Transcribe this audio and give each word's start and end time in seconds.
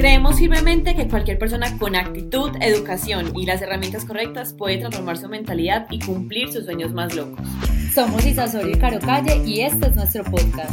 Creemos 0.00 0.38
firmemente 0.38 0.96
que 0.96 1.06
cualquier 1.08 1.38
persona 1.38 1.76
con 1.76 1.94
actitud, 1.94 2.52
educación 2.62 3.36
y 3.36 3.44
las 3.44 3.60
herramientas 3.60 4.06
correctas 4.06 4.54
puede 4.54 4.78
transformar 4.78 5.18
su 5.18 5.28
mentalidad 5.28 5.88
y 5.90 5.98
cumplir 5.98 6.50
sus 6.50 6.64
sueños 6.64 6.90
más 6.90 7.14
locos. 7.14 7.46
Somos 7.94 8.24
Isasorio 8.24 8.74
y 8.74 8.78
Caro 8.78 8.98
Calle 8.98 9.42
y 9.44 9.60
este 9.60 9.88
es 9.88 9.94
nuestro 9.94 10.24
podcast. 10.24 10.72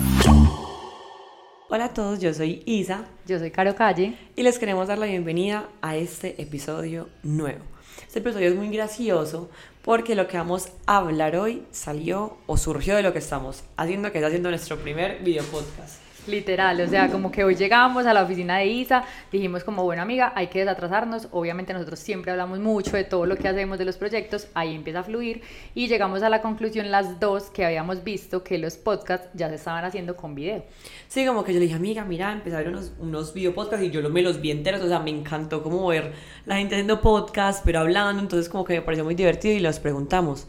Hola 1.67 1.85
a 1.85 1.93
todos, 1.93 2.21
yo 2.21 2.33
soy 2.33 2.63
Isa. 2.65 3.03
Yo 3.25 3.37
soy 3.37 3.51
Caro 3.51 3.76
Calle. 3.76 4.17
Y 4.37 4.44
les 4.44 4.60
queremos 4.60 4.87
dar 4.87 4.97
la 4.97 5.08
bienvenida 5.08 5.67
a 5.81 5.97
este 5.97 6.41
episodio 6.41 7.09
nuevo. 7.21 7.65
Este 8.07 8.19
episodio 8.19 8.47
es 8.47 8.55
muy 8.55 8.69
gracioso 8.69 9.49
porque 9.81 10.15
lo 10.15 10.29
que 10.29 10.37
vamos 10.37 10.69
a 10.85 10.99
hablar 10.99 11.35
hoy 11.35 11.63
salió 11.71 12.37
o 12.46 12.55
surgió 12.55 12.96
de 12.96 13.03
lo 13.03 13.12
que 13.12 13.19
estamos 13.19 13.65
haciendo, 13.75 14.09
que 14.13 14.19
es 14.19 14.23
haciendo 14.23 14.51
nuestro 14.51 14.78
primer 14.78 15.21
video 15.21 15.44
podcast. 15.44 16.06
Literal, 16.27 16.81
o 16.81 16.88
sea, 16.88 17.09
como 17.09 17.31
que 17.31 17.43
hoy 17.45 17.55
llegamos 17.55 18.05
a 18.05 18.13
la 18.13 18.23
oficina 18.23 18.57
de 18.57 18.67
Isa, 18.67 19.05
dijimos 19.31 19.63
como, 19.63 19.83
bueno 19.83 20.02
amiga, 20.02 20.33
hay 20.35 20.47
que 20.47 20.59
desatrasarnos, 20.59 21.29
obviamente 21.31 21.73
nosotros 21.73 21.99
siempre 21.99 22.31
hablamos 22.31 22.59
mucho 22.59 22.97
de 22.97 23.05
todo 23.05 23.25
lo 23.25 23.38
que 23.38 23.47
hacemos, 23.47 23.77
de 23.77 23.85
los 23.85 23.95
proyectos, 23.95 24.47
ahí 24.53 24.75
empieza 24.75 24.99
a 24.99 25.03
fluir 25.03 25.41
y 25.73 25.88
llegamos 25.88 26.23
a 26.23 26.29
la 26.29 26.41
conclusión 26.41 26.91
las 26.91 27.19
dos 27.21 27.49
que 27.49 27.63
habíamos 27.63 28.03
visto 28.03 28.43
que 28.43 28.57
los 28.57 28.75
podcasts 28.75 29.29
ya 29.35 29.47
se 29.47 29.55
estaban 29.55 29.85
haciendo 29.85 30.17
con 30.17 30.35
video. 30.35 30.66
Sí, 31.07 31.25
como 31.25 31.45
que 31.45 31.53
yo 31.53 31.59
le 31.59 31.66
dije, 31.66 31.77
amiga, 31.77 32.03
mira, 32.03 32.33
empecé 32.33 32.57
a 32.57 32.59
ver 32.59 32.69
unos, 32.69 32.91
unos 32.99 33.33
video 33.33 33.53
podcasts 33.53 33.85
y 33.85 33.89
yo 33.89 34.07
me 34.09 34.21
los 34.21 34.41
vi 34.41 34.52
enteros, 34.52 34.81
o 34.81 34.88
sea, 34.89 34.99
me 34.99 35.11
encantó 35.11 35.63
como 35.63 35.88
ver 35.88 36.11
la 36.45 36.57
gente 36.57 36.75
haciendo 36.75 36.99
podcast, 36.99 37.63
pero 37.63 37.80
hablando, 37.80 38.21
entonces 38.21 38.49
como 38.49 38.66
que 38.66 38.73
me 38.73 38.81
pareció 38.81 39.05
muy 39.05 39.16
divertido 39.16 39.55
y 39.55 39.59
los 39.61 39.80
preguntamos, 39.80 40.47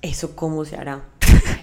¿eso 0.00 0.34
cómo 0.34 0.64
se 0.64 0.76
hará? 0.76 1.02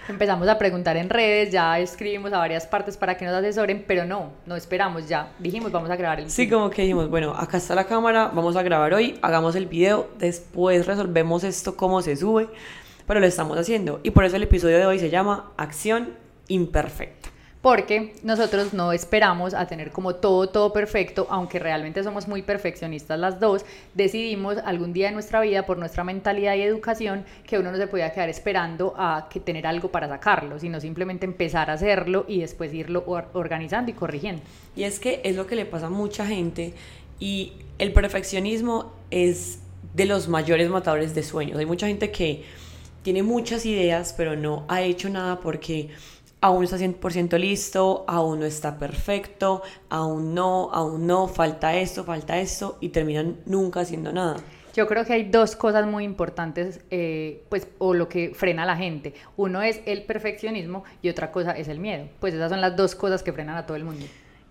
Empezamos 0.09 0.47
a 0.47 0.57
preguntar 0.57 0.97
en 0.97 1.07
redes, 1.07 1.51
ya 1.51 1.79
escribimos 1.79 2.33
a 2.33 2.39
varias 2.39 2.65
partes 2.65 2.97
para 2.97 3.15
que 3.15 3.25
nos 3.25 3.35
asesoren, 3.35 3.85
pero 3.87 4.05
no, 4.05 4.31
no 4.47 4.55
esperamos 4.55 5.07
ya. 5.07 5.31
Dijimos, 5.37 5.71
vamos 5.71 5.91
a 5.91 5.95
grabar 5.95 6.19
el 6.19 6.31
Sí, 6.31 6.49
como 6.49 6.71
que 6.71 6.81
dijimos, 6.81 7.11
bueno, 7.11 7.35
acá 7.37 7.57
está 7.57 7.75
la 7.75 7.83
cámara, 7.83 8.31
vamos 8.33 8.55
a 8.55 8.63
grabar 8.63 8.91
hoy, 8.95 9.19
hagamos 9.21 9.55
el 9.55 9.67
video, 9.67 10.09
después 10.17 10.88
resolvemos 10.88 11.43
esto, 11.43 11.77
cómo 11.77 12.01
se 12.01 12.16
sube, 12.16 12.49
pero 13.05 13.19
lo 13.19 13.27
estamos 13.27 13.55
haciendo. 13.59 13.99
Y 14.01 14.09
por 14.09 14.25
eso 14.25 14.35
el 14.35 14.41
episodio 14.41 14.79
de 14.79 14.88
hoy 14.88 14.97
se 14.97 15.11
llama 15.11 15.51
Acción 15.57 16.16
Imperfecta 16.47 17.29
porque 17.61 18.13
nosotros 18.23 18.73
no 18.73 18.93
esperamos 18.93 19.53
a 19.53 19.67
tener 19.67 19.91
como 19.91 20.15
todo, 20.15 20.47
todo 20.47 20.71
perfecto, 20.71 21.27
aunque 21.29 21.59
realmente 21.59 22.03
somos 22.03 22.27
muy 22.27 22.41
perfeccionistas 22.41 23.19
las 23.19 23.39
dos, 23.39 23.66
decidimos 23.93 24.57
algún 24.63 24.93
día 24.93 25.07
de 25.07 25.13
nuestra 25.13 25.41
vida, 25.41 25.66
por 25.66 25.77
nuestra 25.77 26.05
mentalidad 26.05 26.55
y 26.55 26.61
educación, 26.61 27.25
que 27.45 27.59
uno 27.59 27.71
no 27.71 27.77
se 27.77 27.88
podía 27.88 28.13
quedar 28.13 28.29
esperando 28.29 28.93
a 28.97 29.27
que 29.29 29.41
tener 29.41 29.67
algo 29.67 29.89
para 29.89 30.07
sacarlo, 30.07 30.57
sino 30.57 30.79
simplemente 30.79 31.25
empezar 31.25 31.69
a 31.69 31.73
hacerlo 31.73 32.25
y 32.29 32.39
después 32.39 32.73
irlo 32.73 33.03
organizando 33.33 33.91
y 33.91 33.94
corrigiendo. 33.94 34.41
Y 34.75 34.83
es 34.83 34.99
que 34.99 35.19
es 35.25 35.35
lo 35.35 35.45
que 35.45 35.55
le 35.55 35.66
pasa 35.66 35.88
a 35.88 35.89
mucha 35.89 36.25
gente 36.25 36.73
y 37.19 37.53
el 37.77 37.91
perfeccionismo 37.91 38.94
es 39.11 39.59
de 39.94 40.05
los 40.05 40.29
mayores 40.29 40.69
matadores 40.69 41.13
de 41.13 41.23
sueños. 41.23 41.57
Hay 41.57 41.66
mucha 41.66 41.88
gente 41.88 42.11
que 42.11 42.44
tiene 43.03 43.23
muchas 43.23 43.66
ideas, 43.66 44.13
pero 44.16 44.35
no 44.35 44.66
ha 44.67 44.81
hecho 44.81 45.09
nada 45.09 45.39
porque 45.39 45.89
aún 46.41 46.59
no 46.59 46.63
está 46.63 46.77
100% 46.77 47.37
listo, 47.37 48.05
aún 48.07 48.39
no 48.39 48.45
está 48.45 48.77
perfecto, 48.77 49.61
aún 49.89 50.33
no, 50.33 50.69
aún 50.71 51.05
no, 51.05 51.27
falta 51.27 51.75
esto, 51.75 52.03
falta 52.03 52.39
esto, 52.39 52.77
y 52.79 52.89
terminan 52.89 53.37
nunca 53.45 53.81
haciendo 53.81 54.11
nada. 54.11 54.37
Yo 54.73 54.87
creo 54.87 55.03
que 55.03 55.13
hay 55.13 55.23
dos 55.23 55.55
cosas 55.55 55.85
muy 55.85 56.03
importantes, 56.03 56.81
eh, 56.89 57.43
pues, 57.49 57.67
o 57.79 57.93
lo 57.93 58.07
que 58.07 58.33
frena 58.33 58.63
a 58.63 58.65
la 58.65 58.77
gente. 58.77 59.13
Uno 59.35 59.61
es 59.61 59.81
el 59.85 60.03
perfeccionismo 60.03 60.83
y 61.01 61.09
otra 61.09 61.31
cosa 61.31 61.51
es 61.51 61.67
el 61.67 61.79
miedo. 61.79 62.07
Pues 62.19 62.33
esas 62.33 62.49
son 62.49 62.61
las 62.61 62.75
dos 62.75 62.95
cosas 62.95 63.23
que 63.23 63.33
frenan 63.33 63.57
a 63.57 63.65
todo 63.65 63.75
el 63.75 63.83
mundo. 63.83 64.05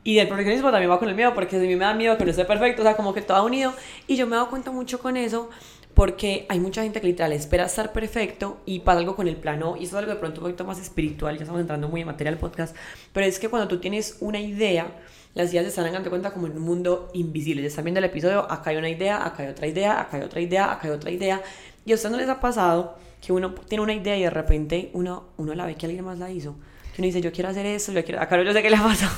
Y 0.05 0.16
del 0.16 0.28
perfeccionismo 0.28 0.70
también 0.70 0.91
va 0.91 0.98
con 0.98 1.09
el 1.09 1.14
miedo, 1.14 1.34
porque 1.34 1.56
a 1.56 1.59
mí 1.61 1.77
me 1.77 1.84
da 1.84 1.94
miedo 1.94 2.16
que 2.16 2.25
no 2.25 2.31
esté 2.31 2.44
perfecto, 2.44 2.83
o 2.83 2.84
sea, 2.84 2.97
como 2.97 3.14
que 3.14 3.22
todo 3.22 3.44
unido. 3.44 3.72
Y 4.06 4.16
yo 4.16 4.27
me 4.27 4.34
he 4.34 4.36
dado 4.36 4.50
cuenta 4.50 4.70
mucho 4.70 4.98
con 4.98 5.16
eso, 5.16 5.50
porque 5.99 6.47
hay 6.49 6.61
mucha 6.61 6.85
gente 6.85 7.01
que 7.01 7.09
literal 7.09 7.33
espera 7.33 7.65
estar 7.65 7.93
perfecto 7.93 8.61
y 8.65 8.78
pasa 8.78 9.00
algo 9.00 9.17
con 9.17 9.27
el 9.27 9.34
plano, 9.34 9.75
y 9.77 9.83
eso 9.83 9.97
es 9.97 9.99
algo 9.99 10.12
de 10.12 10.21
pronto 10.21 10.41
un 10.41 10.45
poquito 10.45 10.65
más 10.65 10.78
espiritual, 10.78 11.37
ya 11.37 11.43
estamos 11.43 11.61
entrando 11.61 11.89
muy 11.89 12.03
en 12.03 12.06
materia 12.06 12.31
del 12.31 12.39
podcast, 12.39 12.77
pero 13.12 13.27
es 13.27 13.41
que 13.41 13.49
cuando 13.49 13.67
tú 13.67 13.81
tienes 13.81 14.17
una 14.21 14.39
idea, 14.39 14.93
las 15.34 15.53
ideas 15.53 15.65
se 15.65 15.71
están 15.71 15.93
dando 15.93 16.09
cuenta 16.09 16.31
como 16.31 16.47
en 16.47 16.53
un 16.53 16.62
mundo 16.62 17.11
invisible, 17.15 17.62
ya 17.62 17.67
están 17.67 17.83
viendo 17.83 17.99
el 17.99 18.05
episodio, 18.05 18.49
acá 18.49 18.71
hay 18.71 18.77
una 18.77 18.89
idea, 18.89 19.27
acá 19.27 19.43
hay 19.43 19.49
otra 19.49 19.67
idea, 19.67 20.00
acá 20.00 20.19
hay 20.19 20.22
otra 20.22 20.41
idea, 20.41 20.71
acá 20.71 20.87
hay 20.87 20.95
otra 20.95 21.11
idea, 21.11 21.43
y 21.84 21.91
a 21.91 21.97
ustedes 21.97 22.12
no 22.12 22.19
les 22.19 22.28
ha 22.28 22.39
pasado 22.39 22.97
que 23.21 23.33
uno 23.33 23.53
tiene 23.55 23.83
una 23.83 23.93
idea 23.93 24.17
y 24.17 24.22
de 24.22 24.31
repente 24.31 24.91
uno, 24.93 25.31
uno 25.37 25.53
la 25.56 25.67
ve 25.67 25.75
que 25.75 25.87
alguien 25.87 26.05
más 26.05 26.21
la 26.21 26.31
hizo, 26.31 26.55
que 26.95 27.03
uno 27.03 27.06
dice, 27.06 27.21
yo 27.21 27.33
quiero 27.33 27.49
hacer 27.49 27.67
eso, 27.67 27.91
yo 27.91 28.05
quiero, 28.05 28.21
acá 28.21 28.41
yo 28.41 28.53
sé 28.53 28.62
qué 28.62 28.71
le 28.71 28.77
ha 28.77 28.84
pasado, 28.84 29.17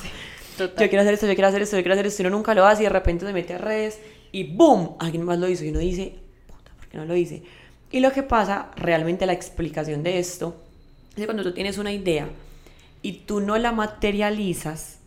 yo 0.57 0.73
quiero 0.73 1.03
hacer 1.03 1.13
esto, 1.13 1.27
yo 1.27 1.35
quiero 1.35 1.49
hacer 1.49 1.61
esto, 1.61 1.77
yo 1.77 1.83
quiero 1.83 1.93
hacer 1.93 2.07
esto, 2.07 2.23
y 2.23 2.27
uno 2.27 2.37
nunca 2.39 2.55
lo 2.55 2.65
hace 2.65 2.85
y 2.85 2.87
de 2.87 2.91
repente 2.91 3.27
se 3.27 3.35
mete 3.35 3.53
a 3.53 3.59
redes 3.59 4.01
y 4.33 4.45
¡boom! 4.45 4.97
Alguien 4.99 5.25
más 5.27 5.39
lo 5.39 5.47
hizo 5.47 5.63
y 5.67 5.69
uno 5.69 5.81
dice, 5.81 6.30
que 6.91 6.99
no 6.99 7.05
lo 7.05 7.17
hice. 7.17 7.43
Y 7.91 8.01
lo 8.01 8.13
que 8.13 8.23
pasa, 8.23 8.71
realmente 8.77 9.27
la 9.27 9.33
explicación 9.33 10.03
de 10.03 10.19
esto, 10.19 10.57
es 11.11 11.17
que 11.17 11.25
cuando 11.25 11.43
tú 11.43 11.53
tienes 11.53 11.79
una 11.79 11.93
idea 11.93 12.29
y 13.03 13.13
tú 13.13 13.41
no 13.41 13.59
la 13.59 13.73
materializas, 13.73 14.99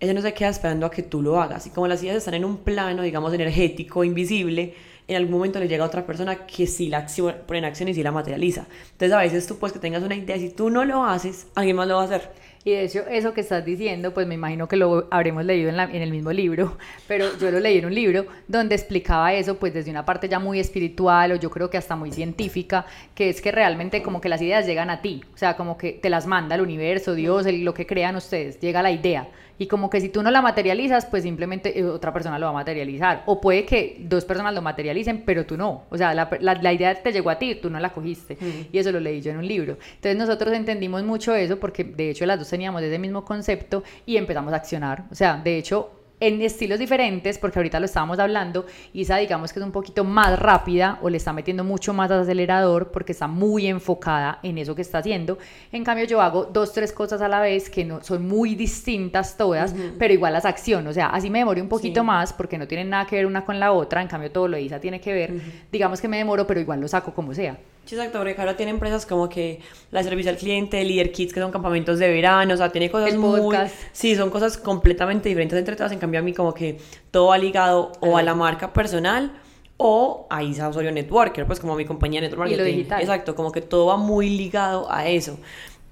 ella 0.00 0.12
no 0.12 0.20
se 0.20 0.34
queda 0.34 0.50
esperando 0.50 0.84
a 0.86 0.90
que 0.90 1.02
tú 1.02 1.22
lo 1.22 1.40
hagas. 1.40 1.66
Y 1.66 1.70
como 1.70 1.88
las 1.88 2.02
ideas 2.02 2.16
están 2.16 2.34
en 2.34 2.44
un 2.44 2.58
plano, 2.58 3.02
digamos, 3.02 3.32
energético, 3.32 4.04
invisible, 4.04 4.74
en 5.08 5.16
algún 5.16 5.32
momento 5.32 5.58
le 5.60 5.68
llega 5.68 5.84
a 5.84 5.86
otra 5.86 6.04
persona 6.04 6.46
que 6.46 6.66
sí 6.66 6.88
la 6.88 7.06
pone 7.46 7.58
en 7.58 7.64
acción 7.64 7.88
y 7.88 7.94
sí 7.94 8.02
la 8.02 8.12
materializa. 8.12 8.66
Entonces 8.92 9.12
a 9.12 9.18
veces 9.18 9.46
tú 9.46 9.56
puedes 9.56 9.72
que 9.72 9.78
tengas 9.78 10.02
una 10.02 10.16
idea, 10.16 10.36
si 10.38 10.50
tú 10.50 10.68
no 10.68 10.84
lo 10.84 11.04
haces, 11.04 11.46
alguien 11.54 11.76
más 11.76 11.88
lo 11.88 11.96
va 11.96 12.02
a 12.02 12.04
hacer. 12.04 12.30
Y 12.66 12.72
de 12.72 12.82
hecho, 12.82 13.04
eso 13.08 13.32
que 13.32 13.42
estás 13.42 13.64
diciendo, 13.64 14.12
pues 14.12 14.26
me 14.26 14.34
imagino 14.34 14.66
que 14.66 14.74
lo 14.74 15.06
habremos 15.12 15.44
leído 15.44 15.70
en, 15.70 15.78
el 15.78 16.10
mismo 16.10 16.32
libro, 16.32 16.76
pero 17.06 17.26
yo 17.38 17.52
lo 17.52 17.60
leí 17.60 17.78
en 17.78 17.86
un 17.86 17.94
libro 17.94 18.26
donde 18.48 18.74
explicaba 18.74 19.32
eso, 19.32 19.56
pues 19.56 19.72
desde 19.72 19.92
una 19.92 20.04
parte 20.04 20.28
ya 20.28 20.40
muy 20.40 20.58
espiritual 20.58 21.30
o 21.30 21.36
yo 21.36 21.48
creo 21.48 21.70
que 21.70 21.78
hasta 21.78 21.94
muy 21.94 22.10
científica, 22.10 22.84
que 23.14 23.28
es 23.28 23.40
que 23.40 23.52
realmente 23.52 24.02
como 24.02 24.20
que 24.20 24.28
las 24.28 24.42
ideas 24.42 24.66
llegan 24.66 24.90
a 24.90 25.00
ti, 25.00 25.22
o 25.32 25.38
sea, 25.38 25.56
como 25.56 25.78
que 25.78 25.92
te 25.92 26.10
las 26.10 26.26
manda 26.26 26.56
el 26.56 26.60
universo, 26.60 27.14
Dios, 27.14 27.46
lo 27.46 27.72
que 27.72 27.86
crean 27.86 28.16
ustedes, 28.16 28.58
llega 28.58 28.82
la 28.82 28.90
idea. 28.90 29.28
Y 29.58 29.66
como 29.66 29.88
que 29.88 30.00
si 30.00 30.08
tú 30.08 30.22
no 30.22 30.30
la 30.30 30.42
materializas, 30.42 31.06
pues 31.06 31.22
simplemente 31.22 31.78
eh, 31.78 31.84
otra 31.84 32.12
persona 32.12 32.38
lo 32.38 32.46
va 32.46 32.50
a 32.50 32.54
materializar. 32.54 33.22
O 33.26 33.40
puede 33.40 33.64
que 33.64 33.96
dos 34.00 34.24
personas 34.24 34.54
lo 34.54 34.62
materialicen, 34.62 35.22
pero 35.24 35.46
tú 35.46 35.56
no. 35.56 35.84
O 35.90 35.96
sea, 35.96 36.14
la, 36.14 36.28
la, 36.40 36.72
idea 36.72 36.94
te 37.02 37.12
llegó 37.12 37.30
a 37.30 37.38
ti, 37.38 37.54
tú 37.54 37.70
no 37.70 37.80
la 37.80 37.90
cogiste. 37.90 38.36
Y 38.72 38.78
eso 38.78 38.92
lo 38.92 39.00
leí 39.00 39.20
yo 39.20 39.30
en 39.30 39.38
un 39.38 39.46
libro. 39.46 39.78
Entonces 39.94 40.16
nosotros 40.16 40.52
entendimos 40.54 41.02
mucho 41.02 41.34
eso 41.34 41.58
porque 41.58 41.84
de 41.84 42.10
hecho 42.10 42.26
las 42.26 42.38
dos 42.38 42.48
teníamos 42.48 42.82
ese 42.82 42.98
mismo 42.98 43.24
concepto 43.24 43.82
y 44.04 44.16
empezamos 44.16 44.52
a 44.52 44.56
accionar. 44.56 45.04
O 45.10 45.14
sea, 45.14 45.36
de 45.36 45.56
hecho, 45.56 45.90
en 46.18 46.40
estilos 46.40 46.78
diferentes, 46.78 47.38
porque 47.38 47.58
ahorita 47.58 47.78
lo 47.78 47.86
estábamos 47.86 48.18
hablando, 48.18 48.64
Isa 48.94 49.16
digamos 49.18 49.52
que 49.52 49.60
es 49.60 49.66
un 49.66 49.72
poquito 49.72 50.04
más 50.04 50.38
rápida 50.38 50.98
o 51.02 51.10
le 51.10 51.18
está 51.18 51.32
metiendo 51.32 51.62
mucho 51.62 51.92
más 51.92 52.10
acelerador 52.10 52.90
porque 52.90 53.12
está 53.12 53.26
muy 53.26 53.66
enfocada 53.66 54.38
en 54.42 54.58
eso 54.58 54.74
que 54.74 54.82
está 54.82 54.98
haciendo. 54.98 55.38
En 55.72 55.84
cambio 55.84 56.06
yo 56.06 56.22
hago 56.22 56.44
dos, 56.44 56.72
tres 56.72 56.92
cosas 56.92 57.20
a 57.20 57.28
la 57.28 57.40
vez 57.40 57.68
que 57.68 57.84
no 57.84 58.02
son 58.02 58.26
muy 58.26 58.54
distintas 58.54 59.36
todas, 59.36 59.74
pero 59.98 60.14
igual 60.14 60.32
las 60.32 60.44
acciono, 60.44 60.90
o 60.90 60.92
sea, 60.92 61.08
así 61.08 61.28
me 61.28 61.40
demoro 61.40 61.60
un 61.60 61.68
poquito 61.68 62.02
más 62.02 62.32
porque 62.32 62.58
no 62.58 62.66
tienen 62.66 62.90
nada 62.90 63.06
que 63.06 63.16
ver 63.16 63.26
una 63.26 63.44
con 63.44 63.60
la 63.60 63.72
otra, 63.72 64.00
en 64.00 64.08
cambio 64.08 64.30
todo 64.30 64.48
lo 64.48 64.56
de 64.56 64.62
Isa 64.62 64.80
tiene 64.80 65.00
que 65.00 65.12
ver, 65.12 65.34
digamos 65.70 66.00
que 66.00 66.08
me 66.08 66.16
demoro, 66.16 66.46
pero 66.46 66.60
igual 66.60 66.80
lo 66.80 66.88
saco 66.88 67.12
como 67.12 67.34
sea. 67.34 67.58
Sí, 67.86 67.94
exacto, 67.94 68.18
porque 68.18 68.34
ahora 68.36 68.56
tiene 68.56 68.70
empresas 68.70 69.06
como 69.06 69.28
que 69.28 69.60
la 69.92 70.02
servicio 70.02 70.30
al 70.30 70.36
cliente, 70.36 70.84
Leader 70.84 71.12
Kids, 71.12 71.32
que 71.32 71.40
son 71.40 71.52
campamentos 71.52 72.00
de 72.00 72.08
verano, 72.08 72.52
o 72.52 72.56
sea, 72.56 72.70
tiene 72.70 72.90
cosas 72.90 73.14
muy... 73.14 73.56
Sí, 73.92 74.16
son 74.16 74.28
cosas 74.28 74.58
completamente 74.58 75.28
diferentes 75.28 75.56
entre 75.56 75.76
todas, 75.76 75.92
en 75.92 76.00
cambio 76.00 76.18
a 76.18 76.22
mí 76.22 76.34
como 76.34 76.52
que 76.52 76.78
todo 77.12 77.28
va 77.28 77.38
ligado 77.38 77.92
o 78.00 78.16
a 78.16 78.22
la 78.22 78.34
marca 78.34 78.72
personal 78.72 79.32
o 79.76 80.26
a 80.30 80.42
Isa 80.42 80.68
Osorio 80.68 80.90
Networker, 80.90 81.46
pues 81.46 81.60
como 81.60 81.76
mi 81.76 81.84
compañía 81.84 82.20
Network 82.20 82.40
Marketing. 82.40 82.60
Y 82.60 82.64
lo 82.64 82.76
digital. 82.76 83.00
Exacto, 83.00 83.34
como 83.36 83.52
que 83.52 83.60
todo 83.60 83.86
va 83.86 83.96
muy 83.96 84.30
ligado 84.30 84.90
a 84.90 85.06
eso. 85.06 85.38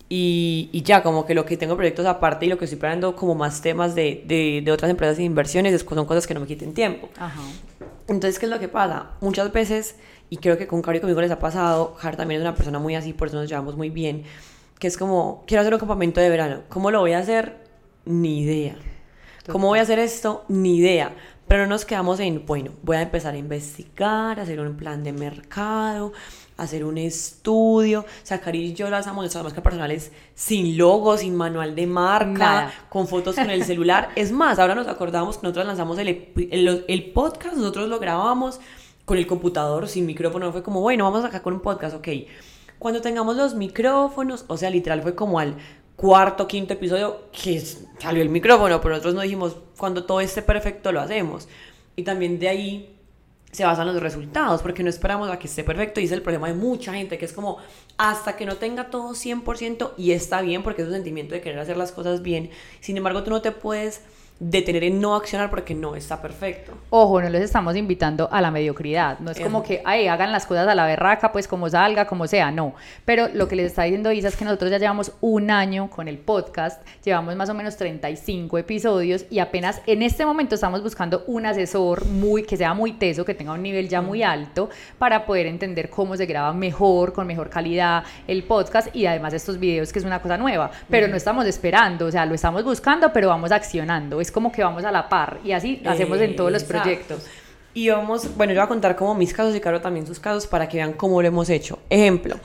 Y, 0.09 0.69
y, 0.72 0.82
ya, 0.82 1.03
como 1.03 1.25
que 1.25 1.34
lo 1.34 1.44
que 1.47 1.56
tengo 1.56 1.76
proyectos 1.76 2.06
aparte 2.06 2.47
y 2.47 2.49
lo 2.49 2.59
que 2.59 2.66
estoy 2.66 2.78
planeando 2.78 3.16
como 3.16 3.34
más 3.34 3.62
temas 3.62 3.94
de, 3.94 4.22
de, 4.26 4.62
de 4.65 4.72
otras 4.72 4.91
empresas 4.91 5.16
de 5.16 5.25
inversiones 5.25 5.81
son 5.81 6.06
cosas 6.06 6.26
que 6.26 6.35
no 6.35 6.40
me 6.40 6.47
quiten 6.47 6.75
tiempo. 6.75 7.08
Ajá. 7.19 7.40
Entonces, 8.06 8.38
¿qué 8.38 8.47
es 8.47 8.50
lo 8.50 8.58
que 8.58 8.69
pasa? 8.69 9.12
Muchas 9.20 9.50
veces 9.52 9.97
y 10.31 10.38
creo 10.38 10.59
que 10.59 10.67
con 10.67 10.82
Cari 10.82 10.99
y 10.99 11.00
conmigo 11.00 11.21
les 11.21 11.31
ha 11.31 11.38
pasado, 11.38 11.94
Jar 11.99 12.17
también 12.17 12.41
es 12.41 12.44
una 12.44 12.55
persona 12.55 12.79
muy 12.79 12.94
así, 12.94 13.12
por 13.12 13.29
eso 13.29 13.37
nos 13.37 13.49
llevamos 13.49 13.76
muy 13.76 13.91
bien, 13.91 14.25
que 14.79 14.87
es 14.87 14.97
como, 14.97 15.44
quiero 15.47 15.61
hacer 15.61 15.73
un 15.73 15.81
campamento 15.81 16.21
de 16.21 16.29
verano, 16.29 16.62
¿cómo 16.69 16.91
lo 16.91 17.00
voy 17.00 17.12
a 17.12 17.19
hacer? 17.19 17.56
Ni 18.05 18.41
idea. 18.41 18.76
¿Cómo 19.50 19.69
voy 19.69 19.79
a 19.79 19.82
hacer 19.82 19.99
esto? 19.99 20.44
Ni 20.49 20.76
idea. 20.76 21.15
Pero 21.47 21.65
no 21.65 21.71
nos 21.71 21.85
quedamos 21.85 22.21
en, 22.21 22.47
bueno, 22.47 22.73
voy 22.82 22.97
a 22.97 23.03
empezar 23.03 23.35
a 23.35 23.37
investigar, 23.37 24.41
hacer 24.41 24.59
un 24.61 24.76
plan 24.76 25.05
de 25.05 25.12
mercado, 25.12 26.12
hacer 26.56 26.85
un 26.85 26.97
estudio. 26.97 28.06
sacar 28.23 28.56
y 28.56 28.73
yo 28.73 28.88
lanzamos 28.88 29.23
nuestras 29.23 29.44
marcas 29.44 29.62
personales 29.62 30.12
sin 30.35 30.79
logo, 30.79 31.19
sin 31.19 31.35
manual 31.35 31.75
de 31.75 31.87
marca, 31.87 32.73
con 32.88 33.06
fotos 33.06 33.37
con 33.37 33.50
el 33.50 33.65
celular. 33.65 34.11
es 34.17 34.32
más, 34.32 34.59
ahora 34.59 34.75
nos 34.75 34.88
acordamos 34.88 35.37
que 35.37 35.43
nosotros 35.43 35.67
lanzamos 35.67 35.99
el, 35.99 36.32
el, 36.50 36.85
el 36.88 37.12
podcast, 37.12 37.56
nosotros 37.56 37.88
lo 37.88 37.99
grabamos 37.99 38.61
con 39.04 39.18
el 39.18 39.26
computador 39.26 39.88
sin 39.88 40.06
micrófono, 40.06 40.52
fue 40.52 40.62
como, 40.62 40.80
bueno, 40.80 41.04
vamos 41.04 41.24
acá 41.24 41.42
con 41.42 41.54
un 41.54 41.60
podcast, 41.60 41.96
ok. 41.96 42.08
Cuando 42.78 43.00
tengamos 43.00 43.36
los 43.36 43.54
micrófonos, 43.54 44.44
o 44.48 44.56
sea, 44.56 44.70
literal 44.70 45.02
fue 45.02 45.14
como 45.14 45.38
al 45.38 45.56
cuarto, 45.96 46.48
quinto 46.48 46.74
episodio 46.74 47.30
que 47.30 47.62
salió 47.98 48.22
el 48.22 48.28
micrófono, 48.28 48.80
pero 48.80 48.90
nosotros 48.90 49.14
no 49.14 49.20
dijimos, 49.20 49.56
cuando 49.78 50.04
todo 50.04 50.20
esté 50.20 50.42
perfecto 50.42 50.92
lo 50.92 51.00
hacemos. 51.00 51.48
Y 51.96 52.02
también 52.02 52.38
de 52.38 52.48
ahí 52.48 52.94
se 53.54 53.64
basan 53.64 53.86
los 53.86 54.02
resultados, 54.02 54.62
porque 54.62 54.82
no 54.82 54.90
esperamos 54.90 55.30
a 55.30 55.38
que 55.38 55.46
esté 55.46 55.62
perfecto 55.62 56.00
y 56.00 56.04
es 56.04 56.12
el 56.12 56.22
problema 56.22 56.48
de 56.48 56.54
mucha 56.54 56.92
gente, 56.92 57.18
que 57.18 57.24
es 57.24 57.32
como 57.32 57.58
hasta 57.96 58.36
que 58.36 58.46
no 58.46 58.56
tenga 58.56 58.90
todo 58.90 59.12
100% 59.12 59.92
y 59.96 60.10
está 60.10 60.42
bien, 60.42 60.64
porque 60.64 60.82
es 60.82 60.88
un 60.88 60.94
sentimiento 60.94 61.34
de 61.34 61.40
querer 61.40 61.60
hacer 61.60 61.76
las 61.76 61.92
cosas 61.92 62.22
bien, 62.22 62.50
sin 62.80 62.96
embargo 62.96 63.22
tú 63.22 63.30
no 63.30 63.42
te 63.42 63.52
puedes 63.52 64.02
detener 64.40 64.82
en 64.82 65.00
no 65.00 65.14
accionar 65.14 65.48
porque 65.48 65.75
no 65.75 65.94
está 65.94 66.20
perfecto. 66.20 66.72
Ojo, 66.90 67.22
no 67.22 67.28
les 67.28 67.42
estamos 67.42 67.76
invitando 67.76 68.28
a 68.32 68.40
la 68.40 68.50
mediocridad. 68.50 69.20
No 69.20 69.31
es 69.31 69.38
como 69.38 69.62
que, 69.62 69.81
ay, 69.84 70.08
hagan 70.08 70.32
las 70.32 70.44
cosas 70.44 70.66
a 70.66 70.75
la 70.75 70.86
berraca, 70.86 71.31
pues 71.31 71.46
como 71.46 71.69
salga, 71.70 72.06
como 72.06 72.26
sea, 72.26 72.50
no. 72.50 72.75
Pero 73.04 73.28
lo 73.32 73.46
que 73.46 73.54
les 73.54 73.66
está 73.66 73.84
diciendo 73.84 74.10
Isa 74.10 74.28
es 74.28 74.36
que 74.36 74.44
nosotros 74.44 74.72
ya 74.72 74.78
llevamos 74.78 75.12
un 75.20 75.50
año 75.50 75.88
con 75.88 76.08
el 76.08 76.19
podcast, 76.19 76.84
llevamos 77.04 77.36
más 77.36 77.48
o 77.48 77.54
menos 77.54 77.76
35 77.76 78.58
episodios 78.58 79.25
y 79.31 79.38
apenas 79.38 79.81
en 79.86 80.02
este 80.02 80.26
momento 80.26 80.56
estamos 80.56 80.82
buscando 80.82 81.22
un 81.28 81.46
asesor 81.46 82.04
muy, 82.04 82.42
que 82.42 82.56
sea 82.56 82.75
muy 82.75 82.92
teso, 82.92 83.25
que 83.25 83.34
tenga 83.34 83.52
un 83.52 83.62
nivel 83.62 83.88
ya 83.88 84.02
muy 84.02 84.25
alto 84.25 84.69
para 84.98 85.26
poder 85.26 85.46
entender 85.46 85.88
cómo 85.90 86.16
se 86.16 86.26
graba 86.26 86.52
mejor, 86.52 87.12
con 87.12 87.26
mejor 87.26 87.50
calidad 87.50 88.02
el 88.26 88.42
podcast 88.42 88.94
y 88.94 89.06
además 89.06 89.32
estos 89.32 89.60
videos 89.60 89.92
que 89.92 90.00
es 90.00 90.04
una 90.04 90.20
cosa 90.20 90.37
nueva. 90.37 90.72
Pero 90.90 91.06
no 91.06 91.14
estamos 91.16 91.46
esperando, 91.46 92.06
o 92.06 92.10
sea, 92.10 92.26
lo 92.26 92.34
estamos 92.34 92.64
buscando, 92.64 93.12
pero 93.12 93.28
vamos 93.28 93.52
accionando 93.52 94.24
es 94.25 94.32
como 94.32 94.50
que 94.50 94.65
vamos 94.65 94.85
a 94.85 94.91
la 94.91 95.09
par 95.09 95.38
y 95.44 95.53
así 95.53 95.81
hacemos 95.85 96.19
en 96.21 96.35
todos 96.35 96.50
los 96.50 96.65
proyectos. 96.65 97.26
Y 97.75 97.91
vamos, 97.91 98.37
bueno, 98.37 98.53
yo 98.53 98.61
voy 98.61 98.65
a 98.65 98.69
contar 98.69 98.97
como 98.97 99.15
mis 99.15 99.32
casos 99.32 99.55
y 99.55 99.61
claro 99.61 99.81
también 99.81 100.06
sus 100.06 100.19
casos 100.19 100.47
para 100.47 100.69
que 100.69 100.79
vean 100.79 100.93
cómo 100.94 101.21
lo 101.21 101.29
hemos 101.29 101.50
hecho. 101.50 101.79
Ejemplo, 101.91 102.37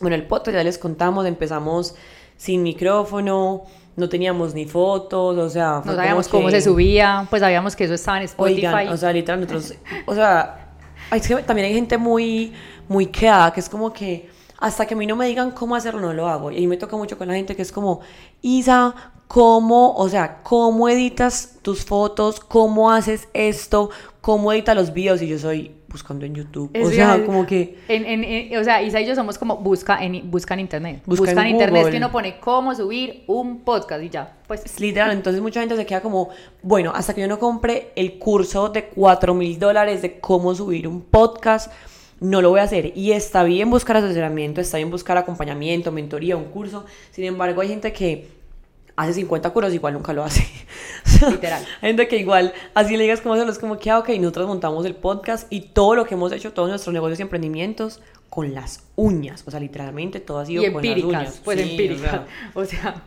bueno, 0.00 0.14
el 0.14 0.24
podcast 0.24 0.54
ya 0.54 0.62
les 0.64 0.78
contamos, 0.78 1.26
empezamos 1.26 1.94
sin 2.36 2.62
micrófono, 2.62 3.64
no 3.96 4.08
teníamos 4.08 4.54
ni 4.54 4.66
fotos, 4.66 5.38
o 5.38 5.48
sea... 5.48 5.82
No 5.84 5.94
sabíamos 5.94 6.28
cómo 6.28 6.50
se 6.50 6.60
subía, 6.60 7.26
pues 7.30 7.40
sabíamos 7.40 7.74
que 7.74 7.84
eso 7.84 7.94
estaba 7.94 8.18
en 8.18 8.24
Spotify. 8.24 8.66
Oigan, 8.66 8.88
o 8.88 8.96
sea, 8.96 9.12
literal, 9.12 9.40
nosotros, 9.40 9.74
o 10.04 10.14
sea, 10.14 10.76
es 11.12 11.26
que 11.26 11.34
también 11.36 11.68
hay 11.68 11.74
gente 11.74 11.96
muy, 11.96 12.52
muy 12.88 13.06
quedada, 13.06 13.52
que 13.52 13.60
es 13.60 13.68
como 13.68 13.92
que 13.92 14.28
hasta 14.58 14.86
que 14.86 14.94
a 14.94 14.96
mí 14.96 15.06
no 15.06 15.16
me 15.16 15.26
digan 15.26 15.50
cómo 15.50 15.74
hacerlo, 15.74 16.00
no 16.00 16.12
lo 16.12 16.28
hago. 16.28 16.50
Y 16.50 16.56
ahí 16.56 16.66
me 16.66 16.76
toca 16.76 16.96
mucho 16.96 17.16
con 17.18 17.28
la 17.28 17.34
gente 17.34 17.56
que 17.56 17.62
es 17.62 17.72
como, 17.72 18.00
Isa, 18.42 19.12
cómo, 19.28 19.94
o 19.94 20.08
sea, 20.08 20.42
cómo 20.42 20.88
editas 20.88 21.58
tus 21.62 21.84
fotos, 21.84 22.40
cómo 22.40 22.90
haces 22.90 23.28
esto, 23.34 23.90
cómo 24.20 24.52
editas 24.52 24.76
los 24.76 24.92
videos 24.92 25.22
y 25.22 25.28
yo 25.28 25.38
soy 25.38 25.72
buscando 25.88 26.26
en 26.26 26.34
YouTube. 26.34 26.70
o 26.78 26.90
sea, 26.90 27.24
como 27.24 27.46
que... 27.46 27.78
En, 27.88 28.56
o 28.58 28.64
sea, 28.64 28.82
Isa 28.82 29.00
y 29.00 29.06
yo 29.06 29.14
somos 29.14 29.38
como 29.38 29.56
busca 29.56 30.02
en, 30.04 30.30
busca 30.30 30.54
en 30.54 30.60
internet. 30.60 31.02
Busca, 31.06 31.30
en, 31.30 31.48
internet 31.48 31.90
que 31.90 31.96
uno 31.96 32.12
pone 32.12 32.38
cómo 32.38 32.74
subir 32.74 33.24
un 33.26 33.60
podcast 33.60 34.02
y 34.02 34.10
ya. 34.10 34.36
Pues 34.46 34.64
es 34.64 34.78
literal, 34.78 35.12
entonces 35.12 35.40
mucha 35.40 35.60
gente 35.60 35.76
se 35.76 35.86
queda 35.86 36.02
como, 36.02 36.28
bueno, 36.62 36.92
hasta 36.94 37.14
que 37.14 37.22
yo 37.22 37.28
no 37.28 37.38
compre 37.38 37.92
el 37.96 38.18
curso 38.18 38.68
de 38.68 38.86
4 38.88 39.34
mil 39.34 39.58
dólares 39.58 40.02
de 40.02 40.20
cómo 40.20 40.54
subir 40.54 40.86
un 40.86 41.00
podcast, 41.00 41.72
no 42.20 42.42
lo 42.42 42.50
voy 42.50 42.60
a 42.60 42.64
hacer. 42.64 42.92
Y 42.94 43.12
está 43.12 43.42
bien 43.42 43.70
buscar 43.70 43.96
asesoramiento, 43.96 44.60
está 44.60 44.76
bien 44.76 44.90
buscar 44.90 45.16
acompañamiento, 45.16 45.92
mentoría, 45.92 46.36
un 46.36 46.44
curso. 46.44 46.84
Sin 47.10 47.24
embargo, 47.24 47.60
hay 47.60 47.68
gente 47.68 47.92
que 47.92 48.35
hace 48.96 49.12
50 49.12 49.50
curos, 49.50 49.72
igual 49.74 49.94
nunca 49.94 50.12
lo 50.12 50.24
hace. 50.24 50.46
Literal. 51.30 51.64
Gente 51.80 52.08
que 52.08 52.16
igual, 52.16 52.52
así 52.74 52.96
le 52.96 53.04
digas 53.04 53.20
cómo 53.20 53.34
hacerlo, 53.34 53.52
es 53.52 53.58
como 53.58 53.78
que, 53.78 53.90
ah, 53.90 53.98
ok, 53.98 54.08
nosotros 54.18 54.48
montamos 54.48 54.84
el 54.86 54.94
podcast 54.94 55.46
y 55.50 55.60
todo 55.60 55.94
lo 55.94 56.06
que 56.06 56.14
hemos 56.14 56.32
hecho, 56.32 56.52
todos 56.52 56.68
nuestros 56.68 56.92
negocios 56.92 57.18
y 57.20 57.22
emprendimientos, 57.22 58.00
con 58.28 58.54
las 58.54 58.84
uñas. 58.96 59.44
O 59.46 59.50
sea, 59.50 59.60
literalmente 59.60 60.20
todo 60.20 60.40
ha 60.40 60.46
sido 60.46 60.72
con 60.72 60.84
las 60.84 61.02
uñas. 61.02 61.40
Pues 61.44 61.60
empíricas. 61.60 62.22
O 62.54 62.64
sea, 62.64 63.02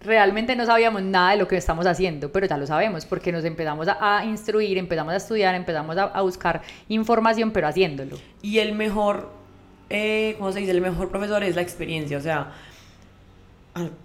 realmente 0.00 0.56
no 0.56 0.66
sabíamos 0.66 1.02
nada 1.02 1.32
de 1.32 1.36
lo 1.36 1.48
que 1.48 1.56
estamos 1.56 1.86
haciendo, 1.86 2.32
pero 2.32 2.46
ya 2.46 2.56
lo 2.56 2.66
sabemos 2.66 3.04
porque 3.06 3.32
nos 3.32 3.44
empezamos 3.44 3.88
a, 3.88 4.24
instruir, 4.24 4.78
empezamos 4.78 5.12
a 5.14 5.16
estudiar, 5.16 5.54
empezamos 5.54 5.96
a, 5.96 6.20
buscar 6.22 6.62
información, 6.88 7.50
pero 7.52 7.68
haciéndolo. 7.68 8.16
Y 8.42 8.58
el 8.58 8.74
mejor, 8.74 9.30
eh, 9.90 10.34
¿cómo 10.38 10.52
se 10.52 10.60
dice? 10.60 10.72
El 10.72 10.80
mejor 10.80 11.10
profesor 11.10 11.42
es 11.42 11.56
la 11.56 11.62
experiencia. 11.62 12.18
O 12.18 12.22
sea, 12.22 12.52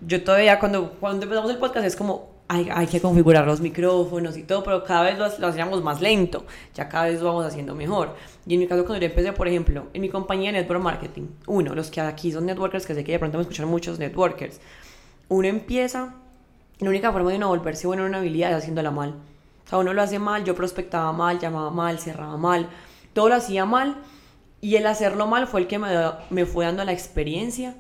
yo 0.02 0.24
todavía 0.24 0.60
cuando, 0.60 0.94
cuando 1.00 1.24
empezamos 1.24 1.52
el 1.52 1.58
podcast 1.58 1.86
es 1.86 1.96
como, 1.96 2.30
hay, 2.48 2.68
hay 2.74 2.88
que 2.88 3.00
configurar 3.00 3.46
los 3.46 3.62
micrófonos 3.62 4.36
y 4.36 4.44
todo, 4.44 4.64
pero 4.64 4.84
cada 4.84 5.04
vez 5.04 5.40
lo, 5.40 5.48
hacíamos 5.48 5.82
más 5.82 6.02
lento, 6.02 6.46
ya 6.74 6.90
cada 6.90 7.06
vez 7.06 7.22
lo 7.22 7.28
vamos 7.28 7.46
haciendo 7.46 7.74
mejor. 7.76 8.16
Y 8.46 8.56
en 8.56 8.60
mi 8.60 8.68
caso, 8.68 8.86
cuando 8.86 9.00
yo 9.00 9.10
empecé, 9.10 9.32
por 9.32 9.48
ejemplo, 9.48 9.88
en 9.94 10.02
mi 10.02 10.10
compañía 10.10 10.52
de 10.52 10.60
Network 10.60 10.82
Marketing, 10.82 11.28
uno, 11.48 11.74
los 11.74 11.90
que 11.90 12.02
aquí 12.02 12.32
son 12.32 12.46
networkers, 12.46 12.86
que 12.86 12.94
sé 12.94 13.06
que 13.06 13.14
de 13.14 13.20
pronto 13.20 13.38
me 13.38 13.44
escuchan 13.44 13.70
muchos 13.70 14.00
networkers, 14.00 14.60
uno 15.30 15.48
empieza, 15.48 16.16
la 16.80 16.90
única 16.90 17.14
forma 17.14 17.32
de 17.32 17.40
no 17.40 17.48
volverse 17.48 17.88
bueno 17.88 18.04
en 18.04 18.10
una 18.10 18.18
habilidad 18.18 18.52
es 18.52 18.58
haciéndola 18.58 18.92
mal. 18.92 19.16
O 19.66 19.70
sea, 19.70 19.78
uno 19.78 19.94
lo 19.94 20.02
hace 20.02 20.20
mal, 20.20 20.44
yo 20.44 20.54
prospectaba 20.54 21.14
mal, 21.14 21.40
llamaba 21.40 21.72
mal, 21.72 22.00
cerraba 22.00 22.36
mal, 22.36 22.68
todo 23.14 23.30
lo 23.30 23.36
hacía 23.36 23.64
mal, 23.64 23.96
y 24.60 24.76
el 24.76 24.86
hacerlo 24.88 25.26
mal 25.26 25.48
fue 25.48 25.62
el 25.62 25.68
que 25.68 25.80
me, 25.80 25.88
me 26.30 26.46
fue 26.46 26.66
dando 26.66 26.84
la 26.84 26.92
experiencia 26.92 27.76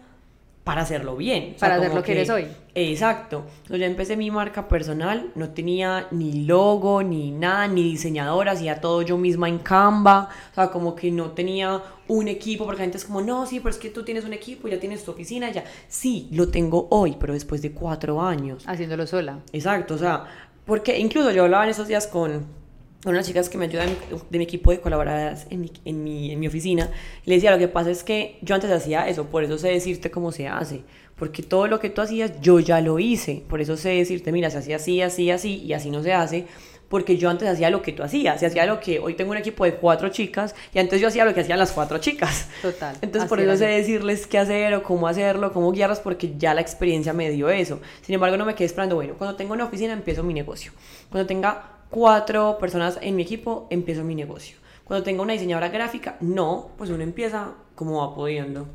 para 0.63 0.81
hacerlo 0.81 1.15
bien. 1.15 1.55
para 1.59 1.75
hacer 1.75 1.93
lo 1.93 2.03
que, 2.03 2.11
eres 2.11 2.29
hoy. 2.29 2.47
Exacto. 2.75 3.45
Yo 3.67 3.77
empecé 3.77 4.15
mi 4.15 4.29
marca 4.29 4.67
personal, 4.67 5.31
no 5.35 5.49
tenía 5.49 6.07
ni 6.11 6.45
logo, 6.45 7.01
ni 7.03 7.31
nada, 7.31 7.67
ni 7.67 7.83
diseñadora, 7.83 8.51
hacía 8.51 8.79
todo 8.79 9.01
yo 9.01 9.17
misma 9.17 9.49
en 9.49 9.57
Canva. 9.59 10.29
O 10.51 10.55
sea, 10.55 10.69
como 10.69 10.95
que 10.95 11.09
no 11.11 11.31
tenía 11.31 11.81
un 12.07 12.27
equipo, 12.27 12.65
porque 12.65 12.79
la 12.79 12.83
gente 12.83 12.97
es 12.97 13.05
como, 13.05 13.21
no, 13.21 13.45
sí, 13.45 13.59
pero 13.59 13.71
es 13.71 13.77
que 13.77 13.89
tú 13.89 14.03
tienes 14.03 14.23
un 14.23 14.33
equipo, 14.33 14.67
ya 14.67 14.79
tienes 14.79 15.03
tu 15.03 15.11
oficina, 15.11 15.51
ya. 15.51 15.63
Sí, 15.87 16.29
lo 16.31 16.49
tengo 16.49 16.87
hoy, 16.91 17.17
pero 17.19 17.33
después 17.33 17.61
de 17.61 17.71
cuatro 17.71 18.21
años. 18.21 18.63
Haciéndolo 18.67 19.07
sola. 19.07 19.39
Exacto, 19.53 19.95
o 19.95 19.97
sea, 19.97 20.25
porque 20.65 20.99
incluso 20.99 21.31
yo 21.31 21.43
hablaba 21.43 21.63
en 21.63 21.71
esos 21.71 21.87
días 21.87 22.05
con 22.05 22.60
unas 23.05 23.25
chicas 23.25 23.49
que 23.49 23.57
me 23.57 23.65
ayudan 23.65 23.89
de 24.29 24.37
mi 24.37 24.43
equipo 24.43 24.71
de 24.71 24.79
colaboradoras 24.79 25.47
en 25.49 25.61
mi, 25.61 25.71
en 25.85 26.03
mi, 26.03 26.31
en 26.31 26.39
mi 26.39 26.47
oficina, 26.47 26.89
le 27.25 27.35
decía, 27.35 27.51
lo 27.51 27.57
que 27.57 27.67
pasa 27.67 27.89
es 27.89 28.03
que 28.03 28.37
yo 28.41 28.53
antes 28.55 28.69
hacía 28.71 29.07
eso, 29.07 29.25
por 29.25 29.43
eso 29.43 29.57
sé 29.57 29.69
decirte 29.69 30.11
cómo 30.11 30.31
se 30.31 30.47
hace, 30.47 30.83
porque 31.15 31.41
todo 31.41 31.67
lo 31.67 31.79
que 31.79 31.89
tú 31.89 32.01
hacías 32.01 32.39
yo 32.41 32.59
ya 32.59 32.79
lo 32.81 32.99
hice, 32.99 33.43
por 33.47 33.61
eso 33.61 33.75
sé 33.77 33.89
decirte, 33.89 34.31
mira, 34.31 34.49
se 34.49 34.59
hacía 34.59 34.75
así, 34.75 35.01
así, 35.01 35.31
así, 35.31 35.55
y 35.63 35.73
así 35.73 35.89
no 35.89 36.03
se 36.03 36.13
hace, 36.13 36.45
porque 36.89 37.17
yo 37.17 37.29
antes 37.29 37.47
hacía 37.47 37.69
lo 37.69 37.81
que 37.81 37.93
tú 37.93 38.03
hacías, 38.03 38.39
se 38.39 38.45
hacía 38.45 38.65
lo 38.65 38.81
que 38.81 38.99
hoy 38.99 39.13
tengo 39.13 39.31
un 39.31 39.37
equipo 39.37 39.63
de 39.63 39.75
cuatro 39.75 40.09
chicas, 40.09 40.53
y 40.73 40.77
antes 40.77 40.99
yo 40.99 41.07
hacía 41.07 41.23
lo 41.25 41.33
que 41.33 41.39
hacían 41.39 41.57
las 41.57 41.71
cuatro 41.71 41.97
chicas. 41.99 42.49
Total. 42.61 42.97
Entonces 43.01 43.29
por 43.29 43.39
eso 43.39 43.55
sé 43.55 43.65
decirles 43.65 44.27
qué 44.27 44.37
hacer 44.37 44.73
o 44.73 44.83
cómo 44.83 45.07
hacerlo, 45.07 45.53
cómo 45.53 45.71
guiarlas, 45.71 46.01
porque 46.01 46.33
ya 46.37 46.53
la 46.53 46.61
experiencia 46.61 47.13
me 47.13 47.31
dio 47.31 47.49
eso. 47.49 47.79
Sin 48.01 48.13
embargo, 48.13 48.35
no 48.35 48.45
me 48.45 48.55
quedé 48.55 48.65
esperando, 48.65 48.95
bueno, 48.95 49.15
cuando 49.17 49.37
tengo 49.37 49.53
una 49.53 49.63
oficina 49.63 49.93
empiezo 49.93 50.21
mi 50.21 50.33
negocio. 50.33 50.73
Cuando 51.09 51.25
tenga 51.25 51.80
cuatro 51.91 52.57
personas 52.57 52.97
en 53.01 53.15
mi 53.15 53.21
equipo, 53.21 53.67
empiezo 53.69 54.03
mi 54.03 54.15
negocio. 54.15 54.57
Cuando 54.85 55.03
tengo 55.03 55.21
una 55.21 55.33
diseñadora 55.33 55.69
gráfica, 55.69 56.17
no, 56.21 56.71
pues 56.77 56.89
uno 56.89 57.03
empieza 57.03 57.53
como 57.75 57.99
va 57.99 58.15
pudiendo. 58.15 58.67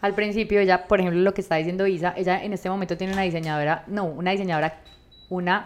Al 0.00 0.14
principio, 0.14 0.60
ella, 0.60 0.86
por 0.86 1.00
ejemplo, 1.00 1.20
lo 1.20 1.32
que 1.32 1.40
está 1.40 1.56
diciendo 1.56 1.86
Isa, 1.86 2.12
ella 2.16 2.42
en 2.42 2.52
este 2.52 2.68
momento 2.68 2.96
tiene 2.96 3.12
una 3.12 3.22
diseñadora, 3.22 3.84
no, 3.86 4.04
una 4.04 4.32
diseñadora, 4.32 4.82
una 5.30 5.64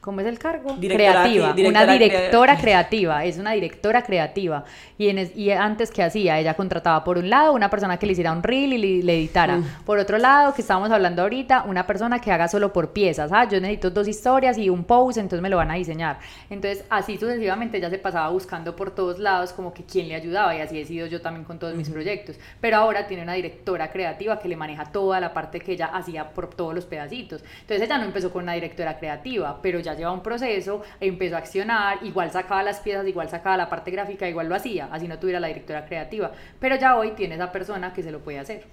¿Cómo 0.00 0.22
es 0.22 0.26
el 0.26 0.38
cargo? 0.38 0.76
creativa. 0.80 1.54
una 1.66 1.86
directora 1.86 2.56
creativa. 2.60 3.22
Es 3.22 3.36
una 3.36 3.52
directora 3.52 4.02
creativa. 4.02 4.64
Y, 4.96 5.08
en 5.10 5.30
y 5.36 5.50
antes, 5.50 5.90
¿qué 5.90 6.02
hacía? 6.02 6.38
Ella 6.38 6.54
contrataba 6.54 7.04
por 7.04 7.18
un 7.18 7.28
lado 7.28 7.52
una 7.52 7.68
persona 7.68 7.98
que 7.98 8.06
le 8.06 8.12
hiciera 8.12 8.32
un 8.32 8.42
reel 8.42 8.72
y 8.72 9.02
le, 9.02 9.14
editara. 9.14 9.58
Mm. 9.58 9.84
Por 9.84 9.98
otro 9.98 10.16
lado, 10.16 10.54
que 10.54 10.62
estábamos 10.62 10.90
hablando 10.90 11.20
ahorita, 11.20 11.64
una 11.66 11.86
persona 11.86 12.18
que 12.18 12.32
haga 12.32 12.48
solo 12.48 12.72
por 12.72 12.94
piezas. 12.94 13.30
Ah, 13.30 13.46
yo 13.46 13.60
necesito 13.60 13.90
dos 13.90 14.08
historias 14.08 14.56
y 14.56 14.70
un 14.70 14.84
post, 14.84 15.18
entonces 15.18 15.42
me 15.42 15.50
lo 15.50 15.58
van 15.58 15.70
a 15.70 15.74
diseñar. 15.74 16.18
Entonces, 16.48 16.82
así 16.88 17.18
sucesivamente 17.18 17.76
ella 17.76 17.90
se 17.90 17.98
pasaba 17.98 18.30
buscando 18.30 18.74
por 18.74 18.94
todos 18.94 19.18
lados 19.18 19.52
como 19.52 19.74
que 19.74 19.84
quién 19.84 20.08
le 20.08 20.14
ayudaba. 20.14 20.56
Y 20.56 20.62
así 20.62 20.80
he 20.80 20.86
sido 20.86 21.08
yo 21.08 21.20
también 21.20 21.44
con 21.44 21.58
todos 21.58 21.74
mis 21.74 21.90
proyectos. 21.90 22.36
Pero 22.58 22.78
ahora 22.78 23.06
tiene 23.06 23.22
una 23.22 23.34
directora 23.34 23.92
creativa 23.92 24.38
que 24.38 24.48
le 24.48 24.56
maneja 24.56 24.86
toda 24.86 25.20
la 25.20 25.34
parte 25.34 25.60
que 25.60 25.72
ella 25.72 25.90
hacía 25.92 26.30
por 26.30 26.48
todos 26.48 26.74
los 26.74 26.86
pedacitos. 26.86 27.44
Entonces, 27.60 27.86
ella 27.86 27.98
no 27.98 28.04
empezó 28.04 28.32
con 28.32 28.44
una 28.44 28.54
directora 28.54 28.98
creativa, 28.98 29.60
pero 29.60 29.78
ya 29.78 29.89
lleva 29.94 30.12
un 30.12 30.22
proceso, 30.22 30.82
empezó 31.00 31.36
a 31.36 31.38
accionar, 31.38 31.98
igual 32.02 32.30
sacaba 32.30 32.62
las 32.62 32.80
piezas, 32.80 33.06
igual 33.06 33.28
sacaba 33.28 33.56
la 33.56 33.68
parte 33.68 33.90
gráfica, 33.90 34.28
igual 34.28 34.48
lo 34.48 34.54
hacía, 34.54 34.88
así 34.92 35.08
no 35.08 35.18
tuviera 35.18 35.40
la 35.40 35.48
directora 35.48 35.86
creativa. 35.86 36.32
Pero 36.58 36.76
ya 36.76 36.96
hoy 36.96 37.12
tiene 37.12 37.34
esa 37.34 37.52
persona 37.52 37.92
que 37.92 38.02
se 38.02 38.10
lo 38.10 38.20
puede 38.20 38.38
hacer. 38.38 38.64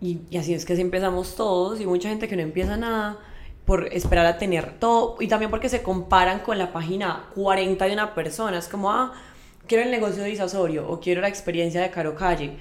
Y, 0.00 0.36
así 0.36 0.52
es 0.52 0.64
que 0.64 0.74
así 0.74 0.82
empezamos 0.82 1.36
todos 1.36 1.80
y 1.80 1.86
mucha 1.86 2.08
gente 2.08 2.28
que 2.28 2.36
no 2.36 2.42
empieza 2.42 2.76
nada 2.76 3.18
por 3.64 3.92
esperar 3.92 4.26
a 4.26 4.38
tener 4.38 4.78
todo 4.78 5.16
y 5.20 5.26
también 5.26 5.50
porque 5.50 5.68
se 5.68 5.82
comparan 5.82 6.40
con 6.40 6.58
la 6.58 6.72
página 6.72 7.30
40 7.34 7.84
de 7.84 7.92
una 7.92 8.14
persona. 8.14 8.58
Es 8.58 8.68
como, 8.68 8.90
ah, 8.92 9.14
quiero 9.66 9.84
el 9.84 9.90
negocio 9.90 10.22
de 10.22 10.30
Isasorio 10.30 10.88
o 10.88 11.00
quiero 11.00 11.20
la 11.20 11.28
experiencia 11.28 11.80
de 11.80 11.90
Caro 11.90 12.14
Calle 12.14 12.56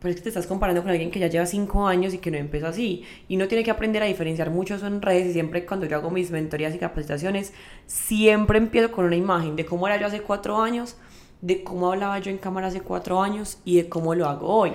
pero 0.00 0.10
es 0.10 0.16
que 0.16 0.22
te 0.22 0.28
estás 0.28 0.46
comparando 0.46 0.82
con 0.82 0.90
alguien 0.90 1.10
que 1.10 1.18
ya 1.18 1.28
lleva 1.28 1.46
cinco 1.46 1.86
años 1.86 2.12
y 2.12 2.18
que 2.18 2.30
no 2.30 2.36
empezó 2.36 2.66
así. 2.66 3.04
Y 3.28 3.36
no 3.36 3.48
tiene 3.48 3.64
que 3.64 3.70
aprender 3.70 4.02
a 4.02 4.06
diferenciar 4.06 4.50
mucho 4.50 4.74
eso 4.74 4.86
en 4.86 5.00
redes. 5.00 5.28
Y 5.28 5.32
siempre 5.32 5.64
cuando 5.64 5.86
yo 5.86 5.96
hago 5.96 6.10
mis 6.10 6.30
mentorías 6.30 6.74
y 6.74 6.78
capacitaciones, 6.78 7.52
siempre 7.86 8.58
empiezo 8.58 8.92
con 8.92 9.06
una 9.06 9.16
imagen 9.16 9.56
de 9.56 9.64
cómo 9.64 9.86
era 9.86 9.98
yo 9.98 10.06
hace 10.06 10.20
cuatro 10.20 10.60
años, 10.60 10.96
de 11.40 11.64
cómo 11.64 11.92
hablaba 11.92 12.18
yo 12.18 12.30
en 12.30 12.38
cámara 12.38 12.66
hace 12.66 12.82
cuatro 12.82 13.22
años 13.22 13.58
y 13.64 13.76
de 13.76 13.88
cómo 13.88 14.14
lo 14.14 14.26
hago 14.26 14.48
hoy. 14.48 14.72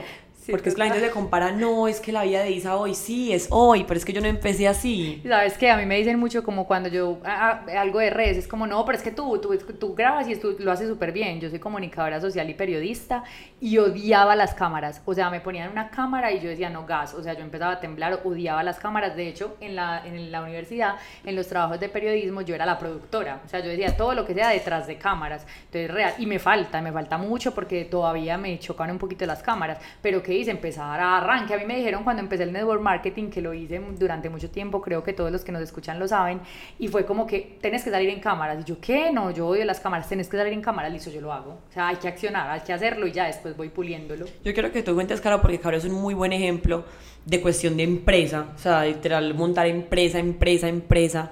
Porque 0.49 0.69
es 0.69 0.75
que 0.75 0.79
la 0.79 0.85
gente 0.85 1.01
se 1.01 1.11
compara, 1.11 1.51
no, 1.51 1.87
es 1.87 1.99
que 1.99 2.11
la 2.11 2.23
vida 2.23 2.41
de 2.41 2.51
Isa 2.51 2.75
hoy 2.75 2.95
sí 2.95 3.31
es 3.31 3.47
hoy, 3.51 3.83
pero 3.83 3.97
es 3.97 4.05
que 4.05 4.13
yo 4.13 4.21
no 4.21 4.27
empecé 4.27 4.67
así. 4.67 5.21
Sabes 5.27 5.57
que 5.57 5.69
a 5.69 5.77
mí 5.77 5.85
me 5.85 5.97
dicen 5.97 6.19
mucho 6.19 6.43
como 6.43 6.65
cuando 6.65 6.89
yo 6.89 7.19
algo 7.23 7.99
de 7.99 8.09
redes, 8.09 8.37
es 8.37 8.47
como, 8.47 8.65
no, 8.65 8.83
pero 8.85 8.97
es 8.97 9.03
que 9.03 9.11
tú, 9.11 9.39
tú, 9.39 9.55
tú 9.57 9.93
grabas 9.93 10.27
y 10.27 10.35
tú 10.35 10.55
lo 10.59 10.71
haces 10.71 10.87
súper 10.87 11.11
bien. 11.11 11.39
Yo 11.39 11.49
soy 11.49 11.59
comunicadora 11.59 12.19
social 12.19 12.49
y 12.49 12.53
periodista 12.53 13.23
y 13.59 13.77
odiaba 13.77 14.35
las 14.35 14.53
cámaras. 14.53 15.01
O 15.05 15.13
sea, 15.13 15.29
me 15.29 15.39
ponían 15.39 15.71
una 15.71 15.89
cámara 15.89 16.31
y 16.31 16.39
yo 16.39 16.49
decía, 16.49 16.69
no, 16.69 16.85
gas. 16.85 17.13
O 17.13 17.21
sea, 17.21 17.33
yo 17.33 17.41
empezaba 17.41 17.73
a 17.73 17.79
temblar, 17.79 18.21
odiaba 18.23 18.63
las 18.63 18.79
cámaras. 18.79 19.15
De 19.15 19.27
hecho, 19.27 19.57
en 19.61 19.75
la, 19.75 20.05
en 20.05 20.31
la 20.31 20.41
universidad, 20.41 20.95
en 21.23 21.35
los 21.35 21.47
trabajos 21.47 21.79
de 21.79 21.89
periodismo, 21.89 22.41
yo 22.41 22.55
era 22.55 22.65
la 22.65 22.79
productora. 22.79 23.41
O 23.45 23.47
sea, 23.47 23.59
yo 23.59 23.69
decía 23.69 23.95
todo 23.95 24.13
lo 24.13 24.25
que 24.25 24.33
sea 24.33 24.49
detrás 24.49 24.87
de 24.87 24.97
cámaras. 24.97 25.45
Entonces, 25.65 25.91
real. 25.91 26.13
Y 26.17 26.25
me 26.25 26.39
falta, 26.39 26.81
me 26.81 26.91
falta 26.91 27.17
mucho 27.17 27.53
porque 27.53 27.85
todavía 27.85 28.37
me 28.37 28.57
chocan 28.59 28.91
un 28.91 28.97
poquito 28.97 29.25
las 29.25 29.43
cámaras. 29.43 29.79
Pero 30.01 30.23
¿qué 30.31 30.37
hice? 30.37 30.51
Empezar 30.51 30.97
a 31.01 31.17
arranque. 31.17 31.53
A 31.53 31.57
mí 31.57 31.65
me 31.65 31.75
dijeron 31.75 32.05
cuando 32.05 32.21
empecé 32.21 32.43
el 32.43 32.53
network 32.53 32.81
marketing, 32.81 33.29
que 33.29 33.41
lo 33.41 33.53
hice 33.53 33.81
durante 33.99 34.29
mucho 34.29 34.49
tiempo, 34.49 34.81
creo 34.81 35.03
que 35.03 35.11
todos 35.11 35.29
los 35.29 35.43
que 35.43 35.51
nos 35.51 35.61
escuchan 35.61 35.99
lo 35.99 36.07
saben, 36.07 36.39
y 36.79 36.87
fue 36.87 37.05
como 37.05 37.27
que 37.27 37.57
tenés 37.59 37.83
que 37.83 37.91
salir 37.91 38.09
en 38.09 38.21
cámaras. 38.21 38.61
Y 38.61 38.63
yo, 38.63 38.79
¿qué? 38.79 39.11
No, 39.11 39.31
yo 39.31 39.45
odio 39.45 39.65
las 39.65 39.81
cámaras, 39.81 40.07
tenés 40.07 40.29
que 40.29 40.37
salir 40.37 40.53
en 40.53 40.61
cámaras, 40.61 40.93
listo, 40.93 41.11
yo 41.11 41.19
lo 41.19 41.33
hago. 41.33 41.59
O 41.69 41.73
sea, 41.73 41.89
hay 41.89 41.97
que 41.97 42.07
accionar, 42.07 42.49
hay 42.49 42.61
que 42.61 42.71
hacerlo 42.71 43.07
y 43.07 43.11
ya 43.11 43.25
después 43.25 43.57
voy 43.57 43.67
puliéndolo. 43.67 44.25
Yo 44.25 44.53
quiero 44.53 44.71
que 44.71 44.81
tú 44.83 44.95
cuentes, 44.95 45.19
Caro, 45.19 45.41
porque 45.41 45.59
Caro 45.59 45.75
es 45.75 45.83
un 45.83 45.95
muy 45.95 46.13
buen 46.13 46.31
ejemplo 46.31 46.85
de 47.25 47.41
cuestión 47.41 47.75
de 47.75 47.83
empresa, 47.83 48.53
o 48.55 48.57
sea, 48.57 48.85
literal, 48.85 49.33
montar 49.33 49.67
empresa, 49.67 50.17
empresa, 50.17 50.69
empresa 50.69 51.29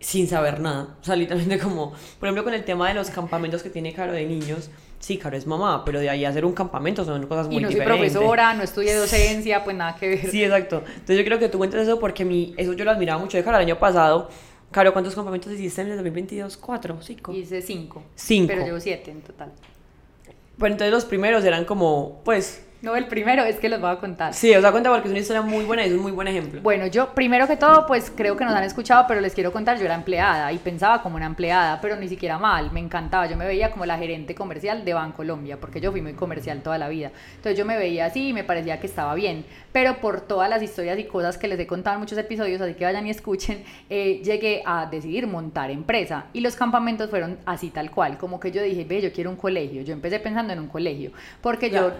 sin 0.00 0.26
saber 0.26 0.58
nada. 0.58 0.96
O 1.00 1.04
sea, 1.04 1.14
literalmente 1.14 1.58
como, 1.58 1.92
por 2.18 2.26
ejemplo, 2.28 2.42
con 2.42 2.54
el 2.54 2.64
tema 2.64 2.88
de 2.88 2.94
los 2.94 3.10
campamentos 3.10 3.62
que 3.62 3.70
tiene 3.70 3.92
Caro 3.92 4.12
de 4.12 4.26
niños, 4.26 4.70
sí, 5.00 5.18
Caro 5.18 5.36
es 5.36 5.46
mamá, 5.46 5.84
pero 5.84 5.98
de 5.98 6.08
ahí 6.08 6.24
hacer 6.24 6.44
un 6.44 6.52
campamento 6.52 7.04
son 7.04 7.26
cosas 7.26 7.48
muy 7.48 7.56
diferentes. 7.56 7.76
Y 7.76 7.80
no 7.80 7.84
soy 7.84 7.98
profesora, 7.98 8.54
no 8.54 8.62
estudié 8.62 8.94
docencia, 8.96 9.64
pues 9.64 9.76
nada 9.76 9.96
que 9.96 10.08
ver. 10.08 10.30
Sí, 10.30 10.44
exacto. 10.44 10.84
Entonces 10.86 11.18
yo 11.18 11.24
creo 11.24 11.38
que 11.40 11.48
tú 11.48 11.58
cuentes 11.58 11.80
eso 11.80 11.98
porque 11.98 12.24
mi, 12.24 12.54
eso 12.56 12.74
yo 12.74 12.84
lo 12.84 12.92
admiraba 12.92 13.20
mucho 13.20 13.36
de 13.36 13.42
Caro 13.42 13.56
el 13.56 13.64
año 13.64 13.78
pasado. 13.78 14.28
Caro, 14.70 14.92
¿cuántos 14.92 15.16
campamentos 15.16 15.52
hiciste 15.52 15.80
en 15.80 15.88
el 15.88 15.96
2022? 15.96 16.56
¿Cuatro? 16.56 17.02
¿Cinco? 17.02 17.32
Hice 17.32 17.60
cinco. 17.60 18.04
Cinco. 18.14 18.46
Pero 18.46 18.64
llevo 18.64 18.78
siete 18.78 19.10
en 19.10 19.20
total. 19.22 19.50
Bueno, 20.56 20.74
entonces 20.74 20.92
los 20.92 21.06
primeros 21.06 21.44
eran 21.44 21.64
como, 21.64 22.20
pues, 22.24 22.62
no, 22.82 22.96
el 22.96 23.06
primero 23.08 23.44
es 23.44 23.56
que 23.56 23.68
los 23.68 23.78
voy 23.78 23.90
a 23.90 23.96
contar. 23.96 24.32
Sí, 24.32 24.54
os 24.54 24.62
da 24.62 24.72
cuenta 24.72 24.88
porque 24.88 25.08
es 25.08 25.10
una 25.10 25.20
historia 25.20 25.42
muy 25.42 25.66
buena 25.66 25.84
y 25.84 25.90
es 25.90 25.94
un 25.94 26.00
muy 26.00 26.12
buen 26.12 26.28
ejemplo. 26.28 26.62
Bueno, 26.62 26.86
yo 26.86 27.14
primero 27.14 27.46
que 27.46 27.56
todo, 27.56 27.86
pues 27.86 28.10
creo 28.14 28.38
que 28.38 28.44
nos 28.44 28.54
han 28.54 28.64
escuchado, 28.64 29.04
pero 29.06 29.20
les 29.20 29.34
quiero 29.34 29.52
contar, 29.52 29.78
yo 29.78 29.84
era 29.84 29.94
empleada 29.94 30.50
y 30.50 30.56
pensaba 30.56 31.02
como 31.02 31.16
una 31.16 31.26
empleada, 31.26 31.78
pero 31.82 31.96
ni 31.96 32.08
siquiera 32.08 32.38
mal, 32.38 32.72
me 32.72 32.80
encantaba, 32.80 33.26
yo 33.26 33.36
me 33.36 33.46
veía 33.46 33.70
como 33.70 33.84
la 33.84 33.98
gerente 33.98 34.34
comercial 34.34 34.82
de 34.82 34.94
Bancolombia, 34.94 35.60
porque 35.60 35.78
yo 35.78 35.90
fui 35.90 36.00
muy 36.00 36.14
comercial 36.14 36.62
toda 36.62 36.78
la 36.78 36.88
vida. 36.88 37.12
Entonces 37.36 37.58
yo 37.58 37.66
me 37.66 37.76
veía 37.76 38.06
así 38.06 38.28
y 38.28 38.32
me 38.32 38.44
parecía 38.44 38.80
que 38.80 38.86
estaba 38.86 39.14
bien, 39.14 39.44
pero 39.72 40.00
por 40.00 40.22
todas 40.22 40.48
las 40.48 40.62
historias 40.62 40.98
y 40.98 41.04
cosas 41.04 41.36
que 41.36 41.48
les 41.48 41.60
he 41.60 41.66
contado 41.66 41.96
en 41.96 42.00
muchos 42.00 42.16
episodios, 42.16 42.62
así 42.62 42.72
que 42.72 42.84
vayan 42.86 43.06
y 43.06 43.10
escuchen, 43.10 43.62
eh, 43.90 44.22
llegué 44.24 44.62
a 44.64 44.86
decidir 44.86 45.26
montar 45.26 45.70
empresa 45.70 46.28
y 46.32 46.40
los 46.40 46.56
campamentos 46.56 47.10
fueron 47.10 47.36
así 47.44 47.68
tal 47.68 47.90
cual, 47.90 48.16
como 48.16 48.40
que 48.40 48.50
yo 48.50 48.62
dije, 48.62 48.84
ve, 48.84 49.02
yo 49.02 49.12
quiero 49.12 49.28
un 49.28 49.36
colegio, 49.36 49.82
yo 49.82 49.92
empecé 49.92 50.18
pensando 50.18 50.54
en 50.54 50.60
un 50.60 50.68
colegio, 50.68 51.12
porque 51.42 51.68
yo... 51.68 51.92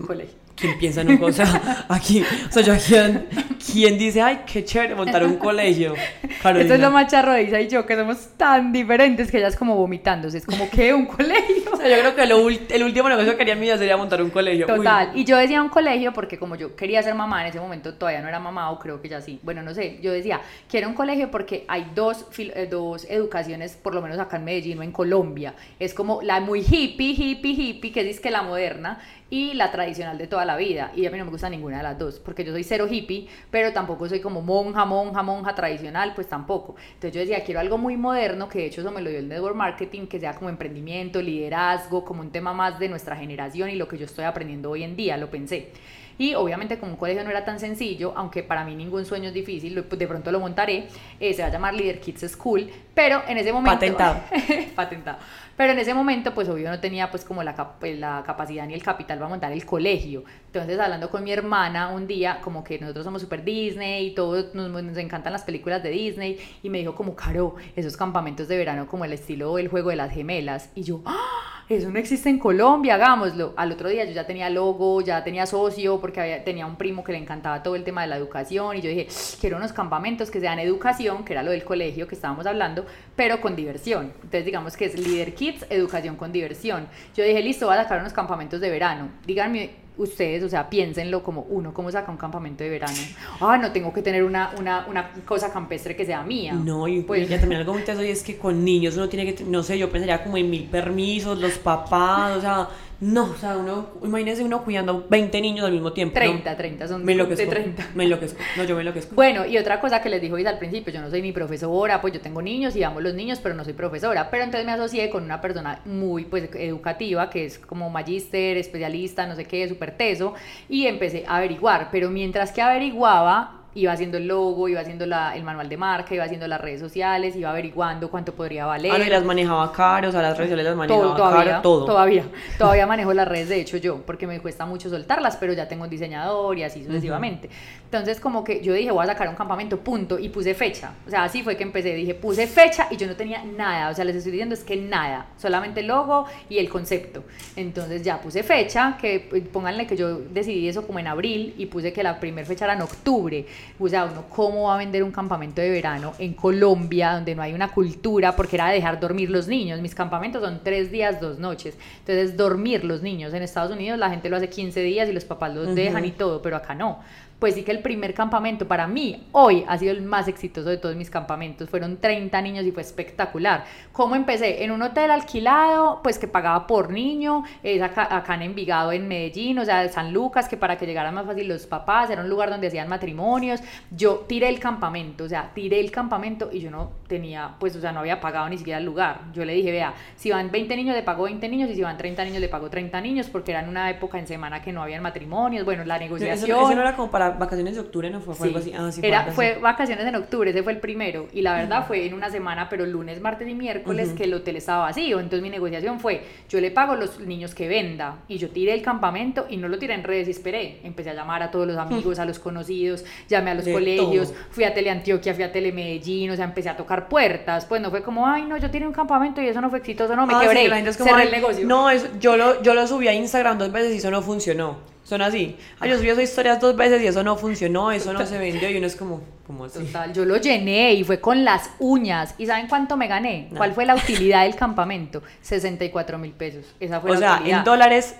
colegio. 0.00 0.41
¿Quién 0.56 0.78
piensa 0.78 1.00
en 1.00 1.10
un 1.10 1.16
colegio? 1.18 1.44
aquí, 1.88 2.22
o 2.22 2.52
sea, 2.52 2.62
yo 2.62 2.74
¿quién, 2.86 3.26
quién 3.72 3.98
dice, 3.98 4.20
ay, 4.20 4.40
qué 4.46 4.64
chévere 4.64 4.94
montar 4.94 5.24
un 5.24 5.36
colegio? 5.36 5.94
Esto 5.94 6.74
es 6.74 6.80
lo 6.80 6.90
más 6.90 7.10
charro 7.10 7.32
de 7.32 7.44
Isa 7.44 7.60
y 7.60 7.68
yo, 7.68 7.86
que 7.86 7.96
somos 7.96 8.30
tan 8.36 8.72
diferentes 8.72 9.30
que 9.30 9.38
ella 9.38 9.48
es 9.48 9.56
como 9.56 9.76
vomitándose, 9.76 10.38
es 10.38 10.46
como, 10.46 10.68
¿qué? 10.70 10.92
¿Un 10.92 11.06
colegio? 11.06 11.72
O 11.72 11.76
sea, 11.76 11.88
yo 11.88 11.98
creo 12.00 12.14
que 12.14 12.26
lo, 12.26 12.48
el 12.48 12.82
último 12.82 13.08
negocio 13.08 13.32
que 13.32 13.38
quería 13.38 13.54
mi 13.54 13.62
vida 13.62 13.78
sería 13.78 13.96
montar 13.96 14.22
un 14.22 14.30
colegio. 14.30 14.66
Total, 14.66 15.10
y 15.14 15.24
yo 15.24 15.36
decía 15.36 15.62
un 15.62 15.68
colegio 15.68 16.12
porque 16.12 16.38
como 16.38 16.56
yo 16.56 16.76
quería 16.76 17.02
ser 17.02 17.14
mamá, 17.14 17.42
en 17.42 17.48
ese 17.48 17.60
momento 17.60 17.94
todavía 17.94 18.20
no 18.20 18.28
era 18.28 18.40
mamá, 18.40 18.70
o 18.70 18.78
creo 18.78 19.00
que 19.00 19.08
ya 19.08 19.20
sí, 19.20 19.40
bueno, 19.42 19.62
no 19.62 19.74
sé, 19.74 19.98
yo 20.02 20.12
decía, 20.12 20.40
quiero 20.68 20.88
un 20.88 20.94
colegio 20.94 21.30
porque 21.30 21.64
hay 21.68 21.86
dos, 21.94 22.26
eh, 22.38 22.68
dos 22.70 23.06
educaciones, 23.08 23.76
por 23.76 23.94
lo 23.94 24.02
menos 24.02 24.18
acá 24.18 24.36
en 24.36 24.44
Medellín 24.44 24.78
o 24.78 24.82
en 24.82 24.92
Colombia, 24.92 25.54
es 25.78 25.94
como 25.94 26.22
la 26.22 26.40
muy 26.40 26.60
hippie, 26.60 27.14
hippie, 27.16 27.52
hippie, 27.52 27.92
que 27.92 28.08
es 28.08 28.20
que 28.20 28.30
la 28.30 28.42
moderna, 28.42 29.00
y 29.32 29.54
la 29.54 29.70
tradicional 29.70 30.18
de 30.18 30.26
toda 30.26 30.41
la 30.44 30.56
vida. 30.56 30.92
Y 30.94 31.06
a 31.06 31.10
mí 31.10 31.18
no 31.18 31.24
me 31.24 31.30
gusta 31.30 31.48
ninguna 31.48 31.78
de 31.78 31.82
las 31.82 31.98
dos, 31.98 32.18
porque 32.20 32.44
yo 32.44 32.52
soy 32.52 32.64
cero 32.64 32.86
hippie, 32.90 33.28
pero 33.50 33.72
tampoco 33.72 34.08
soy 34.08 34.20
como 34.20 34.42
monja, 34.42 34.84
monja, 34.84 35.22
monja 35.22 35.54
tradicional, 35.54 36.12
pues 36.14 36.28
tampoco. 36.28 36.76
Entonces 36.94 37.12
yo 37.12 37.20
decía, 37.20 37.44
quiero 37.44 37.60
algo 37.60 37.78
muy 37.78 37.96
moderno, 37.96 38.48
que 38.48 38.58
de 38.58 38.66
hecho 38.66 38.80
eso 38.80 38.90
me 38.90 39.00
lo 39.00 39.10
dio 39.10 39.18
el 39.18 39.28
network 39.28 39.56
marketing, 39.56 40.06
que 40.06 40.20
sea 40.20 40.34
como 40.34 40.50
emprendimiento, 40.50 41.20
liderazgo, 41.20 42.04
como 42.04 42.20
un 42.20 42.30
tema 42.30 42.52
más 42.52 42.78
de 42.78 42.88
nuestra 42.88 43.16
generación 43.16 43.70
y 43.70 43.76
lo 43.76 43.88
que 43.88 43.98
yo 43.98 44.04
estoy 44.04 44.24
aprendiendo 44.24 44.70
hoy 44.70 44.82
en 44.82 44.96
día, 44.96 45.16
lo 45.16 45.30
pensé. 45.30 45.70
Y 46.18 46.34
obviamente 46.34 46.78
como 46.78 46.92
un 46.92 46.98
colegio 46.98 47.24
no 47.24 47.30
era 47.30 47.44
tan 47.44 47.58
sencillo, 47.58 48.12
aunque 48.16 48.42
para 48.42 48.64
mí 48.64 48.74
ningún 48.74 49.04
sueño 49.04 49.28
es 49.28 49.34
difícil, 49.34 49.74
de 49.74 50.06
pronto 50.06 50.30
lo 50.30 50.40
montaré, 50.40 50.86
eh, 51.18 51.32
se 51.34 51.42
va 51.42 51.48
a 51.48 51.50
llamar 51.50 51.74
Leader 51.74 52.00
Kids 52.00 52.30
School, 52.32 52.70
pero 52.94 53.22
en 53.26 53.38
ese 53.38 53.52
momento... 53.52 53.74
Patentado. 53.74 54.20
patentado. 54.76 55.18
Pero 55.62 55.74
en 55.74 55.78
ese 55.78 55.94
momento, 55.94 56.34
pues 56.34 56.48
obvio 56.48 56.68
no 56.68 56.80
tenía 56.80 57.08
pues 57.12 57.24
como 57.24 57.44
la, 57.44 57.54
pues, 57.78 57.96
la 57.96 58.24
capacidad 58.26 58.66
ni 58.66 58.74
el 58.74 58.82
capital 58.82 59.18
para 59.18 59.28
montar 59.28 59.52
el 59.52 59.64
colegio. 59.64 60.24
Entonces, 60.54 60.78
hablando 60.78 61.08
con 61.08 61.24
mi 61.24 61.32
hermana 61.32 61.88
un 61.88 62.06
día, 62.06 62.38
como 62.42 62.62
que 62.62 62.78
nosotros 62.78 63.06
somos 63.06 63.22
super 63.22 63.42
Disney 63.42 64.08
y 64.08 64.10
todos 64.14 64.54
nos, 64.54 64.98
encantan 64.98 65.32
las 65.32 65.44
películas 65.44 65.82
de 65.82 65.88
Disney, 65.88 66.38
y 66.62 66.68
me 66.68 66.80
dijo 66.80 66.94
como, 66.94 67.16
Caro, 67.16 67.54
esos 67.74 67.96
campamentos 67.96 68.48
de 68.48 68.58
verano 68.58 68.86
como 68.86 69.06
el 69.06 69.14
estilo 69.14 69.56
El 69.56 69.68
Juego 69.68 69.88
de 69.88 69.96
las 69.96 70.12
Gemelas. 70.12 70.68
Y 70.74 70.82
yo, 70.82 71.00
¡ah! 71.06 71.64
eso 71.70 71.90
no 71.90 71.98
existe 71.98 72.28
en 72.28 72.38
Colombia, 72.38 72.96
hagámoslo. 72.96 73.54
Al 73.56 73.72
otro 73.72 73.88
día 73.88 74.04
yo 74.04 74.12
ya 74.12 74.26
tenía 74.26 74.50
logo, 74.50 75.00
ya 75.00 75.24
tenía 75.24 75.46
socio, 75.46 75.98
porque 76.02 76.20
había, 76.20 76.44
tenía 76.44 76.66
un 76.66 76.76
primo 76.76 77.02
que 77.02 77.12
le 77.12 77.18
encantaba 77.18 77.62
todo 77.62 77.74
el 77.74 77.82
tema 77.82 78.02
de 78.02 78.08
la 78.08 78.18
educación, 78.18 78.76
y 78.76 78.82
yo 78.82 78.90
dije, 78.90 79.08
quiero 79.40 79.56
unos 79.56 79.72
campamentos 79.72 80.30
que 80.30 80.38
sean 80.38 80.58
educación, 80.58 81.24
que 81.24 81.32
era 81.32 81.42
lo 81.42 81.52
del 81.52 81.64
colegio 81.64 82.06
que 82.06 82.14
estábamos 82.14 82.44
hablando, 82.44 82.84
pero 83.16 83.40
con 83.40 83.56
diversión. 83.56 84.12
Entonces 84.16 84.44
digamos 84.44 84.76
que 84.76 84.84
es 84.84 84.98
Leader 84.98 85.34
Kids, 85.34 85.64
educación 85.70 86.16
con 86.16 86.30
diversión. 86.30 86.88
Yo 87.16 87.24
dije, 87.24 87.40
listo, 87.40 87.64
voy 87.64 87.76
a 87.76 87.84
sacar 87.84 88.00
unos 88.00 88.12
campamentos 88.12 88.60
de 88.60 88.68
verano. 88.68 89.08
Díganme 89.24 89.80
ustedes, 89.98 90.42
o 90.42 90.48
sea, 90.48 90.70
piénsenlo 90.70 91.22
como 91.22 91.42
uno, 91.42 91.74
¿cómo 91.74 91.90
saca 91.90 92.10
un 92.10 92.16
campamento 92.16 92.64
de 92.64 92.70
verano? 92.70 92.96
Ah, 93.40 93.58
no 93.58 93.72
tengo 93.72 93.92
que 93.92 94.02
tener 94.02 94.24
una, 94.24 94.52
una, 94.58 94.86
una 94.88 95.12
cosa 95.26 95.52
campestre 95.52 95.94
que 95.94 96.06
sea 96.06 96.22
mía. 96.22 96.54
No, 96.54 96.88
y 96.88 97.02
pues 97.02 97.28
ya 97.28 97.38
también 97.38 97.60
algo 97.60 97.74
muy 97.74 97.82
teso 97.82 98.02
y 98.02 98.08
es 98.08 98.22
que 98.22 98.36
con 98.38 98.64
niños 98.64 98.96
uno 98.96 99.08
tiene 99.08 99.32
que, 99.34 99.44
no 99.44 99.62
sé, 99.62 99.78
yo 99.78 99.90
pensaría 99.90 100.22
como 100.22 100.36
en 100.36 100.48
mil 100.48 100.64
permisos, 100.64 101.38
los 101.38 101.58
papás, 101.58 102.36
o 102.36 102.40
sea, 102.40 102.68
no, 103.02 103.24
o 103.24 103.34
sea, 103.34 103.56
uno, 103.56 103.88
imagínese 104.04 104.44
uno 104.44 104.62
cuidando 104.62 105.04
20 105.10 105.40
niños 105.40 105.66
al 105.66 105.72
mismo 105.72 105.92
tiempo. 105.92 106.14
30, 106.14 106.56
30, 106.56 106.86
son 106.86 107.04
me 107.04 107.16
de 107.16 107.46
30. 107.46 107.88
Me 107.96 108.04
enloquezco, 108.04 108.38
no, 108.56 108.62
yo 108.62 108.76
me 108.76 108.82
enloquezco. 108.82 109.16
Bueno, 109.16 109.44
y 109.44 109.58
otra 109.58 109.80
cosa 109.80 110.00
que 110.00 110.08
les 110.08 110.22
dijo 110.22 110.38
Isa 110.38 110.50
al 110.50 110.58
principio, 110.58 110.92
yo 110.92 111.00
no 111.00 111.10
soy 111.10 111.20
ni 111.20 111.32
profesora, 111.32 112.00
pues 112.00 112.14
yo 112.14 112.20
tengo 112.20 112.40
niños 112.40 112.76
y 112.76 112.84
amo 112.84 113.00
los 113.00 113.14
niños, 113.14 113.40
pero 113.42 113.56
no 113.56 113.64
soy 113.64 113.72
profesora. 113.72 114.30
Pero 114.30 114.44
entonces 114.44 114.64
me 114.64 114.70
asocié 114.70 115.10
con 115.10 115.24
una 115.24 115.40
persona 115.40 115.80
muy, 115.84 116.26
pues, 116.26 116.48
educativa, 116.54 117.28
que 117.28 117.46
es 117.46 117.58
como 117.58 117.90
magíster, 117.90 118.56
especialista, 118.56 119.26
no 119.26 119.34
sé 119.34 119.46
qué, 119.46 119.68
súper 119.68 119.96
teso, 119.96 120.34
y 120.68 120.86
empecé 120.86 121.24
a 121.26 121.38
averiguar. 121.38 121.88
Pero 121.90 122.08
mientras 122.08 122.52
que 122.52 122.62
averiguaba, 122.62 123.61
iba 123.74 123.92
haciendo 123.92 124.18
el 124.18 124.26
logo, 124.26 124.68
iba 124.68 124.80
haciendo 124.80 125.06
la, 125.06 125.34
el 125.34 125.44
manual 125.44 125.68
de 125.68 125.76
marca, 125.76 126.14
iba 126.14 126.24
haciendo 126.24 126.46
las 126.46 126.60
redes 126.60 126.80
sociales, 126.80 127.34
iba 127.36 127.50
averiguando 127.50 128.10
cuánto 128.10 128.34
podría 128.34 128.66
valer. 128.66 128.92
Ah, 128.92 128.98
y 128.98 129.08
las 129.08 129.24
manejaba 129.24 129.72
caro, 129.72 130.08
o 130.08 130.12
sea, 130.12 130.20
las 130.20 130.36
redes 130.36 130.50
sociales 130.50 130.64
las 130.66 130.76
manejaba 130.76 131.02
todo, 131.02 131.16
todavía, 131.16 131.50
caro, 131.50 131.62
todo. 131.62 131.84
Todavía, 131.86 132.24
todavía 132.58 132.86
manejo 132.86 133.14
las 133.14 133.26
redes, 133.26 133.48
de 133.48 133.60
hecho 133.60 133.78
yo, 133.78 133.98
porque 134.02 134.26
me 134.26 134.40
cuesta 134.40 134.66
mucho 134.66 134.90
soltarlas, 134.90 135.36
pero 135.36 135.52
ya 135.52 135.68
tengo 135.68 135.84
un 135.84 135.90
diseñador 135.90 136.58
y 136.58 136.64
así 136.64 136.84
sucesivamente. 136.84 137.48
Entonces, 137.84 138.20
como 138.20 138.44
que 138.44 138.62
yo 138.62 138.74
dije, 138.74 138.90
voy 138.90 139.04
a 139.04 139.06
sacar 139.06 139.28
un 139.28 139.34
campamento, 139.34 139.78
punto, 139.78 140.18
y 140.18 140.28
puse 140.28 140.54
fecha. 140.54 140.92
O 141.06 141.10
sea, 141.10 141.24
así 141.24 141.42
fue 141.42 141.56
que 141.56 141.62
empecé, 141.62 141.94
dije, 141.94 142.14
puse 142.14 142.46
fecha 142.46 142.88
y 142.90 142.96
yo 142.96 143.06
no 143.06 143.16
tenía 143.16 143.42
nada, 143.44 143.90
o 143.90 143.94
sea, 143.94 144.04
les 144.04 144.16
estoy 144.16 144.32
diciendo 144.32 144.54
es 144.54 144.64
que 144.64 144.76
nada, 144.76 145.26
solamente 145.38 145.80
el 145.80 145.86
logo 145.86 146.26
y 146.48 146.58
el 146.58 146.68
concepto. 146.68 147.24
Entonces 147.56 148.02
ya 148.02 148.20
puse 148.20 148.42
fecha, 148.42 148.98
que 149.00 149.26
pues, 149.28 149.42
pónganle 149.48 149.86
que 149.86 149.96
yo 149.96 150.18
decidí 150.18 150.68
eso 150.68 150.86
como 150.86 150.98
en 150.98 151.06
abril 151.06 151.54
y 151.56 151.66
puse 151.66 151.92
que 151.92 152.02
la 152.02 152.20
primera 152.20 152.46
fecha 152.46 152.66
era 152.66 152.74
en 152.74 152.82
octubre 152.82 153.46
o 153.78 153.88
sea, 153.88 154.04
uno 154.04 154.24
cómo 154.28 154.64
va 154.64 154.74
a 154.74 154.78
vender 154.78 155.02
un 155.02 155.10
campamento 155.10 155.60
de 155.60 155.70
verano 155.70 156.12
en 156.18 156.34
Colombia, 156.34 157.14
donde 157.14 157.34
no 157.34 157.42
hay 157.42 157.52
una 157.52 157.72
cultura, 157.72 158.34
porque 158.36 158.56
era 158.56 158.68
dejar 158.68 159.00
dormir 159.00 159.30
los 159.30 159.48
niños. 159.48 159.80
Mis 159.80 159.94
campamentos 159.94 160.42
son 160.42 160.60
tres 160.62 160.90
días, 160.90 161.20
dos 161.20 161.38
noches. 161.38 161.76
Entonces, 162.00 162.36
dormir 162.36 162.84
los 162.84 163.02
niños. 163.02 163.34
En 163.34 163.42
Estados 163.42 163.72
Unidos 163.72 163.98
la 163.98 164.10
gente 164.10 164.28
lo 164.28 164.36
hace 164.36 164.48
15 164.48 164.80
días 164.80 165.08
y 165.08 165.12
los 165.12 165.24
papás 165.24 165.54
los 165.54 165.74
dejan 165.74 166.04
y 166.04 166.12
todo, 166.12 166.42
pero 166.42 166.56
acá 166.56 166.74
no 166.74 167.00
pues 167.42 167.56
sí 167.56 167.64
que 167.64 167.72
el 167.72 167.80
primer 167.80 168.14
campamento 168.14 168.68
para 168.68 168.86
mí 168.86 169.26
hoy 169.32 169.64
ha 169.66 169.76
sido 169.76 169.90
el 169.90 170.02
más 170.02 170.28
exitoso 170.28 170.68
de 170.68 170.76
todos 170.76 170.94
mis 170.94 171.10
campamentos. 171.10 171.68
Fueron 171.68 171.96
30 171.96 172.40
niños 172.40 172.64
y 172.64 172.70
fue 172.70 172.82
espectacular. 172.82 173.64
¿Cómo 173.90 174.14
empecé? 174.14 174.62
En 174.62 174.70
un 174.70 174.80
hotel 174.80 175.10
alquilado, 175.10 175.98
pues 176.04 176.20
que 176.20 176.28
pagaba 176.28 176.68
por 176.68 176.92
niño, 176.92 177.42
es 177.64 177.82
acá, 177.82 178.06
acá 178.16 178.36
en 178.36 178.42
Envigado, 178.42 178.92
en 178.92 179.08
Medellín, 179.08 179.58
o 179.58 179.64
sea, 179.64 179.88
San 179.88 180.12
Lucas, 180.12 180.48
que 180.48 180.56
para 180.56 180.78
que 180.78 180.86
llegaran 180.86 181.16
más 181.16 181.26
fácil 181.26 181.48
los 181.48 181.66
papás, 181.66 182.10
era 182.10 182.22
un 182.22 182.28
lugar 182.28 182.48
donde 182.48 182.68
hacían 182.68 182.88
matrimonios. 182.88 183.58
Yo 183.90 184.24
tiré 184.28 184.48
el 184.48 184.60
campamento, 184.60 185.24
o 185.24 185.28
sea, 185.28 185.50
tiré 185.52 185.80
el 185.80 185.90
campamento 185.90 186.48
y 186.52 186.60
yo 186.60 186.70
no 186.70 186.92
tenía, 187.12 187.54
pues, 187.60 187.76
o 187.76 187.80
sea, 187.80 187.92
no 187.92 188.00
había 188.00 188.22
pagado 188.22 188.48
ni 188.48 188.56
siquiera 188.56 188.78
el 188.78 188.86
lugar. 188.86 189.20
Yo 189.34 189.44
le 189.44 189.52
dije, 189.52 189.70
vea, 189.70 189.92
si 190.16 190.30
van 190.30 190.50
20 190.50 190.76
niños, 190.76 190.96
le 190.96 191.02
pago 191.02 191.24
20 191.24 191.46
niños, 191.46 191.68
y 191.68 191.74
si 191.74 191.82
van 191.82 191.98
30 191.98 192.24
niños, 192.24 192.40
le 192.40 192.48
pago 192.48 192.70
30 192.70 192.98
niños, 193.02 193.28
porque 193.28 193.50
era 193.50 193.60
en 193.60 193.68
una 193.68 193.90
época 193.90 194.18
en 194.18 194.26
semana 194.26 194.62
que 194.62 194.72
no 194.72 194.82
habían 194.82 195.02
matrimonios, 195.02 195.66
bueno, 195.66 195.84
la 195.84 195.98
negociación. 195.98 196.50
Eso, 196.50 196.66
eso 196.66 196.74
no 196.74 196.80
era 196.80 196.96
como 196.96 197.10
para 197.10 197.30
vacaciones 197.32 197.74
de 197.74 197.80
octubre, 197.80 198.08
¿no? 198.08 198.22
Fue, 198.22 198.34
fue 198.34 198.46
algo 198.46 198.60
así. 198.60 198.72
Ah, 198.74 198.90
sí, 198.90 199.02
era, 199.04 199.26
fue 199.32 199.58
vacaciones 199.58 200.06
en 200.06 200.14
octubre, 200.14 200.50
ese 200.50 200.62
fue 200.62 200.72
el 200.72 200.78
primero. 200.78 201.28
Y 201.34 201.42
la 201.42 201.52
verdad 201.54 201.86
fue 201.86 202.06
en 202.06 202.14
una 202.14 202.30
semana, 202.30 202.70
pero 202.70 202.86
lunes, 202.86 203.20
martes 203.20 203.46
y 203.46 203.54
miércoles 203.54 204.14
que 204.14 204.24
el 204.24 204.32
hotel 204.32 204.56
estaba 204.56 204.84
vacío. 204.84 205.20
Entonces 205.20 205.42
mi 205.42 205.50
negociación 205.50 206.00
fue, 206.00 206.22
yo 206.48 206.62
le 206.62 206.70
pago 206.70 206.94
los 206.96 207.20
niños 207.20 207.54
que 207.54 207.68
venda. 207.68 208.20
Y 208.26 208.38
yo 208.38 208.48
tiré 208.48 208.72
el 208.72 208.80
campamento 208.80 209.44
y 209.50 209.58
no 209.58 209.68
lo 209.68 209.78
tiré 209.78 209.92
en 209.92 210.04
redes 210.04 210.28
y 210.28 210.30
esperé. 210.30 210.80
Empecé 210.82 211.10
a 211.10 211.14
llamar 211.14 211.42
a 211.42 211.50
todos 211.50 211.66
los 211.66 211.76
amigos, 211.76 212.18
a 212.18 212.24
los 212.24 212.38
conocidos, 212.38 213.04
llamé 213.28 213.50
a 213.50 213.54
los 213.54 213.66
De 213.66 213.72
colegios, 213.72 214.32
todo. 214.32 214.42
fui 214.50 214.64
a 214.64 214.72
Teleantioquia, 214.72 215.34
fui 215.34 215.44
a 215.44 215.52
Telemedellín, 215.52 216.30
o 216.30 216.36
sea, 216.36 216.46
empecé 216.46 216.68
a 216.68 216.76
tocar 216.76 217.01
puertas. 217.08 217.66
Pues 217.66 217.80
no 217.80 217.90
fue 217.90 218.02
como, 218.02 218.26
ay, 218.26 218.44
no, 218.44 218.56
yo 218.56 218.70
tiré 218.70 218.86
un 218.86 218.92
campamento 218.92 219.40
y 219.42 219.48
eso 219.48 219.60
no 219.60 219.70
fue 219.70 219.78
exitoso, 219.80 220.14
no, 220.16 220.26
me 220.26 220.34
Ah, 220.34 220.40
sí, 220.40 220.46
quebré, 220.46 220.68
la 220.68 220.76
gente 220.76 220.90
es 220.90 220.96
como, 220.96 221.10
cerré 221.10 221.22
"Ay, 221.22 221.28
el 221.28 221.32
negocio. 221.34 221.66
No, 221.66 221.90
eso, 221.90 222.06
yo, 222.20 222.36
lo, 222.36 222.62
yo 222.62 222.74
lo 222.74 222.86
subí 222.86 223.08
a 223.08 223.12
Instagram 223.14 223.58
dos 223.58 223.70
veces 223.72 223.94
y 223.94 223.96
eso 223.98 224.10
no 224.10 224.22
funcionó. 224.22 224.76
Son 225.04 225.20
así. 225.20 225.56
Ah, 225.80 225.86
yo 225.88 225.98
subí 225.98 226.08
esas 226.10 226.22
historias 226.22 226.60
dos 226.60 226.76
veces 226.76 227.02
y 227.02 227.06
eso 227.08 227.24
no 227.24 227.36
funcionó, 227.36 227.90
eso 227.90 228.12
no 228.12 228.24
se 228.24 228.38
vendió 228.38 228.70
y 228.70 228.76
uno 228.78 228.86
es 228.86 228.94
como, 228.94 229.20
¿cómo 229.46 229.64
así? 229.64 229.80
Total, 229.84 230.12
yo 230.12 230.24
lo 230.24 230.36
llené 230.36 230.94
y 230.94 231.02
fue 231.04 231.20
con 231.20 231.44
las 231.44 231.70
uñas. 231.80 232.34
¿Y 232.38 232.46
saben 232.46 232.68
cuánto 232.68 232.96
me 232.96 233.08
gané? 233.08 233.48
No. 233.50 233.56
¿Cuál 233.58 233.72
fue 233.72 233.84
la 233.84 233.96
utilidad 233.96 234.44
del 234.44 234.54
campamento? 234.54 235.20
64 235.42 236.18
mil 236.18 236.30
pesos. 236.32 236.64
Esa 236.78 237.00
fue 237.00 237.10
O 237.10 237.14
la 237.14 237.18
sea, 237.20 237.34
utilidad. 237.34 237.58
en 237.58 237.64
dólares, 237.64 238.14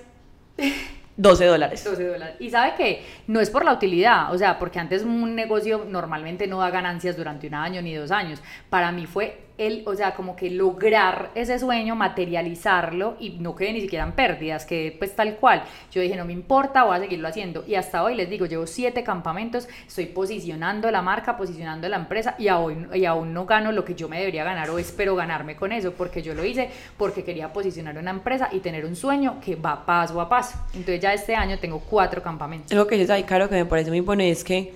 12 1.16 1.44
dólares. 1.44 1.84
12 1.84 2.06
dólares. 2.06 2.36
Y 2.40 2.50
sabe 2.50 2.74
que 2.76 3.04
no 3.26 3.40
es 3.40 3.50
por 3.50 3.64
la 3.64 3.72
utilidad, 3.72 4.32
o 4.32 4.38
sea, 4.38 4.58
porque 4.58 4.78
antes 4.78 5.02
un 5.02 5.34
negocio 5.34 5.84
normalmente 5.88 6.46
no 6.46 6.58
da 6.58 6.70
ganancias 6.70 7.16
durante 7.16 7.46
un 7.46 7.54
año 7.54 7.82
ni 7.82 7.94
dos 7.94 8.10
años. 8.10 8.40
Para 8.70 8.92
mí 8.92 9.06
fue 9.06 9.46
el, 9.58 9.82
o 9.86 9.94
sea, 9.94 10.14
como 10.14 10.34
que 10.34 10.50
lograr 10.50 11.30
ese 11.34 11.58
sueño, 11.58 11.94
materializarlo 11.94 13.16
y 13.20 13.30
no 13.30 13.54
quedé 13.54 13.72
ni 13.72 13.80
siquiera 13.80 14.04
en 14.04 14.12
pérdidas, 14.12 14.64
que 14.64 14.94
pues 14.98 15.14
tal 15.14 15.36
cual. 15.36 15.62
Yo 15.90 16.00
dije, 16.00 16.16
no 16.16 16.24
me 16.24 16.32
importa, 16.32 16.84
voy 16.84 16.96
a 16.96 17.00
seguirlo 17.00 17.28
haciendo. 17.28 17.64
Y 17.66 17.74
hasta 17.74 18.02
hoy 18.02 18.14
les 18.14 18.28
digo, 18.30 18.46
llevo 18.46 18.66
siete 18.66 19.02
campamentos, 19.02 19.68
estoy 19.86 20.06
posicionando 20.06 20.90
la 20.90 21.02
marca, 21.02 21.36
posicionando 21.36 21.88
la 21.88 21.96
empresa 21.96 22.34
y 22.38 22.48
aún, 22.48 22.88
y 22.94 23.04
aún 23.04 23.32
no 23.34 23.46
gano 23.46 23.72
lo 23.72 23.84
que 23.84 23.94
yo 23.94 24.08
me 24.08 24.18
debería 24.18 24.44
ganar 24.44 24.70
o 24.70 24.78
espero 24.78 25.14
ganarme 25.14 25.56
con 25.56 25.72
eso, 25.72 25.92
porque 25.92 26.22
yo 26.22 26.34
lo 26.34 26.44
hice 26.44 26.70
porque 26.96 27.24
quería 27.24 27.52
posicionar 27.52 27.98
una 27.98 28.10
empresa 28.10 28.48
y 28.52 28.60
tener 28.60 28.84
un 28.84 28.96
sueño 28.96 29.38
que 29.44 29.56
va 29.56 29.84
paso 29.84 30.20
a 30.20 30.28
paso. 30.28 30.58
Entonces 30.74 31.00
ya 31.00 31.12
este 31.12 31.34
año 31.34 31.58
tengo 31.58 31.80
cuatro 31.80 32.22
campamentos. 32.22 32.72
Algo 32.72 32.86
que 32.86 32.96
dices 32.96 33.10
ahí, 33.10 33.24
Caro, 33.24 33.48
que 33.48 33.54
me 33.56 33.64
parece 33.66 33.90
muy 33.90 34.00
bueno 34.00 34.22
es 34.22 34.44
que 34.44 34.74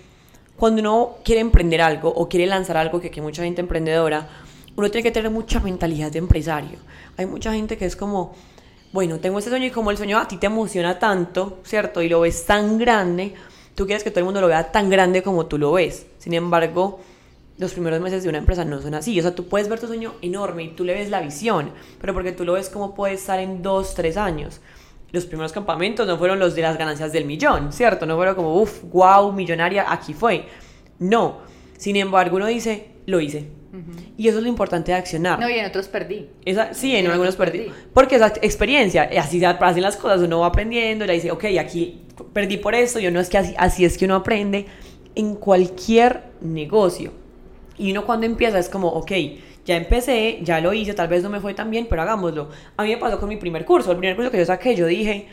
cuando 0.57 0.81
uno 0.81 1.17
quiere 1.23 1.41
emprender 1.41 1.83
algo 1.83 2.09
o 2.09 2.29
quiere 2.29 2.47
lanzar 2.47 2.77
algo, 2.77 3.01
que 3.01 3.09
aquí 3.09 3.21
hay 3.21 3.27
mucha 3.27 3.43
gente 3.43 3.61
emprendedora, 3.61 4.27
uno 4.77 4.91
tiene 4.91 5.03
que 5.03 5.11
tener 5.11 5.31
mucha 5.31 5.61
mentalidad 5.61 6.13
de 6.13 6.19
empresario. 6.19 6.79
Hay 7.17 7.27
mucha 7.27 7.53
gente 7.53 7.77
que 7.79 7.87
es 7.87 7.97
como, 7.97 8.35
bueno, 8.93 9.19
tengo 9.19 9.39
este 9.39 9.51
sueño 9.51 9.67
y 9.67 9.71
como 9.71 9.91
el 9.91 9.97
sueño 9.97 10.19
a 10.19 10.29
ti 10.29 10.37
te 10.37 10.47
emociona 10.47 10.99
tanto, 10.99 11.61
¿cierto? 11.65 12.03
Y 12.03 12.09
lo 12.09 12.21
ves 12.21 12.45
tan 12.45 12.79
grande, 12.79 13.35
tú 13.75 13.87
quieres 13.87 14.05
que 14.05 14.11
todo 14.11 14.21
el 14.21 14.27
mundo 14.27 14.41
lo 14.41 14.49
vea 14.49 14.71
tan 14.71 14.91
grande 14.91 15.23
como 15.23 15.47
tú 15.47 15.59
lo 15.59 15.73
ves. 15.73 16.07
Sin 16.19 16.35
embargo, 16.35 17.01
los 17.59 17.73
primeros 17.73 18.01
meses 18.01 18.23
de 18.23 18.29
una 18.29 18.39
empresa 18.39 18.65
no 18.65 18.83
son 18.83 18.95
así. 18.95 19.19
O 19.19 19.23
sea, 19.23 19.35
tú 19.35 19.49
puedes 19.49 19.69
ver 19.69 19.81
tu 19.81 19.87
sueño 19.87 20.15
enorme 20.21 20.65
y 20.65 20.69
tú 20.69 20.85
le 20.85 20.95
ves 20.95 21.09
la 21.09 21.21
visión, 21.21 21.71
pero 22.01 22.13
porque 22.13 22.33
tú 22.33 22.45
lo 22.45 22.53
ves 22.53 22.69
como 22.69 22.95
puede 22.95 23.15
estar 23.15 23.41
en 23.41 23.63
dos, 23.63 23.95
tres 23.95 24.17
años. 24.17 24.61
Los 25.13 25.25
primeros 25.25 25.53
campamentos 25.53 26.07
no 26.07 26.19
fueron 26.19 26.39
los 26.39 26.55
de 26.55 26.63
las 26.63 26.77
ganancias 26.77 27.13
del 27.13 27.25
millón, 27.25 27.73
¿cierto? 27.73 28.05
No 28.05 28.17
fueron 28.17 28.35
como, 28.35 28.61
uff, 28.61 28.83
wow, 28.93 29.33
millonaria, 29.33 29.91
aquí 29.91 30.13
fue. 30.13 30.47
No. 30.99 31.39
Sin 31.79 31.97
embargo, 31.97 32.37
uno 32.37 32.47
dice, 32.47 32.91
lo 33.07 33.21
hice. 33.21 33.49
Y 34.17 34.29
eso 34.29 34.39
es 34.39 34.43
lo 34.43 34.49
importante 34.49 34.93
de 34.93 34.99
accionar. 34.99 35.39
No, 35.39 35.49
y 35.49 35.55
en 35.55 35.67
otros 35.67 35.89
perdí. 35.89 36.29
Esa, 36.45 36.73
sí, 36.75 36.97
en 36.97 37.07
En 37.07 37.13
algunos 37.13 37.37
perdí. 37.37 37.59
perdí. 37.59 37.73
Porque 37.93 38.17
esa 38.17 38.29
experiencia, 38.43 39.13
y 39.13 39.17
así 39.17 39.39
se 39.39 39.47
hacen 39.47 39.83
las 39.83 39.97
cosas, 39.97 40.21
uno 40.21 40.41
va 40.41 40.47
aprendiendo, 40.47 41.05
y 41.05 41.09
le 41.09 41.15
dice, 41.15 41.31
ok, 41.31 41.45
aquí 41.61 42.03
perdí 42.33 42.57
por 42.57 42.75
esto, 42.75 42.99
yo 42.99 43.11
no 43.11 43.21
es 43.21 43.29
que 43.29 43.39
así, 43.39 43.55
así 43.59 43.85
es 43.85 43.99
que 43.99 44.05
uno 44.05 44.17
aprende 44.17 44.67
en 45.15 45.35
cualquier 45.35 46.25
negocio. 46.41 47.13
Y 47.79 47.91
uno 47.93 48.07
cuando 48.07 48.27
empieza 48.27 48.59
es 48.59 48.69
como, 48.69 48.89
ok, 48.89 49.13
ya 49.65 49.77
empecé, 49.77 50.39
ya 50.43 50.61
lo 50.61 50.73
hice, 50.73 50.95
tal 50.95 51.09
vez 51.09 51.23
no 51.23 51.29
me 51.29 51.41
fue 51.41 51.53
tan 51.53 51.71
bien, 51.71 51.87
pero 51.91 52.03
hagámoslo. 52.03 52.49
A 52.77 52.85
mí 52.85 52.91
me 52.91 52.97
pasó 52.97 53.19
con 53.19 53.29
mi 53.29 53.37
primer 53.37 53.65
curso, 53.65 53.91
el 53.91 53.99
primer 53.99 54.17
curso 54.17 54.31
que 54.31 54.39
yo 54.39 54.47
saqué, 54.47 54.75
yo 54.77 54.87
dije, 54.87 55.29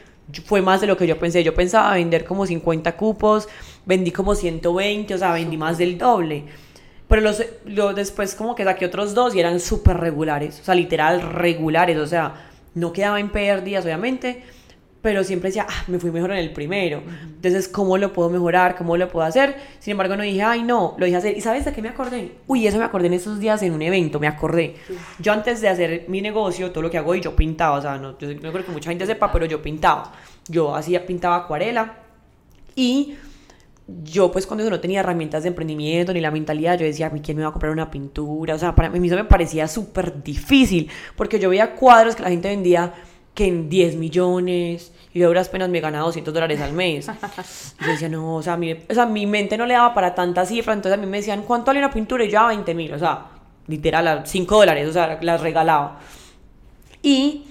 fue 0.45 0.61
más 0.61 0.81
de 0.81 0.87
lo 0.87 0.97
que 0.97 1.07
yo 1.07 1.17
pensé. 1.19 1.43
Yo 1.43 1.53
pensaba 1.53 1.93
vender 1.93 2.25
como 2.25 2.45
50 2.45 2.95
cupos, 2.95 3.47
vendí 3.85 4.11
como 4.11 4.35
120, 4.35 5.13
o 5.13 5.17
sea, 5.17 5.33
vendí 5.33 5.57
más 5.57 5.77
del 5.77 5.97
doble. 5.97 6.45
Pero 7.13 7.21
los, 7.21 7.43
lo- 7.65 7.93
después 7.93 8.33
como 8.33 8.55
que 8.55 8.63
saqué 8.63 8.87
otros 8.87 9.13
dos 9.13 9.35
y 9.35 9.39
eran 9.39 9.59
súper 9.59 9.97
regulares, 9.97 10.59
o 10.59 10.63
sea, 10.63 10.73
literal 10.73 11.21
regulares, 11.21 11.95
o 11.99 12.07
sea, 12.07 12.33
no 12.73 12.91
quedaba 12.91 13.19
en 13.19 13.29
pérdidas, 13.29 13.85
obviamente, 13.85 14.41
pero 15.03 15.23
siempre 15.23 15.49
decía, 15.49 15.67
ah, 15.69 15.83
me 15.85 15.99
fui 15.99 16.09
mejor 16.09 16.31
en 16.31 16.37
el 16.39 16.51
primero. 16.53 17.03
Entonces, 17.35 17.67
¿cómo 17.67 17.99
lo 17.99 18.11
puedo 18.13 18.31
mejorar? 18.31 18.75
¿Cómo 18.75 18.97
lo 18.97 19.07
puedo 19.09 19.27
hacer? 19.27 19.55
Sin 19.77 19.91
embargo, 19.91 20.15
no 20.15 20.23
dije, 20.23 20.41
ay, 20.41 20.63
no, 20.63 20.95
lo 20.97 21.05
dije 21.05 21.17
hacer. 21.17 21.37
¿Y 21.37 21.41
sabes 21.41 21.65
de 21.65 21.71
qué 21.71 21.83
me 21.83 21.89
acordé? 21.89 22.31
Uy, 22.47 22.65
eso 22.65 22.79
me 22.79 22.83
acordé 22.83 23.05
en 23.05 23.13
esos 23.13 23.39
días 23.39 23.61
en 23.61 23.73
un 23.73 23.83
evento, 23.83 24.19
me 24.19 24.27
acordé. 24.27 24.73
Yo 25.19 25.33
antes 25.33 25.61
de 25.61 25.69
hacer 25.69 26.05
mi 26.07 26.19
negocio, 26.19 26.71
todo 26.71 26.81
lo 26.81 26.89
que 26.89 26.97
hago, 26.97 27.13
y 27.13 27.21
yo 27.21 27.35
pintaba, 27.35 27.77
o 27.77 27.81
sea, 27.83 27.97
no, 27.99 28.17
yo 28.17 28.27
no 28.33 28.51
creo 28.51 28.65
que 28.65 28.71
mucha 28.71 28.89
gente 28.89 29.05
sepa, 29.05 29.31
pero 29.31 29.45
yo 29.45 29.61
pintaba. 29.61 30.13
Yo 30.47 30.73
hacía, 30.75 31.05
pintaba 31.05 31.35
acuarela 31.35 31.93
y 32.75 33.13
yo 33.87 34.31
pues 34.31 34.47
cuando 34.47 34.69
no 34.69 34.79
tenía 34.79 35.01
herramientas 35.01 35.43
de 35.43 35.49
emprendimiento 35.49 36.13
ni 36.13 36.21
la 36.21 36.31
mentalidad, 36.31 36.77
yo 36.77 36.85
decía, 36.85 37.07
¿a 37.07 37.09
mí 37.09 37.21
quién 37.21 37.37
me 37.37 37.43
va 37.43 37.49
a 37.49 37.51
comprar 37.51 37.71
una 37.71 37.91
pintura? 37.91 38.55
O 38.55 38.57
sea, 38.57 38.75
para 38.75 38.89
mí 38.89 39.05
eso 39.07 39.15
me 39.15 39.25
parecía 39.25 39.67
súper 39.67 40.23
difícil, 40.23 40.89
porque 41.15 41.39
yo 41.39 41.49
veía 41.49 41.75
cuadros 41.75 42.15
que 42.15 42.23
la 42.23 42.29
gente 42.29 42.49
vendía 42.49 42.93
que 43.33 43.47
en 43.47 43.67
10 43.67 43.95
millones, 43.95 44.93
y 45.13 45.21
a 45.21 45.27
duras 45.27 45.49
penas 45.49 45.69
me 45.69 45.79
ganaba 45.79 46.05
200 46.05 46.33
dólares 46.33 46.61
al 46.61 46.73
mes. 46.73 47.09
Yo 47.79 47.87
decía, 47.87 48.09
no, 48.09 48.35
o 48.35 48.43
sea, 48.43 48.57
mi, 48.57 48.73
o 48.73 48.93
sea, 48.93 49.05
mi 49.05 49.25
mente 49.25 49.57
no 49.57 49.65
le 49.65 49.73
daba 49.73 49.93
para 49.93 50.15
tanta 50.15 50.45
cifra, 50.45 50.73
entonces 50.73 50.97
a 50.97 51.01
mí 51.01 51.07
me 51.07 51.17
decían, 51.17 51.43
¿cuánto 51.43 51.67
vale 51.67 51.79
una 51.79 51.91
pintura? 51.91 52.23
Y 52.23 52.29
yo, 52.29 52.39
a 52.39 52.47
20 52.47 52.73
mil, 52.73 52.93
o 52.93 52.99
sea, 52.99 53.25
literal, 53.67 54.07
a 54.07 54.25
5 54.25 54.55
dólares, 54.55 54.87
o 54.87 54.93
sea, 54.93 55.19
las 55.21 55.41
regalaba. 55.41 55.99
Y 57.01 57.43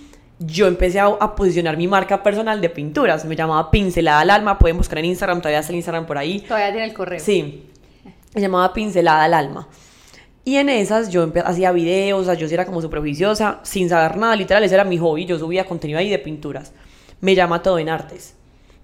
yo 0.47 0.67
empecé 0.67 1.01
a, 1.01 1.07
a 1.07 1.35
posicionar 1.35 1.77
mi 1.77 1.87
marca 1.89 2.23
personal 2.23 2.61
de 2.61 2.69
pinturas. 2.71 3.25
Me 3.25 3.37
llamaba 3.37 3.71
Pincelada 3.71 4.21
al 4.21 4.31
Alma. 4.31 4.59
Pueden 4.59 4.77
buscar 4.77 4.99
en 4.99 5.07
Instagram, 5.07 5.39
todavía 5.41 5.61
está 5.61 5.73
el 5.73 5.77
Instagram 5.77 6.07
por 6.07 6.19
ahí. 6.19 6.41
Todavía 6.41 6.71
tiene 6.73 6.87
el 6.87 6.95
correo. 6.95 7.21
Sí, 7.21 7.67
se 8.33 8.41
llamaba 8.41 8.73
Pincelada 8.73 9.25
al 9.25 9.35
Alma. 9.35 9.69
Y 10.45 10.57
en 10.57 10.69
esas 10.71 11.09
yo 11.11 11.31
hacía 11.45 11.71
videos, 11.71 12.23
o 12.23 12.25
sea, 12.25 12.35
yo 12.35 12.47
era 12.49 12.67
como 12.67 12.83
súper 12.83 12.99
juiciosa, 13.01 13.61
sin 13.63 13.89
saber 13.89 14.17
nada, 14.17 14.35
literal, 14.35 14.65
ese 14.65 14.75
era 14.75 14.83
mi 14.85 14.99
hobby. 14.99 15.25
Yo 15.25 15.39
subía 15.39 15.65
contenido 15.67 15.99
ahí 16.01 16.09
de 16.11 16.19
pinturas. 16.19 16.73
Me 17.21 17.35
llama 17.37 17.63
Todo 17.63 17.79
en 17.79 17.89
Artes. 17.89 18.35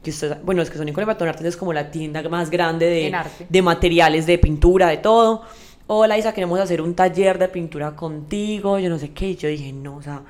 Que 0.04 0.10
ustedes- 0.10 0.36
bueno, 0.44 0.62
es 0.62 0.70
que 0.70 0.78
Sonic 0.78 0.94
Todo 0.94 1.24
en 1.24 1.28
Artes 1.30 1.44
es 1.46 1.56
como 1.56 1.72
la 1.72 1.90
tienda 1.90 2.22
más 2.28 2.50
grande 2.50 2.86
de, 2.86 3.10
de 3.48 3.62
materiales, 3.62 4.26
de 4.26 4.38
pintura, 4.38 4.88
de 4.88 4.98
todo. 4.98 5.42
Hola 5.88 6.16
Isa, 6.16 6.32
queremos 6.32 6.60
hacer 6.60 6.80
un 6.80 6.94
taller 6.94 7.38
de 7.38 7.48
pintura 7.48 7.96
contigo, 7.96 8.78
yo 8.78 8.88
no 8.88 8.98
sé 8.98 9.10
qué. 9.10 9.30
Y 9.30 9.36
yo 9.36 9.48
dije, 9.48 9.72
no, 9.72 9.96
o 9.96 10.02
sea, 10.02 10.22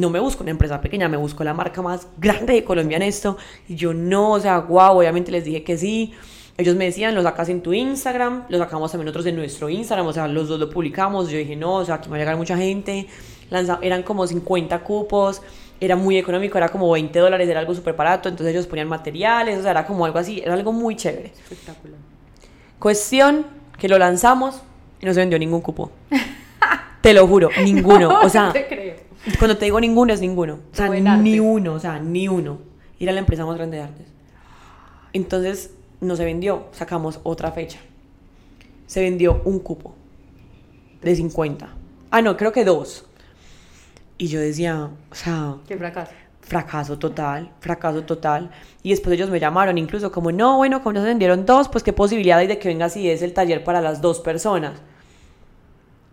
no 0.00 0.10
me 0.10 0.20
busco 0.20 0.42
una 0.42 0.50
empresa 0.50 0.80
pequeña, 0.80 1.08
me 1.08 1.16
busco 1.16 1.42
la 1.44 1.54
marca 1.54 1.82
más 1.82 2.06
grande 2.18 2.52
de 2.54 2.64
Colombia 2.64 2.96
en 2.96 3.02
esto. 3.02 3.36
Y 3.68 3.74
yo 3.76 3.94
no, 3.94 4.32
o 4.32 4.40
sea, 4.40 4.58
wow, 4.60 4.98
obviamente 4.98 5.30
les 5.32 5.44
dije 5.44 5.62
que 5.64 5.76
sí. 5.78 6.14
Ellos 6.56 6.74
me 6.74 6.86
decían, 6.86 7.14
lo 7.14 7.22
sacas 7.22 7.48
en 7.50 7.62
tu 7.62 7.72
Instagram, 7.72 8.44
lo 8.48 8.58
sacamos 8.58 8.90
también 8.90 9.06
nosotros 9.06 9.26
en 9.26 9.36
nuestro 9.36 9.68
Instagram, 9.68 10.06
o 10.08 10.12
sea, 10.12 10.26
los 10.26 10.48
dos 10.48 10.58
lo 10.58 10.68
publicamos. 10.68 11.30
Yo 11.30 11.38
dije, 11.38 11.54
no, 11.54 11.74
o 11.76 11.84
sea, 11.84 11.96
aquí 11.96 12.08
va 12.10 12.16
a 12.16 12.18
llegar 12.18 12.36
mucha 12.36 12.56
gente. 12.56 13.06
Lanza- 13.50 13.78
eran 13.80 14.02
como 14.02 14.26
50 14.26 14.80
cupos, 14.80 15.40
era 15.80 15.94
muy 15.94 16.18
económico, 16.18 16.58
era 16.58 16.68
como 16.68 16.90
20 16.90 17.16
dólares, 17.20 17.48
era 17.48 17.60
algo 17.60 17.74
súper 17.74 17.94
barato. 17.94 18.28
Entonces 18.28 18.52
ellos 18.54 18.66
ponían 18.66 18.88
materiales, 18.88 19.58
o 19.58 19.62
sea, 19.62 19.70
era 19.70 19.86
como 19.86 20.04
algo 20.04 20.18
así, 20.18 20.40
era 20.40 20.54
algo 20.54 20.72
muy 20.72 20.96
chévere. 20.96 21.26
Espectacular. 21.28 21.98
Cuestión 22.80 23.46
que 23.78 23.88
lo 23.88 23.98
lanzamos 23.98 24.60
y 25.00 25.06
no 25.06 25.14
se 25.14 25.20
vendió 25.20 25.38
ningún 25.38 25.60
cupo. 25.60 25.92
Te 27.00 27.12
lo 27.14 27.26
juro, 27.28 27.50
ninguno. 27.62 28.20
O 28.22 28.28
sea, 28.28 28.50
te 28.52 28.66
creo. 28.66 28.96
Cuando 29.38 29.56
te 29.56 29.64
digo 29.66 29.80
ninguno 29.80 30.12
es 30.12 30.20
ninguno. 30.20 30.60
O 30.72 30.76
sea, 30.76 30.88
ni 30.88 31.40
uno, 31.40 31.74
o 31.74 31.78
sea, 31.78 31.98
ni 31.98 32.28
uno. 32.28 32.58
Y 32.98 33.04
era 33.04 33.12
la 33.12 33.20
empresa 33.20 33.44
más 33.44 33.56
grande 33.56 33.76
de 33.78 33.82
artes. 33.84 34.06
Entonces, 35.12 35.72
no 36.00 36.16
se 36.16 36.24
vendió. 36.24 36.66
Sacamos 36.72 37.20
otra 37.22 37.52
fecha. 37.52 37.78
Se 38.86 39.00
vendió 39.02 39.42
un 39.44 39.58
cupo 39.60 39.94
de 41.02 41.14
50. 41.14 41.68
Ah, 42.10 42.22
no, 42.22 42.36
creo 42.36 42.52
que 42.52 42.64
dos. 42.64 43.04
Y 44.16 44.28
yo 44.28 44.40
decía, 44.40 44.90
o 45.10 45.14
sea, 45.14 45.56
Qué 45.68 45.76
fracaso. 45.76 46.12
fracaso 46.40 46.98
total, 46.98 47.52
fracaso 47.60 48.02
total. 48.02 48.50
Y 48.82 48.90
después 48.90 49.14
ellos 49.14 49.30
me 49.30 49.38
llamaron, 49.38 49.78
incluso 49.78 50.10
como, 50.10 50.32
no, 50.32 50.56
bueno, 50.56 50.82
como 50.82 50.94
no 50.94 51.00
se 51.00 51.06
vendieron 51.06 51.46
dos, 51.46 51.68
pues 51.68 51.84
qué 51.84 51.92
posibilidad 51.92 52.38
hay 52.38 52.46
de 52.48 52.58
que 52.58 52.68
vengas 52.68 52.96
y 52.96 53.08
es 53.08 53.22
el 53.22 53.32
taller 53.34 53.62
para 53.62 53.80
las 53.80 54.00
dos 54.00 54.20
personas. 54.20 54.80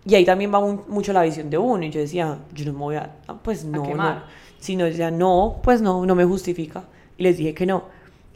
Y 0.08 0.16
ahí 0.16 0.26
también 0.26 0.54
va 0.54 0.60
mu- 0.60 0.82
mucho 0.88 1.12
la 1.14 1.24
visión 1.24 1.50
de 1.50 1.58
uno. 1.58 1.84
Y 1.84 1.90
yo 1.90 2.00
decía, 2.00 2.38
yo 2.54 2.66
no 2.66 2.74
me 2.74 2.80
voy 2.80 2.96
a, 2.96 3.12
ah, 3.28 3.36
pues 3.42 3.64
no, 3.66 3.84
quemar. 3.84 4.16
no. 4.18 4.24
Si 4.60 4.76
no, 4.76 4.86
decía, 4.86 5.10
no, 5.12 5.60
pues 5.64 5.82
no, 5.82 6.06
no 6.06 6.16
me 6.16 6.26
justifica. 6.26 6.84
Y 7.18 7.24
les 7.24 7.38
dije 7.38 7.54
que 7.54 7.66
no. 7.66 7.84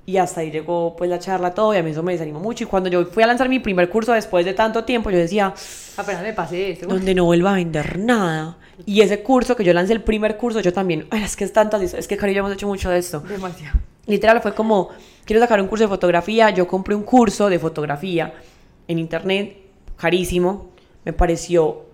Y 0.06 0.18
hasta 0.18 0.42
ahí 0.42 0.50
llegó 0.50 0.96
pues 0.98 1.08
la 1.10 1.20
charla, 1.20 1.54
todo, 1.54 1.72
y 1.76 1.78
a 1.78 1.84
mí 1.84 1.92
eso 1.92 2.02
me 2.02 2.14
desanimó 2.14 2.40
mucho. 2.40 2.64
Y 2.64 2.68
cuando 2.68 2.90
yo 2.90 3.06
fui 3.06 3.22
a 3.22 3.28
lanzar 3.28 3.48
mi 3.48 3.60
primer 3.60 3.90
curso 3.90 4.14
después 4.14 4.44
de 4.44 4.54
tanto 4.54 4.84
tiempo, 4.84 5.12
yo 5.12 5.18
decía, 5.20 5.54
Apenas 5.98 6.24
me 6.24 6.34
pasé 6.34 6.72
eso. 6.72 6.88
donde 6.88 7.14
no 7.14 7.26
vuelva 7.26 7.52
a 7.52 7.56
vender 7.56 8.00
nada. 8.00 8.58
Y 8.88 9.02
ese 9.02 9.22
curso 9.22 9.56
que 9.56 9.64
yo 9.64 9.72
lancé, 9.74 9.94
el 9.94 10.02
primer 10.02 10.38
curso, 10.38 10.62
yo 10.62 10.74
también, 10.74 11.06
ay, 11.12 11.22
es 11.24 11.36
que 11.36 11.44
es 11.44 11.54
tantas, 11.54 11.94
es 11.94 12.08
que 12.08 12.18
Cari 12.18 12.36
hemos 12.36 12.52
hecho 12.52 12.66
mucho 12.66 12.90
de 12.90 12.98
esto. 12.98 13.20
Demasiado. 13.20 13.78
Literal 14.08 14.42
fue 14.42 14.56
como, 14.56 14.90
quiero 15.26 15.40
sacar 15.42 15.62
un 15.62 15.68
curso 15.68 15.84
de 15.84 15.90
fotografía, 15.90 16.50
yo 16.50 16.66
compré 16.68 16.96
un 16.96 17.04
curso 17.04 17.48
de 17.48 17.60
fotografía 17.60 18.34
en 18.88 18.98
internet, 18.98 19.58
carísimo, 19.96 20.70
me 21.10 21.14
pareció 21.14 21.86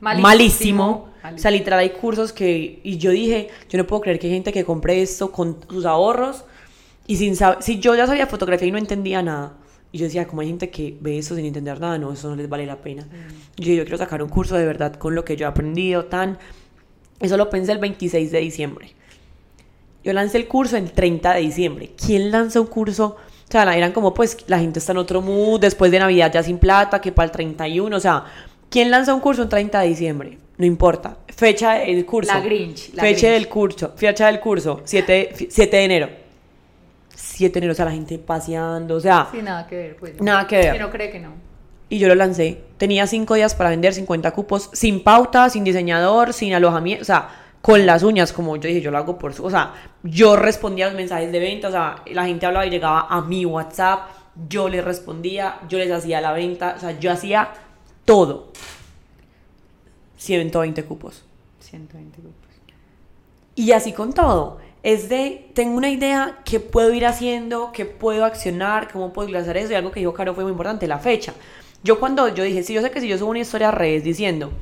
Malísimo. 0.00 0.28
malísimo. 0.28 1.08
Malísimo. 1.22 1.36
O 1.36 1.38
sea, 1.38 1.50
literal 1.50 1.80
hay 1.80 1.90
cursos 1.90 2.32
que, 2.32 2.80
y 2.82 2.98
yo 2.98 3.10
dije, 3.10 3.48
yo 3.68 3.78
no 3.78 3.86
puedo 3.86 4.02
creer 4.02 4.18
que 4.18 4.26
hay 4.26 4.34
gente 4.34 4.52
que 4.52 4.64
compre 4.64 5.00
esto 5.00 5.32
con 5.32 5.56
sus 5.68 5.84
ahorros 5.84 6.44
y 7.06 7.16
sin 7.16 7.34
saber, 7.34 7.62
si 7.62 7.80
yo 7.80 7.94
ya 7.94 8.06
sabía 8.06 8.26
fotografía 8.26 8.68
y 8.68 8.70
no 8.70 8.78
entendía 8.78 9.22
nada. 9.22 9.54
Y 9.90 9.98
yo 9.98 10.04
decía, 10.04 10.26
como 10.26 10.42
hay 10.42 10.48
gente 10.48 10.68
que 10.68 10.96
ve 11.00 11.16
eso 11.16 11.34
sin 11.34 11.46
entender 11.46 11.80
nada, 11.80 11.96
no, 11.96 12.12
eso 12.12 12.28
no 12.28 12.36
les 12.36 12.46
vale 12.46 12.66
la 12.66 12.76
pena. 12.76 13.08
Yo, 13.56 13.64
dije, 13.64 13.76
yo 13.76 13.84
quiero 13.84 13.96
sacar 13.96 14.22
un 14.22 14.28
curso 14.28 14.54
de 14.54 14.66
verdad 14.66 14.94
con 14.96 15.14
lo 15.14 15.24
que 15.24 15.34
yo 15.36 15.46
he 15.46 15.48
aprendido, 15.48 16.04
tan... 16.04 16.38
Eso 17.20 17.36
lo 17.38 17.48
pensé 17.48 17.72
el 17.72 17.78
26 17.78 18.30
de 18.30 18.38
diciembre. 18.38 18.94
Yo 20.04 20.12
lancé 20.12 20.36
el 20.36 20.46
curso 20.46 20.76
el 20.76 20.92
30 20.92 21.34
de 21.34 21.40
diciembre. 21.40 21.92
¿Quién 21.96 22.30
lanza 22.30 22.60
un 22.60 22.66
curso? 22.66 23.16
O 23.48 23.50
sea, 23.50 23.74
eran 23.74 23.92
como, 23.92 24.12
pues, 24.12 24.36
la 24.46 24.58
gente 24.58 24.78
está 24.78 24.92
en 24.92 24.98
otro 24.98 25.22
mood, 25.22 25.58
después 25.58 25.90
de 25.90 25.98
Navidad 25.98 26.30
ya 26.32 26.42
sin 26.42 26.58
plata, 26.58 27.00
que 27.00 27.10
para 27.10 27.24
el 27.24 27.32
31, 27.32 27.96
o 27.96 28.00
sea, 28.00 28.24
¿quién 28.70 28.90
lanza 28.90 29.14
un 29.14 29.20
curso 29.20 29.42
el 29.42 29.48
30 29.48 29.80
de 29.80 29.88
diciembre? 29.88 30.38
No 30.56 30.66
importa. 30.66 31.16
Fecha 31.28 31.74
del 31.74 32.04
curso. 32.04 32.32
La 32.32 32.40
Grinch, 32.40 32.92
la 32.94 33.02
fecha 33.02 33.28
Grinch. 33.28 33.32
del 33.42 33.48
curso. 33.48 33.92
Fecha 33.96 34.26
del 34.26 34.40
curso. 34.40 34.80
7, 34.84 35.30
7 35.50 35.76
de 35.76 35.84
enero. 35.84 36.08
7 37.14 37.52
de 37.52 37.58
enero, 37.58 37.72
o 37.72 37.76
sea, 37.76 37.84
la 37.84 37.92
gente 37.92 38.18
paseando, 38.18 38.96
o 38.96 39.00
sea, 39.00 39.28
Sí, 39.32 39.40
nada 39.42 39.66
que 39.66 39.76
ver, 39.76 39.96
pues. 39.96 40.20
Nada 40.20 40.46
que 40.46 40.56
ver. 40.56 40.80
No 40.80 40.90
cree 40.90 41.10
que 41.10 41.18
no. 41.20 41.32
y 41.88 41.98
yo 41.98 42.08
lo 42.08 42.14
lancé. 42.14 42.60
Tenía 42.76 43.06
5 43.06 43.34
días 43.34 43.54
para 43.54 43.70
vender 43.70 43.94
50 43.94 44.30
cupos, 44.32 44.70
sin 44.72 45.02
pauta, 45.02 45.48
sin 45.50 45.64
diseñador, 45.64 46.32
sin 46.32 46.52
alojamiento, 46.54 47.02
o 47.02 47.06
sea, 47.06 47.28
con 47.62 47.86
las 47.86 48.02
uñas, 48.02 48.32
como 48.32 48.56
yo 48.56 48.68
dije, 48.68 48.80
yo 48.80 48.90
lo 48.90 48.98
hago 48.98 49.18
por 49.18 49.34
su, 49.34 49.44
o 49.44 49.50
sea, 49.50 49.72
yo 50.04 50.36
respondía 50.36 50.86
a 50.86 50.88
los 50.88 50.96
mensajes 50.96 51.32
de 51.32 51.38
venta, 51.40 51.68
o 51.68 51.72
sea, 51.72 51.96
la 52.06 52.24
gente 52.24 52.46
hablaba 52.46 52.66
y 52.66 52.70
llegaba 52.70 53.06
a 53.08 53.20
mi 53.22 53.44
WhatsApp, 53.44 54.08
yo 54.48 54.68
les 54.68 54.84
respondía, 54.84 55.56
yo 55.68 55.78
les 55.78 55.90
hacía 55.90 56.20
la 56.20 56.32
venta, 56.32 56.74
o 56.76 56.80
sea, 56.80 56.98
yo 57.00 57.10
hacía 57.10 57.48
todo. 58.08 58.46
120 60.16 60.82
cupos. 60.84 61.24
120 61.60 62.22
grupos. 62.22 62.48
Y 63.54 63.72
así 63.72 63.92
con 63.92 64.14
todo. 64.14 64.60
Es 64.82 65.10
de, 65.10 65.50
tengo 65.52 65.76
una 65.76 65.90
idea, 65.90 66.38
qué 66.46 66.58
puedo 66.58 66.94
ir 66.94 67.04
haciendo, 67.04 67.70
qué 67.70 67.84
puedo 67.84 68.24
accionar, 68.24 68.90
cómo 68.90 69.12
puedo 69.12 69.36
hacer 69.38 69.58
eso. 69.58 69.72
Y 69.72 69.74
algo 69.74 69.90
que 69.90 70.00
dijo 70.00 70.14
Caro 70.14 70.34
fue 70.34 70.44
muy 70.44 70.52
importante, 70.52 70.86
la 70.86 70.98
fecha. 70.98 71.34
Yo 71.84 72.00
cuando 72.00 72.28
yo 72.28 72.44
dije, 72.44 72.62
sí, 72.62 72.72
yo 72.72 72.80
sé 72.80 72.90
que 72.90 73.02
si 73.02 73.08
yo 73.08 73.18
subo 73.18 73.28
una 73.28 73.40
historia 73.40 73.68
a 73.68 73.72
redes 73.72 74.04
diciendo, 74.04 74.52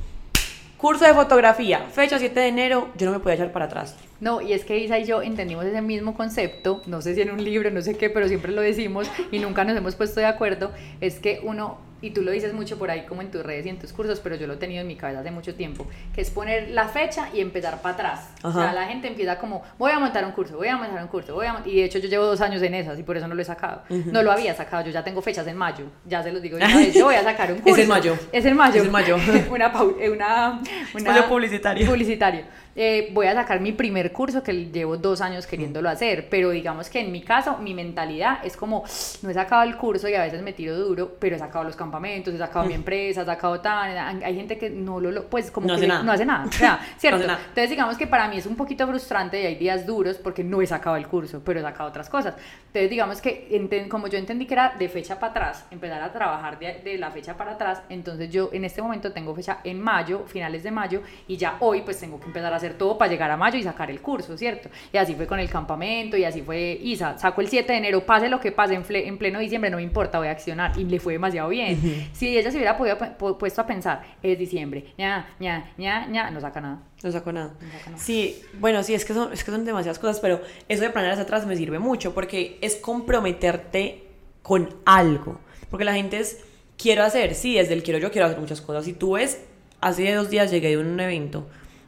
curso 0.76 1.04
de 1.04 1.14
fotografía, 1.14 1.86
fecha 1.92 2.18
7 2.18 2.40
de 2.40 2.48
enero, 2.48 2.88
yo 2.96 3.06
no 3.06 3.12
me 3.12 3.20
podía 3.20 3.36
echar 3.36 3.52
para 3.52 3.66
atrás. 3.66 3.94
No, 4.20 4.40
y 4.40 4.52
es 4.52 4.64
que 4.64 4.78
Isa 4.78 4.98
y 4.98 5.04
yo 5.04 5.22
entendimos 5.22 5.64
ese 5.66 5.82
mismo 5.82 6.14
concepto, 6.14 6.82
no 6.86 7.02
sé 7.02 7.14
si 7.14 7.20
en 7.20 7.30
un 7.30 7.42
libro, 7.44 7.70
no 7.70 7.82
sé 7.82 7.96
qué, 7.96 8.08
pero 8.10 8.28
siempre 8.28 8.52
lo 8.52 8.62
decimos 8.62 9.10
y 9.30 9.38
nunca 9.38 9.64
nos 9.64 9.76
hemos 9.76 9.94
puesto 9.94 10.20
de 10.20 10.26
acuerdo, 10.26 10.72
es 11.00 11.18
que 11.20 11.40
uno, 11.42 11.78
y 12.00 12.10
tú 12.10 12.22
lo 12.22 12.30
dices 12.30 12.52
mucho 12.54 12.78
por 12.78 12.90
ahí 12.90 13.04
como 13.06 13.20
en 13.22 13.30
tus 13.30 13.42
redes 13.44 13.66
y 13.66 13.68
en 13.70 13.78
tus 13.78 13.92
cursos, 13.92 14.20
pero 14.20 14.36
yo 14.36 14.46
lo 14.46 14.54
he 14.54 14.56
tenido 14.56 14.80
en 14.82 14.86
mi 14.86 14.96
cabeza 14.96 15.20
hace 15.20 15.30
mucho 15.30 15.54
tiempo, 15.54 15.86
que 16.14 16.20
es 16.22 16.30
poner 16.30 16.70
la 16.70 16.88
fecha 16.88 17.28
y 17.34 17.40
empezar 17.40 17.80
para 17.82 17.94
atrás. 17.94 18.30
O 18.42 18.52
sea, 18.52 18.64
Ajá. 18.64 18.72
la 18.72 18.86
gente 18.86 19.08
empieza 19.08 19.38
como, 19.38 19.62
voy 19.78 19.92
a 19.92 19.98
montar 19.98 20.24
un 20.24 20.32
curso, 20.32 20.56
voy 20.56 20.68
a 20.68 20.76
montar 20.76 21.02
un 21.02 21.08
curso, 21.08 21.34
voy 21.34 21.46
a 21.46 21.54
mon-". 21.54 21.62
y 21.66 21.76
de 21.76 21.84
hecho 21.84 21.98
yo 21.98 22.08
llevo 22.08 22.24
dos 22.24 22.40
años 22.40 22.62
en 22.62 22.74
esas 22.74 22.98
y 22.98 23.02
por 23.02 23.16
eso 23.16 23.26
no 23.28 23.34
lo 23.34 23.42
he 23.42 23.44
sacado. 23.46 23.82
No 23.88 24.22
lo 24.22 24.30
había 24.32 24.54
sacado, 24.54 24.84
yo 24.84 24.92
ya 24.92 25.02
tengo 25.04 25.20
fechas 25.22 25.46
en 25.46 25.56
mayo, 25.56 25.86
ya 26.06 26.22
se 26.22 26.32
los 26.32 26.40
digo, 26.42 26.56
una 26.56 26.66
vez, 26.74 26.94
yo 26.94 27.06
voy 27.06 27.14
a 27.16 27.22
sacar 27.22 27.50
un 27.52 27.58
Es 27.64 27.64
curso. 27.64 27.80
en 27.82 27.88
mayo. 27.88 28.16
Es 28.32 28.44
en 28.46 28.56
mayo. 28.56 28.80
Es 28.80 28.84
en 28.86 28.92
mayo. 28.92 29.16
una, 29.50 29.72
eh, 30.00 30.10
una, 30.10 30.60
una 30.94 31.28
publicitario. 31.28 31.86
publicitario. 31.86 32.42
Eh, 32.78 33.08
voy 33.12 33.26
a 33.26 33.32
sacar 33.32 33.58
mi 33.60 33.72
primer 33.72 34.12
curso 34.12 34.42
que 34.42 34.52
llevo 34.66 34.98
dos 34.98 35.22
años 35.22 35.46
queriéndolo 35.46 35.88
hacer, 35.88 36.28
pero 36.28 36.50
digamos 36.50 36.90
que 36.90 37.00
en 37.00 37.10
mi 37.10 37.22
caso, 37.22 37.56
mi 37.56 37.72
mentalidad 37.72 38.44
es 38.44 38.54
como, 38.54 38.84
no 39.22 39.30
he 39.30 39.34
sacado 39.34 39.62
el 39.62 39.76
curso 39.78 40.08
y 40.10 40.14
a 40.14 40.22
veces 40.22 40.42
me 40.42 40.52
tiro 40.52 40.76
duro, 40.76 41.16
pero 41.18 41.36
he 41.36 41.38
sacado 41.38 41.64
los 41.64 41.74
campamentos, 41.74 42.34
he 42.34 42.38
sacado 42.38 42.66
mi 42.66 42.74
empresa, 42.74 43.22
he 43.22 43.24
sacado 43.24 43.60
tan, 43.60 44.22
hay 44.22 44.34
gente 44.36 44.58
que 44.58 44.68
no 44.68 45.00
lo, 45.00 45.24
pues 45.24 45.50
como 45.50 45.68
No 45.68 45.72
que 45.74 45.78
hace 45.78 45.88
nada. 45.88 46.02
no 46.02 46.12
hace 46.12 46.26
nada, 46.26 46.44
o 46.46 46.52
sea, 46.52 46.78
¿cierto? 46.98 47.16
hace 47.18 47.26
nada. 47.26 47.38
Entonces 47.48 47.70
digamos 47.70 47.96
que 47.96 48.06
para 48.06 48.28
mí 48.28 48.36
es 48.36 48.44
un 48.44 48.56
poquito 48.56 48.86
frustrante 48.86 49.40
y 49.40 49.46
hay 49.46 49.54
días 49.54 49.86
duros 49.86 50.18
porque 50.18 50.44
no 50.44 50.60
he 50.60 50.66
sacado 50.66 50.96
el 50.96 51.06
curso, 51.08 51.40
pero 51.42 51.60
he 51.60 51.62
sacado 51.62 51.88
otras 51.88 52.10
cosas. 52.10 52.34
Entonces 52.66 52.90
digamos 52.90 53.22
que 53.22 53.48
enten- 53.52 53.88
como 53.88 54.06
yo 54.08 54.18
entendí 54.18 54.44
que 54.46 54.52
era 54.52 54.74
de 54.78 54.90
fecha 54.90 55.18
para 55.18 55.30
atrás, 55.30 55.64
empezar 55.70 56.02
a 56.02 56.12
trabajar 56.12 56.58
de, 56.58 56.74
de 56.84 56.98
la 56.98 57.10
fecha 57.10 57.38
para 57.38 57.52
atrás, 57.52 57.80
entonces 57.88 58.30
yo 58.30 58.50
en 58.52 58.66
este 58.66 58.82
momento 58.82 59.12
tengo 59.12 59.34
fecha 59.34 59.60
en 59.64 59.80
mayo, 59.80 60.24
finales 60.26 60.62
de 60.62 60.70
mayo, 60.70 61.00
y 61.26 61.38
ya 61.38 61.56
hoy 61.60 61.80
pues 61.80 61.98
tengo 61.98 62.20
que 62.20 62.26
empezar 62.26 62.52
a 62.52 62.56
hacer 62.56 62.65
todo 62.74 62.98
para 62.98 63.10
llegar 63.10 63.30
a 63.30 63.36
mayo 63.36 63.58
y 63.58 63.62
sacar 63.62 63.90
el 63.90 64.00
curso, 64.00 64.36
¿cierto? 64.36 64.68
Y 64.92 64.96
así 64.96 65.14
fue 65.14 65.26
con 65.26 65.38
el 65.40 65.48
campamento 65.48 66.16
y 66.16 66.24
así 66.24 66.42
fue 66.42 66.78
Isa, 66.82 67.18
saco 67.18 67.40
el 67.40 67.48
7 67.48 67.72
de 67.72 67.78
enero, 67.78 68.04
pase 68.04 68.28
lo 68.28 68.40
que 68.40 68.52
pase 68.52 68.74
en, 68.74 68.84
en 68.88 69.18
pleno 69.18 69.38
diciembre, 69.38 69.70
no 69.70 69.76
me 69.78 69.82
importa, 69.82 70.18
voy 70.18 70.28
a 70.28 70.32
accionar 70.32 70.78
y 70.78 70.84
le 70.84 71.00
fue 71.00 71.14
demasiado 71.14 71.48
bien. 71.48 72.08
Si 72.12 72.36
ella 72.36 72.50
se 72.50 72.56
hubiera 72.56 72.76
podido, 72.76 72.98
pu- 72.98 73.36
puesto 73.38 73.60
a 73.60 73.66
pensar, 73.66 74.02
es 74.22 74.38
diciembre, 74.38 74.86
ña, 74.98 75.26
ña, 75.40 75.72
ña, 75.78 76.06
ña, 76.06 76.30
no 76.30 76.40
saca 76.40 76.60
nada. 76.60 76.78
No 77.02 77.12
saco 77.12 77.30
nada. 77.32 77.52
No 77.60 77.72
saco 77.78 77.90
nada. 77.90 77.98
Sí, 77.98 78.40
bueno, 78.58 78.82
sí, 78.82 78.94
es 78.94 79.04
que, 79.04 79.12
son, 79.14 79.32
es 79.32 79.44
que 79.44 79.50
son 79.50 79.64
demasiadas 79.64 79.98
cosas, 79.98 80.18
pero 80.20 80.40
eso 80.68 80.82
de 80.82 80.90
planear 80.90 81.12
hacia 81.12 81.24
atrás 81.24 81.46
me 81.46 81.56
sirve 81.56 81.78
mucho 81.78 82.14
porque 82.14 82.58
es 82.62 82.76
comprometerte 82.76 84.04
con 84.42 84.74
algo. 84.84 85.40
Porque 85.70 85.84
la 85.84 85.94
gente 85.94 86.18
es, 86.18 86.44
quiero 86.78 87.02
hacer, 87.02 87.34
sí, 87.34 87.54
desde 87.54 87.74
el 87.74 87.82
quiero 87.82 87.98
yo 87.98 88.10
quiero 88.10 88.26
hacer 88.26 88.38
muchas 88.40 88.60
cosas. 88.60 88.84
Si 88.84 88.92
tú 88.92 89.12
ves, 89.12 89.42
hace 89.80 90.12
dos 90.14 90.30
días 90.30 90.50
llegué 90.50 90.68
de 90.70 90.78
un 90.78 90.98
evento, 90.98 91.46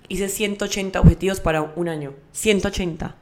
hice 0.09 0.29
180 0.29 1.01
objetivos 1.01 1.40
para 1.40 1.62
un 1.62 1.88
año. 1.88 2.14
180. 2.33 3.14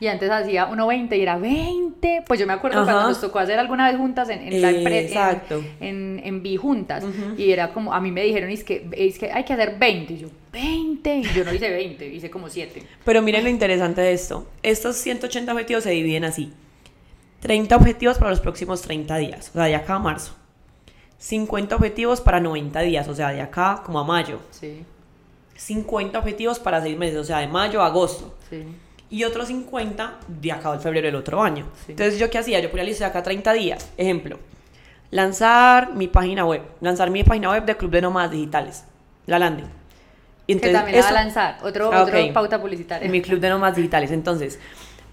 Y 0.00 0.08
antes 0.08 0.30
hacía 0.30 0.68
1.20 0.68 1.16
y 1.16 1.22
era 1.22 1.38
20. 1.38 2.24
Pues 2.26 2.38
yo 2.40 2.46
me 2.46 2.52
acuerdo 2.52 2.82
Ajá. 2.82 2.92
cuando 2.92 3.08
nos 3.08 3.20
tocó 3.20 3.38
hacer 3.38 3.58
alguna 3.58 3.88
vez 3.88 3.96
juntas 3.96 4.28
en, 4.28 4.40
en 4.40 4.60
la 4.60 4.70
empresa. 4.70 5.30
Exacto. 5.30 5.64
En, 5.80 6.18
en, 6.18 6.20
en 6.24 6.42
Vi 6.42 6.56
juntas. 6.56 7.04
Y 7.38 7.50
era 7.50 7.72
como, 7.72 7.94
a 7.94 8.00
mí 8.00 8.10
me 8.10 8.22
dijeron, 8.22 8.50
es 8.50 8.64
que, 8.64 8.86
es 8.92 9.18
que 9.18 9.30
hay 9.32 9.44
que 9.44 9.52
hacer 9.52 9.78
20. 9.78 10.12
Y 10.12 10.18
yo, 10.18 10.28
20. 10.52 11.16
Y 11.16 11.22
yo 11.22 11.44
no 11.44 11.54
hice 11.54 11.70
20, 11.70 12.06
hice 12.06 12.28
como 12.30 12.48
7. 12.50 12.82
Pero 13.04 13.22
miren 13.22 13.44
lo 13.44 13.50
interesante 13.50 14.00
de 14.00 14.12
esto. 14.12 14.46
Estos 14.62 14.96
180 14.96 15.52
objetivos 15.52 15.84
se 15.84 15.90
dividen 15.90 16.24
así. 16.24 16.52
30 17.40 17.76
objetivos 17.76 18.18
para 18.18 18.30
los 18.30 18.40
próximos 18.40 18.82
30 18.82 19.16
días, 19.18 19.50
o 19.50 19.52
sea, 19.52 19.64
de 19.64 19.74
acá 19.74 19.94
a 19.94 19.98
marzo. 19.98 20.34
50 21.18 21.76
objetivos 21.76 22.20
para 22.20 22.40
90 22.40 22.80
días, 22.80 23.06
o 23.08 23.14
sea, 23.14 23.30
de 23.30 23.40
acá 23.42 23.82
como 23.84 24.00
a 24.00 24.04
mayo. 24.04 24.40
Sí, 24.50 24.82
50 25.56 26.18
objetivos 26.18 26.58
para 26.58 26.80
6 26.82 26.96
meses, 26.98 27.18
o 27.18 27.24
sea, 27.24 27.38
de 27.38 27.46
mayo 27.48 27.82
a 27.82 27.86
agosto. 27.86 28.34
sí. 28.50 28.64
Y 29.10 29.22
otros 29.22 29.46
50 29.46 30.14
de 30.26 30.50
acá 30.50 30.72
al 30.72 30.80
febrero 30.80 31.06
del 31.06 31.14
otro 31.14 31.40
año. 31.40 31.66
Sí. 31.86 31.92
Entonces, 31.92 32.18
¿yo 32.18 32.28
qué 32.30 32.38
hacía? 32.38 32.58
Yo 32.58 32.68
ponía 32.70 32.84
lista 32.84 33.04
de 33.04 33.10
acá 33.10 33.22
30 33.22 33.52
días. 33.52 33.88
Ejemplo, 33.96 34.40
lanzar 35.10 35.94
mi 35.94 36.08
página 36.08 36.44
web. 36.44 36.62
Lanzar 36.80 37.10
mi 37.10 37.22
página 37.22 37.50
web 37.50 37.64
de 37.64 37.76
Club 37.76 37.90
de 37.92 38.00
Nómadas 38.02 38.32
Digitales. 38.32 38.84
La 39.26 39.38
landing. 39.38 39.66
Y 40.46 40.56
que 40.56 40.70
también 40.70 40.96
la 40.98 41.02
va 41.04 41.08
a 41.10 41.12
lanzar. 41.12 41.58
Otro, 41.62 41.92
Ah, 41.92 42.02
otro 42.02 42.18
ok. 42.24 42.32
pauta 42.32 42.60
publicitaria. 42.60 43.06
en 43.06 43.12
mi 43.12 43.22
club 43.22 43.38
de 43.40 43.48
nómadas 43.50 43.76
digitales. 43.76 44.10
Entonces, 44.10 44.58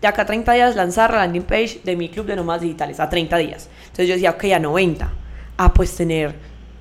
de 0.02 0.08
acá 0.08 0.24
a 0.24 0.26
30 0.26 0.52
días 0.54 0.76
lanzar 0.76 1.12
la 1.12 1.18
landing 1.18 1.44
page 1.44 1.82
de 1.84 1.96
mi 1.96 2.10
club 2.10 2.26
de 2.26 2.36
nómadas 2.36 2.62
digitales, 2.64 3.00
a 3.00 3.08
30 3.10 3.38
días. 3.38 3.70
Entonces 3.84 4.08
yo 4.08 4.14
decía, 4.16 4.32
ok, 4.32 4.46
a 4.56 4.60
90. 4.60 5.12
Ah, 5.58 5.74
pues 5.74 5.96
tener 5.96 6.34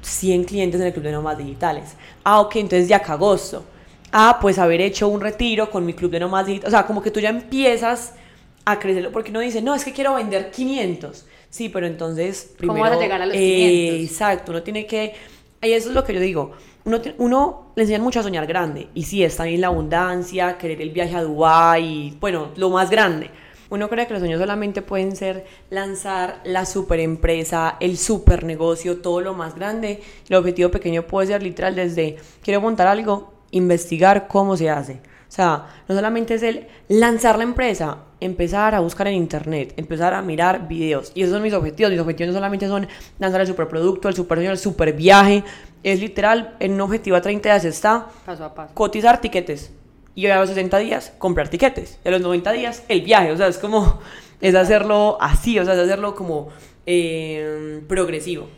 100 0.02 0.44
clientes 0.44 0.80
en 0.80 0.86
el 0.86 0.92
club 0.92 1.04
de 1.04 1.12
nómadas 1.12 1.38
digitales. 1.38 1.94
Ah, 2.24 2.40
ok, 2.40 2.56
entonces 2.56 2.88
de 2.88 2.94
acá 2.94 3.12
a 3.12 3.14
agosto. 3.16 3.64
Ah, 4.12 4.38
pues 4.40 4.58
haber 4.58 4.80
hecho 4.80 5.08
un 5.08 5.20
retiro 5.20 5.70
con 5.70 5.86
mi 5.86 5.94
club 5.94 6.10
de 6.10 6.20
nómadas 6.20 6.46
digitales. 6.46 6.74
O 6.74 6.76
sea, 6.76 6.86
como 6.86 7.02
que 7.02 7.10
tú 7.10 7.20
ya 7.20 7.30
empiezas 7.30 8.14
a 8.64 8.78
crecerlo, 8.78 9.12
porque 9.12 9.30
uno 9.30 9.40
dice, 9.40 9.62
no, 9.62 9.74
es 9.74 9.84
que 9.84 9.92
quiero 9.92 10.14
vender 10.14 10.50
500. 10.50 11.26
Sí, 11.48 11.68
pero 11.68 11.86
entonces 11.86 12.52
¿Cómo 12.60 12.74
primero... 12.74 12.90
vas 12.90 12.98
a 12.98 13.02
llegar 13.02 13.22
a 13.22 13.26
los 13.26 13.34
eh, 13.34 13.38
500? 13.38 14.10
Exacto, 14.10 14.52
uno 14.52 14.62
tiene 14.62 14.86
que... 14.86 15.14
Y 15.62 15.72
eso 15.72 15.88
es 15.88 15.94
lo 15.94 16.04
que 16.04 16.14
yo 16.14 16.20
digo. 16.20 16.52
Uno, 16.84 17.00
uno 17.18 17.72
le 17.76 17.82
enseñan 17.82 18.02
mucho 18.02 18.20
a 18.20 18.22
soñar 18.22 18.46
grande. 18.46 18.88
Y 18.94 19.02
sí, 19.02 19.22
está 19.22 19.44
bien 19.44 19.60
la 19.60 19.66
abundancia, 19.66 20.56
querer 20.56 20.80
el 20.80 20.90
viaje 20.90 21.14
a 21.16 21.22
Dubái, 21.22 21.84
y, 21.84 22.16
bueno, 22.18 22.48
lo 22.56 22.70
más 22.70 22.88
grande. 22.88 23.30
Uno 23.70 23.88
cree 23.88 24.06
que 24.06 24.12
los 24.12 24.20
sueños 24.20 24.40
solamente 24.40 24.82
pueden 24.82 25.14
ser 25.14 25.46
lanzar 25.70 26.40
la 26.44 26.66
super 26.66 26.98
empresa, 26.98 27.76
el 27.78 27.96
super 27.96 28.44
negocio, 28.44 28.98
todo 28.98 29.20
lo 29.20 29.32
más 29.32 29.54
grande. 29.54 30.02
El 30.28 30.36
objetivo 30.36 30.70
pequeño 30.70 31.06
puede 31.06 31.28
ser 31.28 31.42
literal 31.42 31.76
desde 31.76 32.16
quiero 32.42 32.60
montar 32.60 32.88
algo, 32.88 33.32
investigar 33.52 34.26
cómo 34.26 34.56
se 34.56 34.70
hace. 34.70 34.94
O 34.94 35.32
sea, 35.32 35.66
no 35.88 35.94
solamente 35.94 36.34
es 36.34 36.42
el 36.42 36.66
lanzar 36.88 37.38
la 37.38 37.44
empresa, 37.44 37.98
empezar 38.18 38.74
a 38.74 38.80
buscar 38.80 39.06
en 39.06 39.14
internet, 39.14 39.72
empezar 39.76 40.12
a 40.12 40.22
mirar 40.22 40.66
videos. 40.66 41.12
Y 41.14 41.22
esos 41.22 41.34
son 41.34 41.42
mis 41.44 41.54
objetivos. 41.54 41.92
Mis 41.92 42.00
objetivos 42.00 42.32
no 42.32 42.34
solamente 42.34 42.66
son 42.66 42.88
lanzar 43.20 43.40
el 43.40 43.46
superproducto, 43.46 44.08
el 44.08 44.16
super 44.16 44.38
sueño, 44.38 44.50
el 44.50 44.58
super 44.58 44.92
viaje. 44.92 45.44
Es 45.84 46.00
literal, 46.00 46.56
en 46.58 46.72
un 46.72 46.80
objetivo 46.80 47.16
a 47.16 47.20
30 47.20 47.48
días 47.48 47.64
está 47.64 48.08
Paso 48.26 48.44
a 48.44 48.52
paso. 48.52 48.74
cotizar 48.74 49.20
tiquetes. 49.20 49.72
Y 50.14 50.26
a 50.26 50.38
los 50.38 50.48
60 50.48 50.78
días, 50.78 51.12
comprar 51.18 51.48
tiquetes. 51.48 51.98
Y 52.04 52.08
a 52.08 52.10
los 52.10 52.20
90 52.20 52.52
días, 52.52 52.84
el 52.88 53.02
viaje. 53.02 53.32
O 53.32 53.36
sea, 53.36 53.48
es 53.48 53.58
como 53.58 54.00
es 54.40 54.54
hacerlo 54.54 55.18
así, 55.20 55.58
o 55.58 55.64
sea, 55.64 55.74
es 55.74 55.80
hacerlo 55.80 56.14
como 56.14 56.48
eh, 56.86 57.82
progresivo 57.88 58.48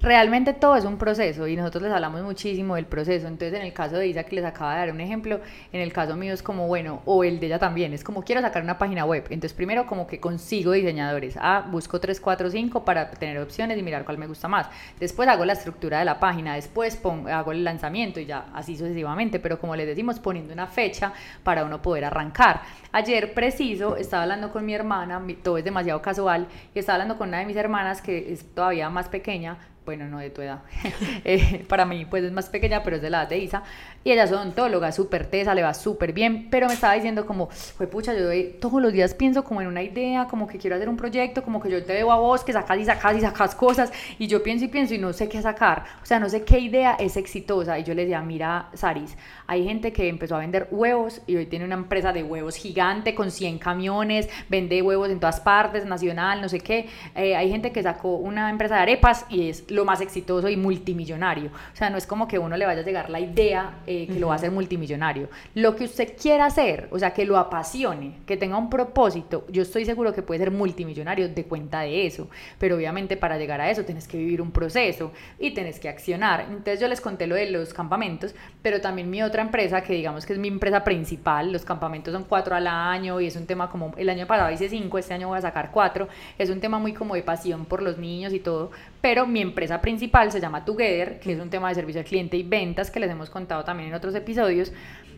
realmente 0.00 0.54
todo 0.54 0.76
es 0.76 0.84
un 0.84 0.96
proceso 0.96 1.46
y 1.46 1.56
nosotros 1.56 1.82
les 1.82 1.92
hablamos 1.92 2.22
muchísimo 2.22 2.76
del 2.76 2.86
proceso. 2.86 3.28
Entonces, 3.28 3.58
en 3.58 3.66
el 3.66 3.72
caso 3.72 3.96
de 3.96 4.06
Isa, 4.06 4.24
que 4.24 4.36
les 4.36 4.44
acaba 4.44 4.72
de 4.72 4.80
dar 4.80 4.90
un 4.92 5.00
ejemplo, 5.00 5.40
en 5.72 5.80
el 5.80 5.92
caso 5.92 6.16
mío 6.16 6.32
es 6.32 6.42
como, 6.42 6.66
bueno, 6.66 7.02
o 7.04 7.22
el 7.24 7.38
de 7.38 7.46
ella 7.46 7.58
también, 7.58 7.92
es 7.92 8.02
como 8.02 8.22
quiero 8.22 8.40
sacar 8.40 8.62
una 8.62 8.78
página 8.78 9.04
web. 9.04 9.24
Entonces, 9.30 9.52
primero 9.52 9.86
como 9.86 10.06
que 10.06 10.18
consigo 10.20 10.72
diseñadores. 10.72 11.36
Ah, 11.40 11.66
busco 11.70 12.00
3, 12.00 12.20
4, 12.20 12.50
5 12.50 12.84
para 12.84 13.10
tener 13.10 13.38
opciones 13.38 13.78
y 13.78 13.82
mirar 13.82 14.04
cuál 14.04 14.18
me 14.18 14.26
gusta 14.26 14.48
más. 14.48 14.68
Después 14.98 15.28
hago 15.28 15.44
la 15.44 15.52
estructura 15.52 15.98
de 15.98 16.04
la 16.04 16.18
página, 16.18 16.54
después 16.54 16.96
pongo, 16.96 17.28
hago 17.28 17.52
el 17.52 17.62
lanzamiento 17.64 18.20
y 18.20 18.26
ya 18.26 18.46
así 18.54 18.76
sucesivamente, 18.76 19.38
pero 19.38 19.58
como 19.58 19.76
les 19.76 19.86
decimos, 19.86 20.18
poniendo 20.18 20.52
una 20.52 20.66
fecha 20.66 21.12
para 21.42 21.64
uno 21.64 21.82
poder 21.82 22.06
arrancar. 22.06 22.62
Ayer 22.92 23.34
preciso 23.34 23.96
estaba 23.96 24.22
hablando 24.22 24.50
con 24.50 24.64
mi 24.64 24.74
hermana, 24.74 25.22
todo 25.42 25.58
es 25.58 25.64
demasiado 25.64 26.00
casual, 26.00 26.48
y 26.74 26.78
estaba 26.78 26.96
hablando 26.96 27.18
con 27.18 27.28
una 27.28 27.38
de 27.38 27.46
mis 27.46 27.56
hermanas 27.56 28.02
que 28.02 28.32
es 28.32 28.44
todavía 28.54 28.88
más 28.90 29.08
pequeña, 29.08 29.58
bueno, 29.90 30.06
no 30.06 30.18
de 30.20 30.30
tu 30.30 30.40
edad, 30.40 30.60
eh, 31.24 31.64
para 31.68 31.84
mí 31.84 32.04
pues 32.04 32.22
es 32.22 32.30
más 32.30 32.48
pequeña, 32.48 32.84
pero 32.84 32.94
es 32.94 33.02
de 33.02 33.10
la 33.10 33.22
edad 33.22 33.28
de 33.28 33.38
Isa, 33.38 33.64
y 34.04 34.12
ella 34.12 34.22
es 34.22 34.30
odontóloga, 34.30 34.92
súper 34.92 35.26
tesa, 35.26 35.52
le 35.52 35.64
va 35.64 35.74
súper 35.74 36.12
bien, 36.12 36.48
pero 36.48 36.68
me 36.68 36.74
estaba 36.74 36.94
diciendo 36.94 37.26
como, 37.26 37.48
fue 37.48 37.88
pucha, 37.88 38.14
yo 38.14 38.28
todos 38.60 38.80
los 38.80 38.92
días 38.92 39.14
pienso 39.14 39.42
como 39.42 39.60
en 39.60 39.66
una 39.66 39.82
idea, 39.82 40.28
como 40.28 40.46
que 40.46 40.58
quiero 40.58 40.76
hacer 40.76 40.88
un 40.88 40.96
proyecto, 40.96 41.42
como 41.42 41.60
que 41.60 41.68
yo 41.68 41.84
te 41.84 41.92
veo 41.92 42.12
a 42.12 42.16
vos 42.20 42.44
que 42.44 42.52
sacas 42.52 42.78
y 42.78 42.84
sacas 42.84 43.16
y 43.16 43.20
sacas 43.20 43.56
cosas, 43.56 43.92
y 44.16 44.28
yo 44.28 44.44
pienso 44.44 44.64
y 44.64 44.68
pienso 44.68 44.94
y 44.94 44.98
no 44.98 45.12
sé 45.12 45.28
qué 45.28 45.42
sacar, 45.42 45.84
o 46.00 46.06
sea, 46.06 46.20
no 46.20 46.28
sé 46.28 46.44
qué 46.44 46.60
idea 46.60 46.94
es 47.00 47.16
exitosa, 47.16 47.76
y 47.80 47.82
yo 47.82 47.92
le 47.94 48.02
decía, 48.02 48.22
mira, 48.22 48.68
Saris, 48.74 49.16
hay 49.48 49.64
gente 49.64 49.92
que 49.92 50.08
empezó 50.08 50.36
a 50.36 50.38
vender 50.38 50.68
huevos 50.70 51.20
y 51.26 51.34
hoy 51.34 51.46
tiene 51.46 51.64
una 51.64 51.74
empresa 51.74 52.12
de 52.12 52.22
huevos 52.22 52.54
gigante 52.54 53.16
con 53.16 53.32
100 53.32 53.58
camiones, 53.58 54.28
vende 54.48 54.80
huevos 54.82 55.10
en 55.10 55.18
todas 55.18 55.40
partes, 55.40 55.84
nacional, 55.84 56.40
no 56.40 56.48
sé 56.48 56.60
qué, 56.60 56.88
eh, 57.16 57.34
hay 57.34 57.50
gente 57.50 57.72
que 57.72 57.82
sacó 57.82 58.14
una 58.14 58.50
empresa 58.50 58.76
de 58.76 58.82
arepas 58.82 59.26
y 59.28 59.48
es 59.48 59.70
lo 59.70 59.79
más 59.84 60.00
exitoso 60.00 60.48
y 60.48 60.56
multimillonario. 60.56 61.50
O 61.72 61.76
sea, 61.76 61.90
no 61.90 61.98
es 61.98 62.06
como 62.06 62.28
que 62.28 62.38
uno 62.38 62.56
le 62.56 62.66
vaya 62.66 62.80
a 62.80 62.84
llegar 62.84 63.10
la 63.10 63.20
idea 63.20 63.78
eh, 63.86 64.06
que 64.06 64.18
lo 64.18 64.28
va 64.28 64.34
a 64.34 64.36
hacer 64.36 64.50
multimillonario. 64.50 65.28
Lo 65.54 65.76
que 65.76 65.84
usted 65.84 66.16
quiera 66.20 66.46
hacer, 66.46 66.88
o 66.90 66.98
sea, 66.98 67.12
que 67.12 67.24
lo 67.24 67.36
apasione, 67.36 68.16
que 68.26 68.36
tenga 68.36 68.56
un 68.56 68.70
propósito, 68.70 69.46
yo 69.50 69.62
estoy 69.62 69.84
seguro 69.84 70.12
que 70.12 70.22
puede 70.22 70.40
ser 70.40 70.50
multimillonario 70.50 71.28
de 71.28 71.44
cuenta 71.44 71.80
de 71.80 72.06
eso. 72.06 72.28
Pero 72.58 72.76
obviamente 72.76 73.16
para 73.16 73.38
llegar 73.38 73.60
a 73.60 73.70
eso 73.70 73.84
tienes 73.84 74.06
que 74.06 74.18
vivir 74.18 74.40
un 74.40 74.50
proceso 74.50 75.12
y 75.38 75.52
tienes 75.52 75.78
que 75.80 75.88
accionar. 75.88 76.46
Entonces 76.48 76.80
yo 76.80 76.88
les 76.88 77.00
conté 77.00 77.26
lo 77.26 77.34
de 77.34 77.50
los 77.50 77.74
campamentos, 77.74 78.34
pero 78.62 78.80
también 78.80 79.10
mi 79.10 79.22
otra 79.22 79.42
empresa, 79.42 79.82
que 79.82 79.94
digamos 79.94 80.26
que 80.26 80.32
es 80.32 80.38
mi 80.38 80.48
empresa 80.48 80.84
principal, 80.84 81.52
los 81.52 81.64
campamentos 81.64 82.12
son 82.12 82.24
cuatro 82.24 82.54
al 82.54 82.66
año 82.66 83.20
y 83.20 83.26
es 83.26 83.36
un 83.36 83.46
tema 83.46 83.70
como, 83.70 83.92
el 83.96 84.08
año 84.08 84.26
pasado 84.26 84.50
hice 84.50 84.68
cinco, 84.68 84.98
este 84.98 85.14
año 85.14 85.28
voy 85.28 85.38
a 85.38 85.42
sacar 85.42 85.70
cuatro, 85.70 86.08
es 86.38 86.50
un 86.50 86.60
tema 86.60 86.78
muy 86.78 86.92
como 86.92 87.14
de 87.14 87.22
pasión 87.22 87.64
por 87.64 87.82
los 87.82 87.98
niños 87.98 88.32
y 88.32 88.40
todo, 88.40 88.70
pero 89.00 89.26
mi 89.26 89.40
empresa 89.40 89.80
principal 89.80 90.30
se 90.30 90.40
llama 90.40 90.64
Together, 90.64 91.20
que 91.20 91.32
es 91.32 91.40
un 91.40 91.50
tema 91.50 91.68
de 91.68 91.74
servicio 91.74 92.00
al 92.00 92.06
cliente 92.06 92.36
y 92.36 92.42
ventas 92.42 92.90
que 92.90 93.00
les 93.00 93.10
hemos 93.10 93.30
contado 93.30 93.64
también 93.64 93.88
en 93.88 93.94
otros 93.94 94.14
episodios. 94.14 94.72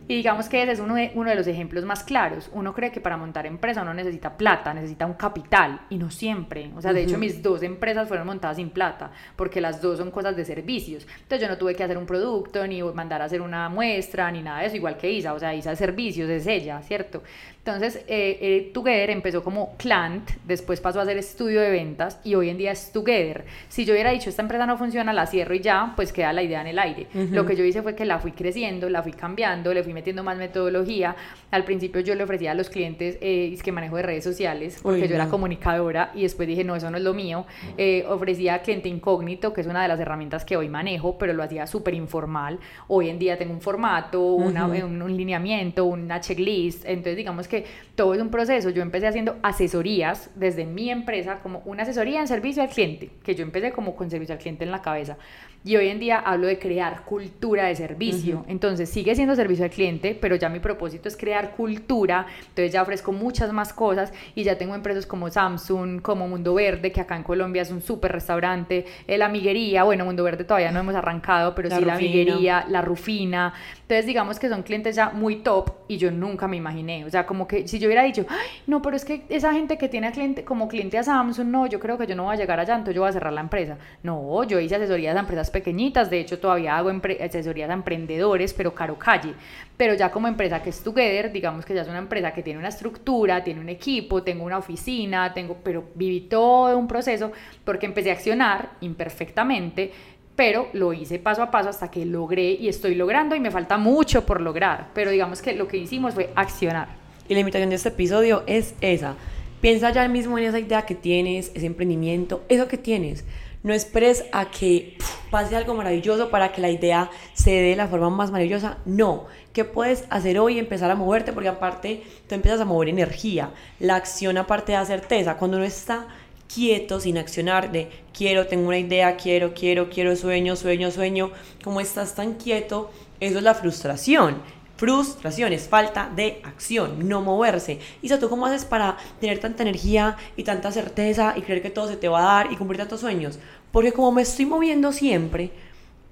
Y 0.09 0.17
digamos 0.17 0.49
que 0.49 0.63
ese 0.63 0.73
es 0.73 0.81
uno 0.81 0.95
de, 0.95 1.13
uno 1.15 1.31
de 1.31 1.37
los 1.37 1.47
ejemplos 1.47 1.85
más 1.85 2.03
claros. 2.05 2.51
Uno 2.53 2.75
cree 2.75 2.91
que 2.91 3.01
para 3.01 3.17
montar 3.17 3.47
empresa 3.47 3.83
uno 3.83 3.95
necesita 3.95 4.37
plata, 4.37 4.75
necesita 4.75 5.07
un 5.07 5.15
capital, 5.15 5.81
y 5.91 5.97
no 5.97 6.11
siempre. 6.11 6.71
O 6.77 6.83
sea, 6.83 6.93
de 6.93 7.03
hecho, 7.03 7.19
mis 7.19 7.43
dos 7.43 7.63
empresas 7.63 8.09
fueron 8.09 8.27
montadas 8.27 8.57
sin 8.57 8.71
plata, 8.71 9.11
porque 9.37 9.61
las 9.61 9.81
dos 9.81 9.99
son 9.99 10.11
cosas 10.11 10.37
de 10.37 10.45
servicios. 10.45 11.07
Entonces, 11.23 11.41
yo 11.41 11.49
no 11.49 11.59
tuve 11.59 11.75
que 11.75 11.85
hacer 11.85 11.99
un 11.99 12.07
producto, 12.07 12.67
ni 12.67 12.83
mandar 12.83 13.23
a 13.23 13.27
hacer 13.27 13.41
una 13.41 13.69
muestra, 13.69 14.31
ni 14.31 14.43
nada 14.43 14.61
de 14.61 14.67
eso, 14.67 14.77
igual 14.77 14.97
que 14.97 15.11
Isa. 15.11 15.35
O 15.35 15.39
sea, 15.39 15.55
Isa 15.55 15.75
servicios, 15.77 16.29
es 16.29 16.47
ella, 16.47 16.81
¿cierto? 16.83 17.23
Entonces, 17.65 17.97
eh, 18.09 18.39
eh, 18.41 18.71
Together 18.75 19.11
empezó 19.11 19.45
como 19.45 19.77
Clant, 19.77 20.31
después 20.45 20.81
pasó 20.81 21.01
a 21.01 21.05
ser 21.05 21.17
estudio 21.17 21.61
de 21.61 21.71
ventas 21.71 22.19
y 22.25 22.35
hoy 22.35 22.49
en 22.49 22.59
día 22.59 22.73
es 22.73 22.91
Together. 22.91 23.45
Si 23.69 23.85
yo 23.85 23.95
hubiera 23.95 24.11
dicho, 24.11 24.31
esta 24.31 24.43
empresa 24.43 24.67
no 24.67 24.77
funciona, 24.77 25.13
la 25.13 25.29
cierro 25.29 25.55
y 25.55 25.61
ya, 25.61 25.93
pues 25.95 26.13
queda 26.13 26.33
la 26.33 26.43
idea 26.43 26.61
en 26.61 26.67
el 26.67 26.79
aire. 26.81 27.07
Lo 27.15 27.47
que 27.47 27.55
yo 27.55 27.63
hice 27.65 27.81
fue 27.83 27.95
que 27.95 28.05
la 28.05 28.19
fui 28.19 28.33
creciendo, 28.33 28.91
la 28.91 29.01
fui 29.05 29.13
cambiando, 29.13 29.73
le 29.73 29.85
fui 29.85 29.92
metiendo 29.93 30.23
más 30.23 30.37
metodología. 30.37 31.17
Al 31.51 31.65
principio 31.65 32.01
yo 32.01 32.15
le 32.15 32.25
ofrecía 32.25 32.53
a 32.53 32.55
los 32.55 32.71
clientes 32.71 33.19
eh, 33.21 33.57
que 33.63 33.73
manejo 33.73 33.97
de 33.97 34.03
redes 34.03 34.25
sociales, 34.25 34.81
porque 34.83 35.09
yo 35.09 35.15
era 35.15 35.29
comunicadora 35.29 36.11
y 36.15 36.23
después 36.23 36.49
dije, 36.49 36.65
no, 36.65 36.75
eso 36.75 36.91
no 36.91 36.97
es 36.97 37.03
lo 37.03 37.15
mío. 37.15 37.47
Eh, 37.77 38.05
ofrecía 38.09 38.61
cliente 38.63 38.89
incógnito, 38.89 39.53
que 39.53 39.61
es 39.61 39.67
una 39.67 39.83
de 39.83 39.89
las 39.89 40.01
herramientas 40.01 40.45
que 40.45 40.57
hoy 40.57 40.69
manejo, 40.69 41.19
pero 41.19 41.33
lo 41.33 41.43
hacía 41.43 41.67
súper 41.67 41.95
informal. 41.95 42.59
Hoy 42.89 43.09
en 43.09 43.19
día 43.19 43.39
tengo 43.39 43.53
un 43.53 43.61
formato, 43.61 44.23
una, 44.23 44.67
un, 44.67 45.03
un 45.03 45.17
lineamiento, 45.17 45.85
una 45.85 46.21
checklist. 46.21 46.85
Entonces, 46.85 47.17
digamos 47.17 47.49
que 47.49 47.65
todo 47.95 48.15
es 48.15 48.21
un 48.21 48.31
proceso. 48.31 48.71
Yo 48.71 48.83
empecé 48.83 49.07
haciendo 49.07 49.37
asesorías 49.43 50.31
desde 50.35 50.65
mi 50.65 50.91
empresa, 50.91 51.41
como 51.43 51.63
una 51.65 51.83
asesoría 51.83 52.21
en 52.21 52.29
servicio 52.29 52.63
al 52.63 52.69
cliente, 52.69 53.11
que 53.23 53.35
yo 53.35 53.43
empecé 53.43 53.73
como 53.73 53.95
con 53.95 54.11
servicio 54.11 54.35
al 54.35 54.41
cliente 54.41 54.65
en 54.65 54.71
la 54.71 54.83
cabeza. 54.83 55.17
Y 55.65 55.77
hoy 55.77 55.89
en 55.89 56.01
día 56.01 56.19
hablo 56.19 56.49
de 56.49 56.59
crear 56.59 57.05
cultura 57.05 57.67
de 57.67 57.77
servicio. 57.77 58.45
Entonces 58.49 58.91
sigue 58.91 59.15
siendo 59.15 59.37
servicio 59.37 59.65
al 59.65 59.71
cliente, 59.71 59.82
pero 60.21 60.37
ya 60.37 60.49
mi 60.49 60.61
propósito 60.61 61.09
es 61.09 61.17
crear 61.17 61.53
cultura. 61.53 62.27
Entonces 62.41 62.73
ya 62.73 62.83
ofrezco 62.83 63.13
muchas 63.13 63.53
más 63.53 63.73
cosas 63.73 64.13
y 64.35 64.45
ya 64.45 64.57
tengo 64.57 64.75
empresas 64.75 65.07
como 65.07 65.31
Samsung, 65.31 66.01
como 66.01 66.29
Mundo 66.29 66.55
Verde, 66.55 66.93
que 66.93 67.01
acá 67.01 67.17
en 67.17 67.23
Colombia 67.23 67.63
es 67.63 67.71
un 67.71 67.83
súper 67.83 68.13
restaurante, 68.13 68.87
eh, 69.07 69.19
la 69.19 69.29
miguería, 69.29 69.85
bueno, 69.85 70.05
Mundo 70.05 70.25
Verde 70.25 70.45
todavía 70.45 70.71
no 70.71 70.81
hemos 70.81 70.95
arrancado, 70.95 71.55
pero 71.55 71.71
sí 71.71 71.85
la 71.85 71.97
miguería, 71.97 72.65
la 72.69 72.83
rufina. 72.83 73.55
Entonces 73.83 74.07
digamos 74.07 74.39
que 74.39 74.49
son 74.49 74.63
clientes 74.63 74.97
ya 74.97 75.11
muy 75.11 75.37
top 75.37 75.71
y 75.89 75.97
yo 75.97 76.11
nunca 76.11 76.49
me 76.49 76.57
imaginé. 76.57 77.05
O 77.05 77.11
sea, 77.11 77.27
como 77.27 77.47
que 77.47 77.67
si 77.69 77.79
yo 77.79 77.89
hubiera 77.89 78.03
dicho, 78.03 78.25
no, 78.67 78.81
pero 78.83 78.97
es 78.97 79.05
que 79.05 79.25
esa 79.29 79.53
gente 79.53 79.77
que 79.79 79.89
tiene 79.89 80.07
a 80.07 80.13
cliente, 80.13 80.45
como 80.45 80.69
cliente 80.69 80.99
a 80.99 81.03
Samsung, 81.03 81.49
no, 81.49 81.67
yo 81.67 81.81
creo 81.81 81.99
que 81.99 82.07
yo 82.07 82.15
no 82.15 82.25
voy 82.25 82.35
a 82.35 82.39
llegar 82.39 82.61
allá, 82.61 82.75
entonces 82.75 82.95
yo 82.95 83.03
voy 83.03 83.11
a 83.11 83.13
cerrar 83.13 83.33
la 83.33 83.41
empresa. 83.41 83.77
No, 84.03 84.45
yo 84.45 84.61
hice 84.61 84.77
asesorías 84.77 85.17
a 85.17 85.21
empresas 85.21 85.51
pequeñitas, 85.51 86.09
de 86.09 86.21
hecho 86.21 86.39
todavía 86.39 86.77
hago 86.77 86.91
asesorías 87.21 87.71
a 87.71 87.75
emprendedores, 87.75 88.55
pero 88.55 88.75
caro 88.75 88.99
calle. 88.99 89.35
Pero 89.77 89.95
ya 89.95 90.11
como 90.11 90.29
empresa 90.29 90.63
que 90.63 90.71
es 90.71 90.83
Together, 90.83 91.33
digamos 91.33 91.65
que 91.65 91.75
ya 91.75 91.83
es 91.83 91.89
una 91.89 91.99
empresa 91.99 92.33
que 92.33 92.43
tiene 92.43 92.59
una 92.59 92.69
estructura, 92.69 93.43
tiene 93.43 93.61
un 93.61 93.69
equipo, 93.69 94.23
tengo 94.23 94.45
una 94.45 94.59
oficina, 94.59 95.33
tengo, 95.33 95.57
pero 95.63 95.85
viví 95.95 96.21
todo 96.23 96.77
un 96.79 96.87
proceso 96.87 97.33
porque 97.65 97.87
empecé 97.87 98.11
a 98.11 98.15
accionar 98.15 98.71
imperfectamente 98.81 99.93
pero 100.35 100.69
lo 100.73 100.93
hice 100.93 101.19
paso 101.19 101.43
a 101.43 101.51
paso 101.51 101.69
hasta 101.69 101.91
que 101.91 102.07
logré 102.07 102.53
y 102.53 102.69
estoy 102.69 102.95
logrando 102.95 103.35
y 103.35 103.41
me 103.41 103.51
falta 103.51 103.77
mucho 103.77 104.25
por 104.25 104.41
lograr, 104.41 104.89
pero 104.95 105.11
digamos 105.11 105.43
que 105.43 105.53
lo 105.53 105.69
que 105.69 105.77
hicimos 105.77 106.15
fue 106.15 106.31
accionar. 106.35 106.89
Y 107.29 107.35
la 107.35 107.41
invitación 107.41 107.71
de 107.71 107.77
este 107.77 107.91
episodio 107.91 108.43
es 108.47 108.75
esa. 108.81 109.15
Piensa 109.63 109.93
ya 109.93 110.09
mismo 110.09 110.39
en 110.39 110.45
esa 110.47 110.59
idea 110.59 110.85
que 110.85 110.97
tienes, 110.97 111.53
ese 111.55 111.67
emprendimiento, 111.67 112.43
eso 112.49 112.67
que 112.67 112.77
tienes. 112.77 113.25
No 113.63 113.73
esperes 113.73 114.25
a 114.33 114.51
que 114.51 114.99
pase 115.31 115.55
algo 115.55 115.73
maravilloso 115.75 116.31
para 116.31 116.51
que 116.51 116.61
la 116.61 116.69
idea 116.69 117.09
se 117.33 117.53
dé 117.53 117.63
de 117.71 117.77
la 117.77 117.87
forma 117.87 118.11
más 118.11 118.33
maravillosa. 118.33 118.79
No. 118.87 119.27
¿Qué 119.53 119.65
puedes 119.65 120.05
hacer 120.11 120.41
hoy? 120.41 120.59
Empezar 120.59 120.91
a 120.91 120.97
moverte, 120.97 121.33
porque 121.33 121.49
aparte 121.49 122.03
tú 122.29 122.35
empiezas 122.35 122.61
a 122.61 122.65
mover 122.65 122.89
energía. 122.89 123.53
La 123.79 123.95
acción, 123.95 124.37
aparte, 124.37 124.73
da 124.73 124.85
certeza. 124.85 125.37
Cuando 125.37 125.59
uno 125.59 125.67
está 125.67 126.09
quieto, 126.53 126.99
sin 126.99 127.17
accionar, 127.17 127.71
de 127.71 127.89
quiero, 128.13 128.49
tengo 128.49 128.67
una 128.67 128.79
idea, 128.79 129.17
quiero, 129.17 129.55
quiero, 129.55 129.89
quiero, 129.91 130.17
sueño, 130.17 130.57
sueño, 130.57 130.91
sueño. 130.91 131.31
Como 131.63 131.81
estás 131.81 132.17
tan 132.17 132.35
quieto, 132.35 132.91
eso 133.21 133.39
es 133.39 133.45
la 133.45 133.55
frustración. 133.55 134.43
Frustración 134.83 135.53
es 135.53 135.69
falta 135.69 136.11
de 136.13 136.41
acción, 136.43 137.09
no 137.09 137.23
moverse. 137.23 137.79
Y 138.03 138.09
¿tú 138.09 138.29
cómo 138.29 138.47
haces 138.47 138.65
para 138.65 138.97
tener 139.21 139.39
tanta 139.39 139.63
energía 139.63 140.17
y 140.37 140.43
tanta 140.43 140.73
certeza 140.73 141.35
y 141.37 141.43
creer 141.43 141.63
que 141.63 141.71
todo 141.71 141.87
se 141.87 141.97
te 141.97 142.09
va 142.09 142.19
a 142.19 142.35
dar 142.35 142.53
y 142.53 142.57
cumplir 142.57 142.81
tantos 142.81 142.99
sueños? 142.99 143.39
Porque 143.71 143.93
como 143.93 144.11
me 144.11 144.23
estoy 144.23 144.45
moviendo 144.45 144.91
siempre, 144.91 145.53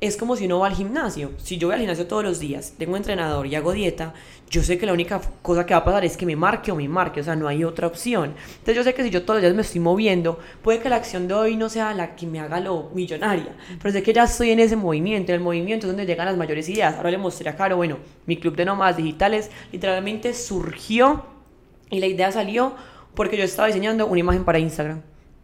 es 0.01 0.17
como 0.17 0.35
si 0.35 0.47
uno 0.47 0.61
va 0.61 0.69
al 0.69 0.75
gimnasio. 0.75 1.33
Si 1.37 1.59
yo 1.59 1.69
voy 1.69 1.75
al 1.75 1.81
gimnasio 1.81 2.07
todos 2.07 2.25
los 2.25 2.39
días, 2.41 2.75
tengo 2.79 2.97
entrenador 2.97 3.47
y 3.47 3.55
hago 3.55 3.73
dieta, 3.73 4.15
yo 4.49 4.63
sé 4.63 4.79
que 4.79 4.87
la 4.87 4.93
única 4.93 5.21
cosa 5.43 5.67
que 5.67 5.75
va 5.75 5.81
a 5.81 5.85
pasar 5.85 6.05
es 6.05 6.17
que 6.17 6.27
me 6.27 6.37
marque 6.37 6.73
o 6.73 6.77
me 6.77 6.89
marque, 6.89 7.21
o 7.21 7.25
sea, 7.25 7.37
no 7.37 7.47
hay 7.47 7.63
otra 7.63 7.87
opción. 7.87 8.35
Entonces 8.51 8.75
yo 8.77 8.83
sé 8.83 8.95
que 8.95 9.03
si 9.03 9.11
yo 9.11 9.23
todos 9.23 9.37
los 9.37 9.43
días 9.43 9.55
me 9.55 9.63
estoy 9.63 9.81
moviendo, 9.81 10.39
puede 10.63 10.81
que 10.81 10.89
la 10.89 10.97
acción 10.97 11.29
de 11.29 11.35
hoy 11.35 11.57
no 11.57 11.69
sea 11.69 11.93
la 11.95 12.17
que 12.17 12.27
me 12.27 12.41
haga 12.41 12.61
lo 12.61 12.91
millonaria, 12.95 13.55
pero 13.81 13.93
sé 13.93 14.03
que 14.03 14.13
ya 14.13 14.25
estoy 14.25 14.51
en 14.51 14.61
ese 14.61 14.75
movimiento, 14.75 15.33
en 15.33 15.37
el 15.37 15.45
movimiento 15.45 15.87
donde 15.87 16.07
llegan 16.07 16.27
las 16.27 16.37
mayores 16.37 16.69
ideas. 16.69 16.97
Ahora 16.97 17.11
le 17.11 17.19
mostré 17.19 17.49
a 17.51 17.57
Caro, 17.57 17.77
bueno, 17.77 17.99
mi 18.27 18.39
club 18.39 18.57
de 18.57 18.65
nómadas 18.65 18.97
digitales 18.97 19.51
literalmente 19.71 20.33
surgió 20.35 21.27
y 21.91 22.01
la 22.01 22.07
idea 22.07 22.33
salió 22.33 22.75
porque 23.15 23.37
yo 23.37 23.45
estaba 23.45 23.69
diseñando 23.69 24.07
una 24.07 24.21
imagen 24.21 24.45
para 24.45 24.59
Instagram 24.59 25.03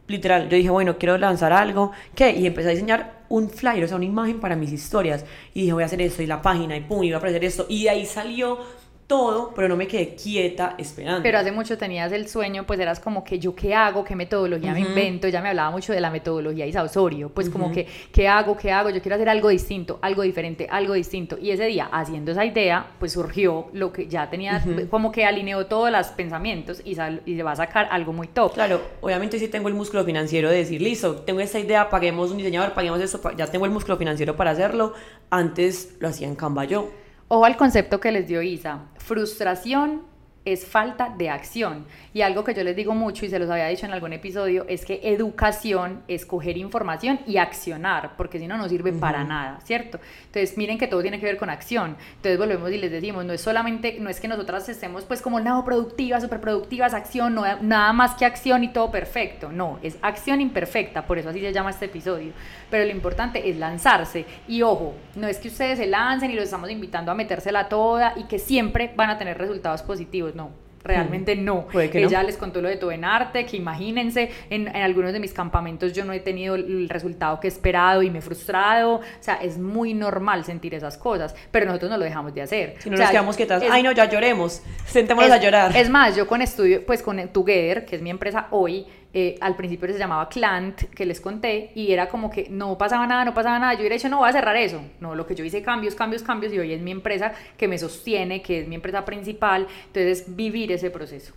literal, 0.09 0.49
yo 0.49 0.57
dije, 0.57 0.71
bueno, 0.71 0.99
quiero 0.99 1.19
lanzar 1.19 1.53
algo, 1.53 1.93
¿qué? 2.15 2.31
Y 2.31 2.47
empecé 2.47 2.69
a 2.69 2.73
diseñar 2.73 3.21
un 3.29 3.51
flyer, 3.51 3.85
o 3.85 3.89
sea, 3.89 3.97
una 3.97 4.07
imagen 4.07 4.41
para 4.41 4.57
mis 4.57 4.73
historias. 4.73 5.25
Y 5.55 5.63
dije, 5.63 5.73
voy 5.73 5.83
a 5.83 5.87
hacer 5.87 6.01
esto, 6.03 6.23
y 6.23 6.27
la 6.27 6.43
página, 6.43 6.77
y 6.77 6.81
pum, 6.81 7.03
y 7.03 7.09
voy 7.09 7.15
a 7.15 7.17
aparecer 7.19 7.45
esto. 7.45 7.67
Y 7.69 7.85
de 7.85 7.91
ahí 7.91 8.07
salió 8.07 8.59
todo, 9.07 9.53
pero 9.55 9.69
no 9.69 9.77
me 9.77 9.87
quedé 9.87 10.15
quieta 10.15 10.75
esperando. 10.79 11.23
Pero 11.23 11.39
hace 11.39 11.53
mucho 11.53 11.79
tenías 11.79 12.11
el 12.13 12.29
sueño, 12.29 12.67
pues 12.67 12.81
eras 12.81 12.99
como 12.99 13.23
que 13.23 13.39
yo 13.39 13.55
qué 13.55 13.75
hago, 13.75 14.05
qué 14.05 14.17
metodología 14.17 14.73
me 14.73 14.81
invento, 14.81 15.29
ya 15.29 15.41
me 15.41 15.51
hablaba 15.51 15.71
mucho 15.71 15.93
de 15.93 16.01
la 16.01 16.11
metodología 16.11 16.67
Isa 16.67 16.83
Osorio, 16.83 17.29
pues 17.29 17.49
como 17.49 17.71
que 17.71 17.87
qué 18.13 18.27
hago, 18.27 18.57
qué 18.57 18.73
hago, 18.73 18.91
yo 18.91 19.01
quiero 19.01 19.15
hacer 19.15 19.29
algo 19.29 19.49
distinto, 19.49 19.99
algo 20.03 20.23
diferente, 20.23 20.67
algo 20.71 20.95
distinto. 20.95 21.39
Y 21.41 21.51
ese 21.51 21.67
día, 21.67 21.89
haciendo 21.93 22.33
esa 22.33 22.45
idea, 22.45 22.95
pues 22.99 23.13
surgió 23.13 23.69
lo 23.73 23.93
que 23.93 24.09
ya 24.09 24.29
tenía, 24.29 24.65
como 24.91 25.13
que 25.13 25.25
alineó 25.25 25.67
todos 25.67 25.91
los 25.91 26.09
pensamientos 26.09 26.83
y, 26.85 26.97
y 27.27 27.37
se 27.37 27.43
va 27.43 27.53
a 27.53 27.57
sacar 27.57 27.89
algo 27.91 28.13
muy 28.13 28.27
top. 28.27 28.55
Claro, 28.55 28.81
obviamente 29.01 29.39
sí 29.39 29.49
tengo 29.49 29.69
el 29.69 29.75
músculo 29.75 30.05
financiero 30.05 30.51
de 30.51 30.57
decir, 30.57 30.83
listo, 30.83 31.17
tengo 31.17 31.41
esta 31.41 31.61
idea, 31.61 31.89
paguemos 31.91 32.31
un 32.33 32.39
diseñador, 32.39 32.73
paguemos 32.73 33.01
eso, 33.01 33.21
ya 33.37 33.47
tengo 33.47 33.67
el 33.67 33.71
músculo 33.71 33.97
financiero 33.97 34.37
para 34.37 34.51
hacerlo. 34.51 34.95
Antes 35.31 35.97
lo 36.01 36.09
hacía 36.09 36.27
en 36.27 36.35
Canva 36.35 36.65
yo. 36.65 36.89
Ojo 37.29 37.45
al 37.45 37.57
concepto 37.57 37.99
que 37.99 38.13
les 38.13 38.29
dio 38.29 38.41
Isa, 38.41 38.85
frustración 38.99 40.03
es 40.47 40.65
falta 40.65 41.13
de 41.19 41.29
acción. 41.29 41.85
Y 42.15 42.23
algo 42.23 42.45
que 42.45 42.55
yo 42.55 42.65
les 42.65 42.77
digo 42.77 42.95
mucho 42.95 43.27
y 43.27 43.29
se 43.29 43.39
los 43.39 43.51
había 43.51 43.67
dicho 43.67 43.85
en 43.85 43.93
algún 43.93 44.13
episodio 44.13 44.65
es 44.69 44.87
que 44.87 45.01
educación 45.03 46.03
es 46.09 46.25
coger 46.25 46.57
información 46.57 47.21
y 47.27 47.37
accionar, 47.37 48.17
porque 48.17 48.39
si 48.39 48.47
no, 48.47 48.57
no 48.57 48.69
sirve 48.69 48.93
para 48.93 49.25
nada, 49.25 49.61
¿cierto? 49.65 49.99
Entonces, 50.27 50.57
miren 50.57 50.79
que 50.79 50.87
todo 50.87 51.03
tiene 51.03 51.19
que 51.19 51.27
ver 51.27 51.37
con 51.37 51.51
acción. 51.51 51.97
Entonces, 52.17 52.39
volvemos 52.39 52.71
y 52.71 52.79
les 52.79 52.91
decimos, 52.91 53.25
no 53.25 53.33
es 53.33 53.41
solamente, 53.41 53.99
no 54.01 54.09
es 54.09 54.21
que 54.21 54.29
nosotras 54.29 54.69
estemos 54.69 55.05
pues 55.05 55.21
como 55.21 55.41
nada 55.41 55.65
productivas, 55.65 56.23
súper 56.23 56.41
productivas, 56.41 56.95
acción, 56.95 57.35
no, 57.35 57.43
nada 57.63 57.93
más 57.93 58.15
que 58.15 58.25
acción 58.25 58.63
y 58.63 58.69
todo 58.69 58.91
perfecto. 58.91 59.51
No, 59.51 59.81
es 59.83 59.99
acción 60.01 60.41
imperfecta, 60.41 61.07
por 61.07 61.19
eso 61.19 61.29
así 61.29 61.41
se 61.41 61.53
llama 61.53 61.71
este 61.71 61.87
episodio. 61.87 62.33
Pero 62.71 62.85
lo 62.85 62.91
importante 62.93 63.51
es 63.51 63.57
lanzarse. 63.57 64.25
Y 64.47 64.63
ojo, 64.63 64.95
no 65.17 65.27
es 65.27 65.39
que 65.39 65.49
ustedes 65.49 65.79
se 65.79 65.87
lancen 65.87 66.31
y 66.31 66.35
los 66.35 66.45
estamos 66.45 66.71
invitando 66.71 67.11
a 67.11 67.15
metérsela 67.15 67.69
toda 67.69 68.15
y 68.17 68.25
que 68.25 68.39
siempre 68.39 68.93
van 68.95 69.11
a 69.11 69.19
tener 69.19 69.37
resultados 69.37 69.83
positivos 69.83 70.36
no, 70.37 70.51
realmente 70.87 71.37
mm. 71.37 71.45
no. 71.45 71.67
Ella 71.75 72.23
les 72.23 72.37
contó 72.37 72.63
lo 72.63 72.69
de 72.69 72.77
todo 72.77 72.93
en 72.93 73.05
arte, 73.05 73.45
que 73.45 73.57
imagínense, 73.57 74.31
en, 74.51 74.69
algunos 74.69 75.13
de 75.13 75.21
mis 75.21 75.33
campamentos 75.33 75.93
yo 75.93 76.05
no 76.05 76.13
he 76.13 76.21
tenido 76.21 76.55
el 76.55 76.89
resultado 76.89 77.41
que 77.41 77.49
he 77.49 77.51
esperado 77.51 78.03
y 78.03 78.11
me 78.11 78.19
he 78.19 78.23
frustrado. 78.23 78.97
O 78.97 79.03
sea, 79.21 79.37
es 79.37 79.59
muy 79.59 79.95
normal 79.95 80.45
sentir 80.45 80.75
esas 80.75 80.97
cosas, 80.97 81.35
pero 81.51 81.67
nosotros 81.67 81.91
no 81.91 81.99
lo 81.99 82.05
dejamos 82.05 82.35
de 82.35 82.43
hacer. 82.43 82.75
Si 82.79 82.91
no 82.91 82.97
nos 82.97 83.11
quedamos 83.11 83.37
quietas, 83.37 83.63
ay 83.71 83.83
no, 83.83 83.93
ya 83.93 84.09
lloremos, 84.09 84.63
sentémonos 84.87 85.31
a 85.31 85.39
llorar. 85.39 85.77
Es 85.77 85.91
más, 85.91 86.17
yo 86.17 86.27
con 86.27 86.43
estudio, 86.43 86.85
pues 86.87 87.03
con 87.03 87.17
Together, 87.29 87.85
que 87.85 87.97
es 87.97 88.03
mi 88.03 88.11
empresa 88.11 88.47
hoy, 88.51 88.87
eh, 89.15 89.37
al 89.41 89.57
principio 89.57 89.93
se 89.93 89.99
llamaba 89.99 90.29
Clant, 90.29 90.83
que 90.95 91.07
les 91.07 91.21
conté, 91.21 91.71
y 91.75 91.93
era 91.93 92.09
como 92.09 92.31
que 92.31 92.49
no 92.51 92.77
pasaba 92.77 93.07
nada, 93.07 93.25
no 93.25 93.35
pasaba 93.35 93.59
nada. 93.59 93.75
Yo 93.75 93.81
hubiera 93.81 93.97
dicho, 93.97 94.09
no, 94.09 94.19
voy 94.19 94.29
a 94.29 94.33
cerrar 94.33 94.57
eso. 94.57 94.81
No, 95.01 95.15
lo 95.15 95.27
que 95.27 95.35
yo 95.35 95.45
hice, 95.45 95.63
cambios, 95.63 95.95
cambios, 95.95 96.23
cambios, 96.23 96.53
y 96.53 96.59
hoy 96.59 96.73
es 96.73 96.81
mi 96.81 96.91
empresa 96.91 97.33
que 97.57 97.69
me 97.69 97.79
sostiene, 97.79 98.43
que 98.43 98.61
es 98.61 98.69
mi 98.69 98.75
empresa 98.75 99.05
principal. 99.05 99.67
Entonces, 99.87 100.37
vivir 100.37 100.73
ese 100.73 100.91
proceso. 100.91 101.33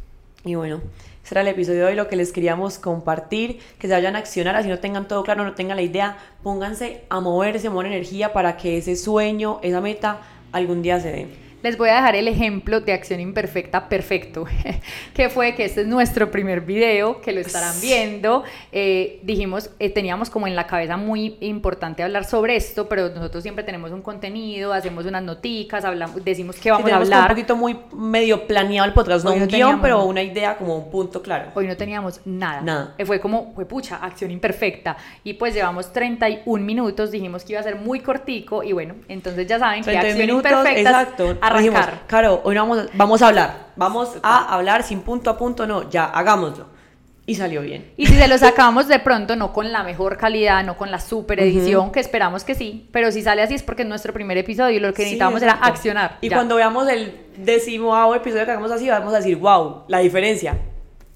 Y 0.45 0.55
bueno, 0.55 0.81
ese 1.23 1.33
era 1.33 1.41
el 1.41 1.47
episodio 1.49 1.79
de 1.79 1.85
hoy, 1.85 1.95
lo 1.95 2.07
que 2.07 2.15
les 2.15 2.31
queríamos 2.31 2.79
compartir, 2.79 3.59
que 3.77 3.87
se 3.87 3.93
vayan 3.93 4.15
a 4.15 4.19
accionar, 4.19 4.55
así 4.55 4.69
no 4.69 4.79
tengan 4.79 5.07
todo 5.07 5.23
claro, 5.23 5.43
no 5.43 5.53
tengan 5.53 5.75
la 5.75 5.83
idea, 5.83 6.17
pónganse 6.43 7.03
a 7.09 7.19
moverse, 7.19 7.67
a 7.67 7.71
mover 7.71 7.87
energía 7.87 8.31
para 8.31 8.55
que 8.55 8.77
ese 8.77 8.95
sueño, 8.95 9.59
esa 9.61 9.81
meta, 9.81 10.21
algún 10.51 10.81
día 10.81 10.99
se 10.99 11.11
dé. 11.11 11.48
Les 11.61 11.77
voy 11.77 11.89
a 11.89 11.95
dejar 11.95 12.15
el 12.15 12.29
ejemplo 12.29 12.79
de 12.79 12.93
acción 12.93 13.19
imperfecta 13.19 13.89
perfecto, 13.89 14.45
que 15.13 15.27
fue 15.27 15.55
que 15.55 15.65
este 15.65 15.81
es 15.81 15.87
nuestro 15.87 16.31
primer 16.31 16.61
video, 16.61 17.19
que 17.19 17.33
lo 17.33 17.41
estarán 17.41 17.75
viendo. 17.81 18.45
Eh, 18.71 19.19
dijimos, 19.23 19.69
eh, 19.77 19.89
teníamos 19.89 20.29
como 20.29 20.47
en 20.47 20.55
la 20.55 20.67
cabeza 20.67 20.95
muy 20.95 21.35
importante 21.41 22.01
hablar 22.01 22.23
sobre 22.23 22.55
esto, 22.55 22.87
pero 22.87 23.09
nosotros 23.09 23.43
siempre 23.43 23.65
tenemos 23.65 23.91
un 23.91 24.01
contenido, 24.01 24.71
hacemos 24.71 25.05
unas 25.05 25.21
noticas, 25.21 25.83
hablamos, 25.83 26.23
decimos 26.23 26.55
que 26.55 26.71
vamos 26.71 26.89
a 26.89 26.95
hablar. 26.95 27.23
un 27.23 27.27
poquito 27.27 27.57
muy 27.57 27.77
medio 27.93 28.47
planeado 28.47 28.87
el 28.87 28.93
podcast, 28.93 29.25
no 29.25 29.33
un 29.33 29.47
guion, 29.47 29.81
pero 29.81 30.05
una 30.05 30.23
idea 30.23 30.57
como 30.57 30.77
un 30.77 30.89
punto 30.89 31.21
claro. 31.21 31.51
Hoy 31.55 31.67
no 31.67 31.75
teníamos 31.75 32.21
nada. 32.23 32.61
Nada. 32.61 32.95
Eh, 32.97 33.05
fue 33.05 33.19
como, 33.19 33.51
fue 33.53 33.65
pucha, 33.65 33.97
acción 33.97 34.31
imperfecta. 34.31 34.95
Y 35.25 35.33
pues 35.33 35.53
llevamos 35.53 35.91
31 35.91 36.63
minutos, 36.63 37.11
dijimos 37.11 37.43
que 37.43 37.51
iba 37.51 37.59
a 37.59 37.63
ser 37.63 37.75
muy 37.75 37.99
cortico, 37.99 38.63
y 38.63 38.71
bueno, 38.71 38.95
entonces 39.09 39.45
ya 39.45 39.59
saben 39.59 39.83
que 39.83 39.97
acción 39.97 40.17
minutos, 40.17 40.49
imperfecta. 40.49 41.01
Exacto 41.01 41.48
arrancar. 41.49 42.01
claro, 42.07 42.41
hoy 42.43 42.55
vamos, 42.55 42.89
vamos 42.93 43.21
a 43.21 43.27
hablar, 43.27 43.67
vamos 43.75 44.17
a 44.23 44.53
hablar 44.53 44.83
sin 44.83 45.01
punto 45.01 45.29
a 45.29 45.37
punto, 45.37 45.67
no, 45.67 45.89
ya, 45.89 46.05
hagámoslo. 46.05 46.79
Y 47.25 47.35
salió 47.35 47.61
bien. 47.61 47.91
Y 47.95 48.07
si 48.07 48.15
se 48.15 48.27
lo 48.27 48.39
sacamos 48.39 48.87
de 48.87 48.97
pronto, 48.97 49.35
no 49.35 49.53
con 49.53 49.71
la 49.71 49.83
mejor 49.83 50.17
calidad, 50.17 50.63
no 50.63 50.77
con 50.77 50.89
la 50.89 50.99
super 50.99 51.39
edición, 51.39 51.91
que 51.91 51.99
esperamos 51.99 52.43
que 52.43 52.55
sí, 52.55 52.89
pero 52.91 53.11
si 53.11 53.21
sale 53.21 53.43
así 53.43 53.53
es 53.53 53.61
porque 53.61 53.83
es 53.83 53.87
nuestro 53.87 54.13
primer 54.13 54.35
episodio 54.39 54.75
y 54.75 54.79
lo 54.79 54.93
que 54.93 55.03
necesitamos 55.03 55.43
era 55.43 55.53
accionar. 55.53 56.17
Y 56.21 56.29
cuando 56.31 56.55
veamos 56.55 56.89
el 56.89 57.27
décimo 57.37 58.15
episodio 58.15 58.45
que 58.45 58.51
hagamos 58.51 58.71
así, 58.71 58.89
vamos 58.89 59.13
a 59.13 59.17
decir, 59.17 59.37
wow, 59.37 59.83
la 59.87 59.99
diferencia 59.99 60.57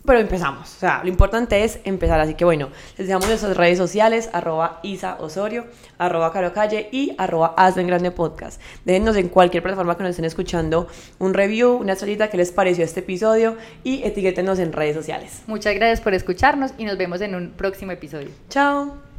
pero 0.06 0.20
empezamos. 0.20 0.76
O 0.76 0.80
sea, 0.80 1.02
lo 1.04 1.10
importante 1.10 1.64
es 1.64 1.80
empezar. 1.84 2.20
Así 2.20 2.34
que 2.36 2.46
bueno, 2.46 2.70
les 2.98 3.08
dejamos 3.08 3.28
nuestras 3.28 3.56
redes 3.56 3.78
sociales, 3.78 4.30
arroba 4.34 4.80
Isa 4.84 5.18
Osorio, 5.20 5.66
arroba 5.98 6.32
Caro 6.34 6.54
Calle 6.54 6.90
y 6.92 7.16
arroba 7.18 7.54
Hazlo 7.58 7.82
en 7.82 7.88
Grande 7.88 8.12
Podcast. 8.12 8.62
Déjennos 8.86 9.16
en 9.16 9.30
cualquier 9.30 9.64
plataforma 9.64 9.96
que 9.98 10.04
nos 10.04 10.12
estén 10.12 10.26
escuchando 10.26 10.88
un 11.20 11.34
review, 11.34 11.74
una 11.78 11.94
estrellita 11.94 12.30
que 12.30 12.38
les 12.38 12.52
pareció 12.52 12.84
este 12.84 13.00
episodio 13.00 13.58
y 13.84 14.04
etiquétenos 14.04 14.60
en 14.60 14.74
redes 14.74 14.96
sociales. 14.96 15.44
Muchas 15.48 15.76
gracias 15.76 16.02
por 16.02 16.14
escucharnos 16.14 16.74
y 16.78 16.86
nos 16.86 16.98
vemos 16.98 17.22
en 17.22 17.36
un 17.36 17.52
próximo 17.52 17.92
episodio. 17.92 18.30
Chao. 18.50 19.13